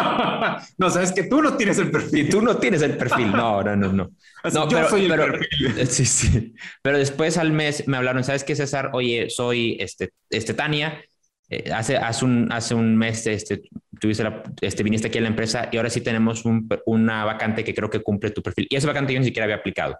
no, 0.78 0.90
sabes 0.90 1.12
que 1.12 1.24
tú 1.24 1.42
no 1.42 1.56
tienes 1.56 1.78
el 1.78 1.88
Y 1.88 1.90
perfil. 1.90 2.28
tú 2.30 2.42
no 2.42 2.56
tienes 2.56 2.82
el 2.82 2.96
perfil. 2.96 3.30
No, 3.32 3.62
no, 3.62 3.76
no, 3.76 3.92
no. 3.92 4.10
No, 4.52 4.68
yo 4.68 4.76
pero- 4.78 4.88
soy 4.88 5.04
el 5.04 5.10
pero- 5.10 5.32
perfil. 5.32 5.86
Sí, 5.86 6.04
sí. 6.04 6.54
Pero 6.82 6.98
después 6.98 7.36
al 7.38 7.52
mes 7.52 7.86
me 7.86 7.96
hablaron, 7.96 8.24
¿sabes 8.24 8.44
qué, 8.44 8.56
César? 8.56 8.90
Oye, 8.94 9.28
soy 9.30 9.76
este, 9.80 10.10
este 10.30 10.54
Tania. 10.54 11.02
Eh, 11.50 11.70
hace, 11.72 11.96
hace, 11.96 12.24
un, 12.24 12.48
hace 12.52 12.74
un 12.74 12.96
mes 12.96 13.26
este, 13.26 13.62
tuviste 14.00 14.22
la, 14.22 14.42
este, 14.60 14.82
viniste 14.84 15.08
aquí 15.08 15.18
a 15.18 15.20
la 15.22 15.26
empresa 15.28 15.68
y 15.72 15.76
ahora 15.78 15.90
sí 15.90 16.00
tenemos 16.00 16.44
un, 16.44 16.68
una 16.86 17.24
vacante 17.24 17.64
que 17.64 17.74
creo 17.74 17.90
que 17.90 18.00
cumple 18.02 18.30
tu 18.30 18.40
perfil. 18.40 18.68
Y 18.70 18.76
esa 18.76 18.86
vacante 18.86 19.12
yo 19.12 19.18
ni 19.18 19.26
siquiera 19.26 19.44
había 19.44 19.56
aplicado. 19.56 19.98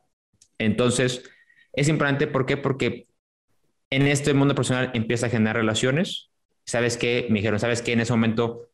Entonces, 0.59 1.23
es 1.73 1.89
importante, 1.89 2.27
¿por 2.29 2.47
qué? 2.47 2.57
Porque 2.57 3.09
en 3.91 4.07
este 4.07 4.33
mundo 4.33 4.55
profesional 4.55 4.91
empieza 4.95 5.27
a 5.27 5.31
generar 5.31 5.57
relaciones. 5.57 6.31
¿Sabes 6.65 6.97
qué? 6.97 7.27
Me 7.31 7.41
dijeron, 7.41 7.59
¿sabes 7.59 7.83
qué? 7.83 7.93
En 7.95 8.01
ese 8.01 8.13
momento, 8.13 8.70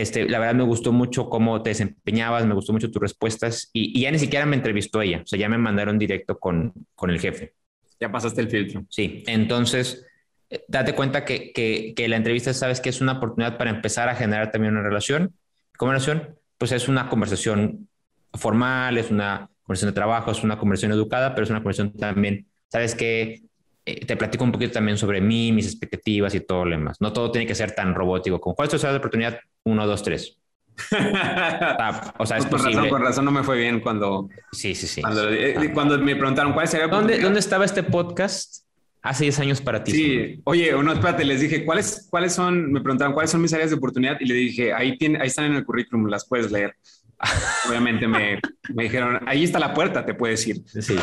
este, 0.00 0.28
la 0.28 0.38
verdad 0.38 0.54
me 0.54 0.64
gustó 0.64 0.92
mucho 0.92 1.30
cómo 1.30 1.62
te 1.62 1.70
desempeñabas, 1.70 2.44
me 2.44 2.54
gustó 2.54 2.72
mucho 2.72 2.90
tus 2.90 3.00
respuestas 3.00 3.70
y, 3.72 3.98
y 3.98 4.02
ya 4.02 4.10
ni 4.10 4.18
siquiera 4.18 4.44
me 4.44 4.56
entrevistó 4.56 5.00
ella, 5.00 5.22
o 5.24 5.26
sea, 5.26 5.38
ya 5.38 5.48
me 5.48 5.56
mandaron 5.56 5.98
directo 5.98 6.38
con, 6.38 6.74
con 6.94 7.08
el 7.08 7.18
jefe. 7.18 7.54
Ya 7.98 8.12
pasaste 8.12 8.42
el 8.42 8.50
filtro. 8.50 8.84
Sí, 8.90 9.24
entonces, 9.26 10.04
eh, 10.50 10.64
date 10.68 10.94
cuenta 10.94 11.24
que, 11.24 11.50
que, 11.52 11.94
que, 11.96 12.08
la 12.08 12.16
entrevista, 12.16 12.52
sabes 12.52 12.82
que 12.82 12.90
es 12.90 13.00
una 13.00 13.12
oportunidad 13.12 13.56
para 13.56 13.70
empezar 13.70 14.10
a 14.10 14.14
generar 14.14 14.50
también 14.50 14.74
una 14.74 14.82
relación. 14.82 15.34
¿Cómo 15.78 15.92
relación? 15.92 16.38
Pues 16.58 16.72
es 16.72 16.88
una 16.88 17.08
conversación 17.08 17.88
formal, 18.34 18.98
es 18.98 19.10
una 19.10 19.48
conversación 19.62 19.92
de 19.92 19.94
trabajo, 19.94 20.30
es 20.30 20.44
una 20.44 20.58
conversación 20.58 20.92
educada, 20.92 21.34
pero 21.34 21.44
es 21.44 21.50
una 21.50 21.60
conversación 21.60 21.96
también, 21.96 22.46
sabes 22.68 22.94
que 22.94 23.45
eh, 23.88 24.04
te 24.04 24.16
platico 24.16 24.42
un 24.42 24.50
poquito 24.50 24.72
también 24.72 24.98
sobre 24.98 25.20
mí, 25.20 25.52
mis 25.52 25.66
expectativas 25.66 26.34
y 26.34 26.40
todo 26.40 26.64
lo 26.64 26.72
demás. 26.72 27.00
No 27.00 27.12
todo 27.12 27.30
tiene 27.30 27.46
que 27.46 27.54
ser 27.54 27.70
tan 27.70 27.94
robótico 27.94 28.40
como 28.40 28.56
cuál 28.56 28.68
es 28.68 28.80
tu 28.80 28.84
de 28.84 28.96
oportunidad, 28.96 29.38
uno, 29.62 29.86
dos, 29.86 30.02
tres. 30.02 30.38
ah, 30.92 32.12
o 32.18 32.26
sea, 32.26 32.38
es 32.38 32.46
por 32.46 32.58
posible. 32.58 32.76
Razón, 32.76 32.90
por 32.90 33.00
razón 33.00 33.24
no 33.24 33.30
me 33.30 33.44
fue 33.44 33.58
bien 33.58 33.78
cuando. 33.78 34.28
Sí, 34.50 34.74
sí, 34.74 34.88
sí. 34.88 35.00
Cuando, 35.00 35.30
eh, 35.30 35.70
cuando 35.72 35.96
me 35.98 36.16
preguntaron 36.16 36.52
cuál 36.52 36.66
sería. 36.66 36.88
¿Dónde, 36.88 37.20
¿Dónde 37.20 37.38
estaba 37.38 37.64
este 37.64 37.84
podcast? 37.84 38.66
Hace 39.02 39.22
10 39.22 39.38
años 39.38 39.60
para 39.60 39.84
ti. 39.84 39.92
Sí, 39.92 40.40
oye, 40.42 40.72
no, 40.72 40.92
espérate, 40.92 41.24
les 41.24 41.40
dije, 41.40 41.64
¿cuáles, 41.64 42.08
¿cuáles 42.10 42.32
son? 42.32 42.72
Me 42.72 42.80
preguntaron, 42.80 43.14
¿cuáles 43.14 43.30
son 43.30 43.40
mis 43.40 43.52
áreas 43.52 43.70
de 43.70 43.76
oportunidad? 43.76 44.16
Y 44.18 44.24
le 44.24 44.34
dije, 44.34 44.72
ahí, 44.72 44.98
tiene, 44.98 45.20
ahí 45.20 45.28
están 45.28 45.44
en 45.44 45.54
el 45.54 45.64
currículum, 45.64 46.08
las 46.08 46.26
puedes 46.26 46.50
leer. 46.50 46.74
Obviamente 47.68 48.08
me, 48.08 48.40
me 48.74 48.82
dijeron, 48.82 49.20
ahí 49.28 49.44
está 49.44 49.60
la 49.60 49.72
puerta, 49.72 50.04
te 50.04 50.14
puedes 50.14 50.44
ir. 50.48 50.56
Sí. 50.66 50.96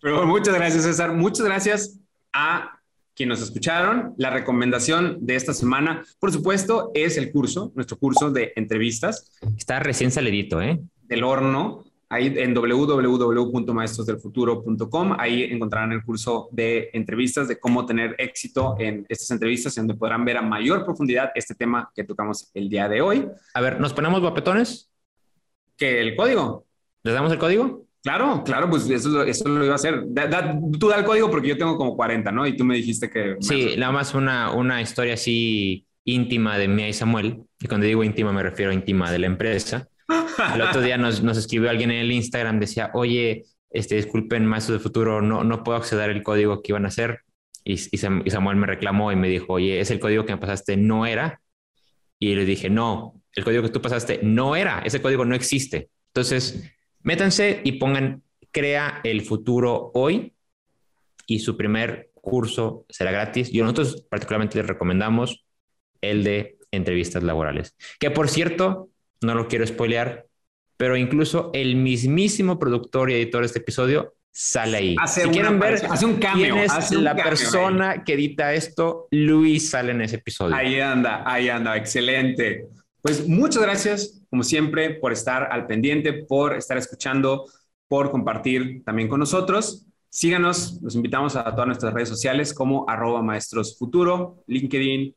Pero 0.00 0.26
muchas 0.26 0.54
gracias, 0.54 0.84
César. 0.84 1.12
Muchas 1.12 1.44
gracias 1.46 1.98
a 2.32 2.80
quienes 3.14 3.40
nos 3.40 3.48
escucharon. 3.48 4.14
La 4.18 4.30
recomendación 4.30 5.18
de 5.20 5.36
esta 5.36 5.54
semana, 5.54 6.04
por 6.20 6.30
supuesto, 6.30 6.92
es 6.94 7.16
el 7.16 7.32
curso, 7.32 7.72
nuestro 7.74 7.96
curso 7.96 8.30
de 8.30 8.52
entrevistas. 8.56 9.32
Está 9.56 9.80
recién 9.80 10.12
salidito, 10.12 10.60
¿eh? 10.60 10.78
Del 11.02 11.24
horno. 11.24 11.82
Ahí 12.08 12.32
en 12.36 12.54
www.maestrosdelfuturo.com, 12.54 15.16
ahí 15.18 15.42
encontrarán 15.42 15.90
el 15.90 16.04
curso 16.04 16.48
de 16.52 16.88
entrevistas, 16.92 17.48
de 17.48 17.58
cómo 17.58 17.84
tener 17.84 18.14
éxito 18.18 18.76
en 18.78 19.04
estas 19.08 19.32
entrevistas, 19.32 19.76
en 19.76 19.88
donde 19.88 19.98
podrán 19.98 20.24
ver 20.24 20.36
a 20.36 20.42
mayor 20.42 20.84
profundidad 20.84 21.32
este 21.34 21.56
tema 21.56 21.90
que 21.92 22.04
tocamos 22.04 22.48
el 22.54 22.68
día 22.68 22.88
de 22.88 23.00
hoy. 23.00 23.26
A 23.54 23.60
ver, 23.60 23.80
¿nos 23.80 23.92
ponemos 23.92 24.20
guapetones? 24.20 24.88
¿Que 25.76 26.00
el 26.00 26.14
código? 26.14 26.64
¿Les 27.02 27.12
damos 27.12 27.32
el 27.32 27.38
código? 27.38 27.85
Claro, 28.06 28.44
claro, 28.44 28.70
pues 28.70 28.88
eso, 28.88 29.24
eso 29.24 29.48
lo 29.48 29.64
iba 29.64 29.72
a 29.72 29.74
hacer. 29.74 30.04
tú 30.78 30.88
da 30.88 30.98
el 30.98 31.04
código 31.04 31.28
porque 31.28 31.48
yo 31.48 31.58
tengo 31.58 31.76
como 31.76 31.96
40, 31.96 32.30
¿no? 32.30 32.46
Y 32.46 32.56
tú 32.56 32.64
me 32.64 32.76
dijiste 32.76 33.10
que... 33.10 33.34
Sí, 33.40 33.74
nada 33.76 33.90
más 33.90 34.14
una, 34.14 34.52
una 34.52 34.80
historia 34.80 35.14
así 35.14 35.84
íntima 36.04 36.56
de 36.56 36.68
mí 36.68 36.86
y 36.86 36.92
Samuel. 36.92 37.40
Y 37.58 37.66
cuando 37.66 37.84
digo 37.84 38.04
íntima 38.04 38.30
me 38.30 38.44
refiero 38.44 38.70
a 38.70 38.74
íntima 38.74 39.10
de 39.10 39.18
la 39.18 39.26
empresa. 39.26 39.88
El 40.54 40.62
otro 40.62 40.82
día 40.82 40.96
nos, 40.96 41.20
nos 41.20 41.36
escribió 41.36 41.68
alguien 41.68 41.90
en 41.90 41.96
el 41.96 42.12
Instagram, 42.12 42.60
decía, 42.60 42.92
oye, 42.94 43.46
este, 43.70 43.96
disculpen, 43.96 44.46
maestros 44.46 44.78
de 44.78 44.82
futuro, 44.84 45.20
no, 45.20 45.42
no 45.42 45.64
puedo 45.64 45.76
acceder 45.76 46.10
al 46.10 46.22
código 46.22 46.62
que 46.62 46.70
iban 46.70 46.84
a 46.84 46.88
hacer. 46.88 47.22
Y, 47.64 47.72
y, 47.72 47.98
Samuel 48.30 48.56
me 48.56 48.68
reclamó 48.68 49.10
y 49.10 49.16
me 49.16 49.28
dijo, 49.28 49.54
oye, 49.54 49.80
es 49.80 49.90
el 49.90 49.98
código 49.98 50.24
que 50.24 50.32
me 50.32 50.38
pasaste, 50.38 50.76
no 50.76 51.06
era. 51.06 51.40
Y 52.20 52.36
le 52.36 52.44
dije, 52.44 52.70
no, 52.70 53.20
el 53.34 53.42
código 53.42 53.64
que 53.64 53.70
tú 53.70 53.82
pasaste 53.82 54.20
no 54.22 54.54
era, 54.54 54.82
ese 54.84 55.02
código 55.02 55.24
no 55.24 55.34
existe. 55.34 55.90
Entonces, 56.14 56.62
Métanse 57.06 57.60
y 57.62 57.72
pongan 57.72 58.24
Crea 58.50 59.00
el 59.04 59.22
futuro 59.22 59.92
hoy 59.94 60.32
y 61.26 61.38
su 61.38 61.56
primer 61.56 62.10
curso 62.14 62.84
será 62.88 63.12
gratis. 63.12 63.48
Y 63.52 63.60
nosotros 63.60 64.06
particularmente 64.10 64.58
les 64.58 64.66
recomendamos 64.66 65.46
el 66.00 66.24
de 66.24 66.58
entrevistas 66.72 67.22
laborales. 67.22 67.76
Que 68.00 68.10
por 68.10 68.28
cierto, 68.28 68.88
no 69.22 69.34
lo 69.34 69.46
quiero 69.46 69.64
spoilear, 69.64 70.26
pero 70.76 70.96
incluso 70.96 71.50
el 71.54 71.76
mismísimo 71.76 72.58
productor 72.58 73.10
y 73.10 73.14
editor 73.14 73.42
de 73.42 73.46
este 73.46 73.60
episodio 73.60 74.14
sale 74.32 74.76
ahí. 74.76 74.96
Hace 75.00 75.22
si 75.22 75.28
quieren 75.28 75.60
ver 75.60 75.86
hace 75.88 76.06
un 76.06 76.16
cambio, 76.16 76.54
quién 76.54 76.64
es 76.64 76.90
la 76.90 77.14
persona 77.14 78.02
que 78.02 78.14
edita 78.14 78.52
esto, 78.52 79.06
Luis 79.12 79.70
sale 79.70 79.92
en 79.92 80.00
ese 80.00 80.16
episodio. 80.16 80.56
Ahí 80.56 80.80
anda, 80.80 81.22
ahí 81.24 81.48
anda, 81.48 81.76
excelente. 81.76 82.66
Pues 83.00 83.28
muchas 83.28 83.62
gracias, 83.62 84.20
como 84.36 84.44
siempre, 84.44 84.90
por 84.90 85.14
estar 85.14 85.50
al 85.50 85.66
pendiente, 85.66 86.12
por 86.12 86.56
estar 86.56 86.76
escuchando, 86.76 87.46
por 87.88 88.10
compartir 88.10 88.84
también 88.84 89.08
con 89.08 89.18
nosotros. 89.18 89.86
Síganos, 90.10 90.78
los 90.82 90.94
invitamos 90.94 91.36
a 91.36 91.44
todas 91.52 91.66
nuestras 91.66 91.94
redes 91.94 92.10
sociales 92.10 92.52
como 92.52 92.84
arroba 92.86 93.22
maestros 93.22 93.78
futuro, 93.78 94.44
LinkedIn, 94.46 95.14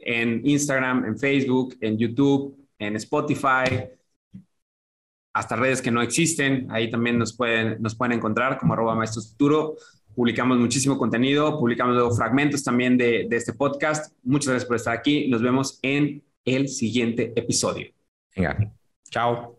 en 0.00 0.40
Instagram, 0.46 1.04
en 1.04 1.18
Facebook, 1.18 1.76
en 1.82 1.98
YouTube, 1.98 2.56
en 2.78 2.96
Spotify, 2.96 3.84
hasta 5.34 5.56
redes 5.56 5.82
que 5.82 5.90
no 5.90 6.00
existen. 6.00 6.66
Ahí 6.70 6.90
también 6.90 7.18
nos 7.18 7.36
pueden, 7.36 7.82
nos 7.82 7.94
pueden 7.94 8.16
encontrar 8.16 8.56
como 8.56 8.72
arroba 8.72 8.94
maestros 8.94 9.32
futuro. 9.32 9.76
Publicamos 10.14 10.56
muchísimo 10.56 10.96
contenido, 10.96 11.58
publicamos 11.58 12.16
fragmentos 12.16 12.64
también 12.64 12.96
de, 12.96 13.26
de 13.28 13.36
este 13.36 13.52
podcast. 13.52 14.14
Muchas 14.22 14.48
gracias 14.48 14.66
por 14.66 14.76
estar 14.76 14.96
aquí. 14.96 15.28
Nos 15.28 15.42
vemos 15.42 15.78
en 15.82 16.22
el 16.46 16.68
siguiente 16.68 17.34
episodio. 17.36 17.93
hình 18.36 18.46
ảnh 18.46 18.68
ciao 19.10 19.54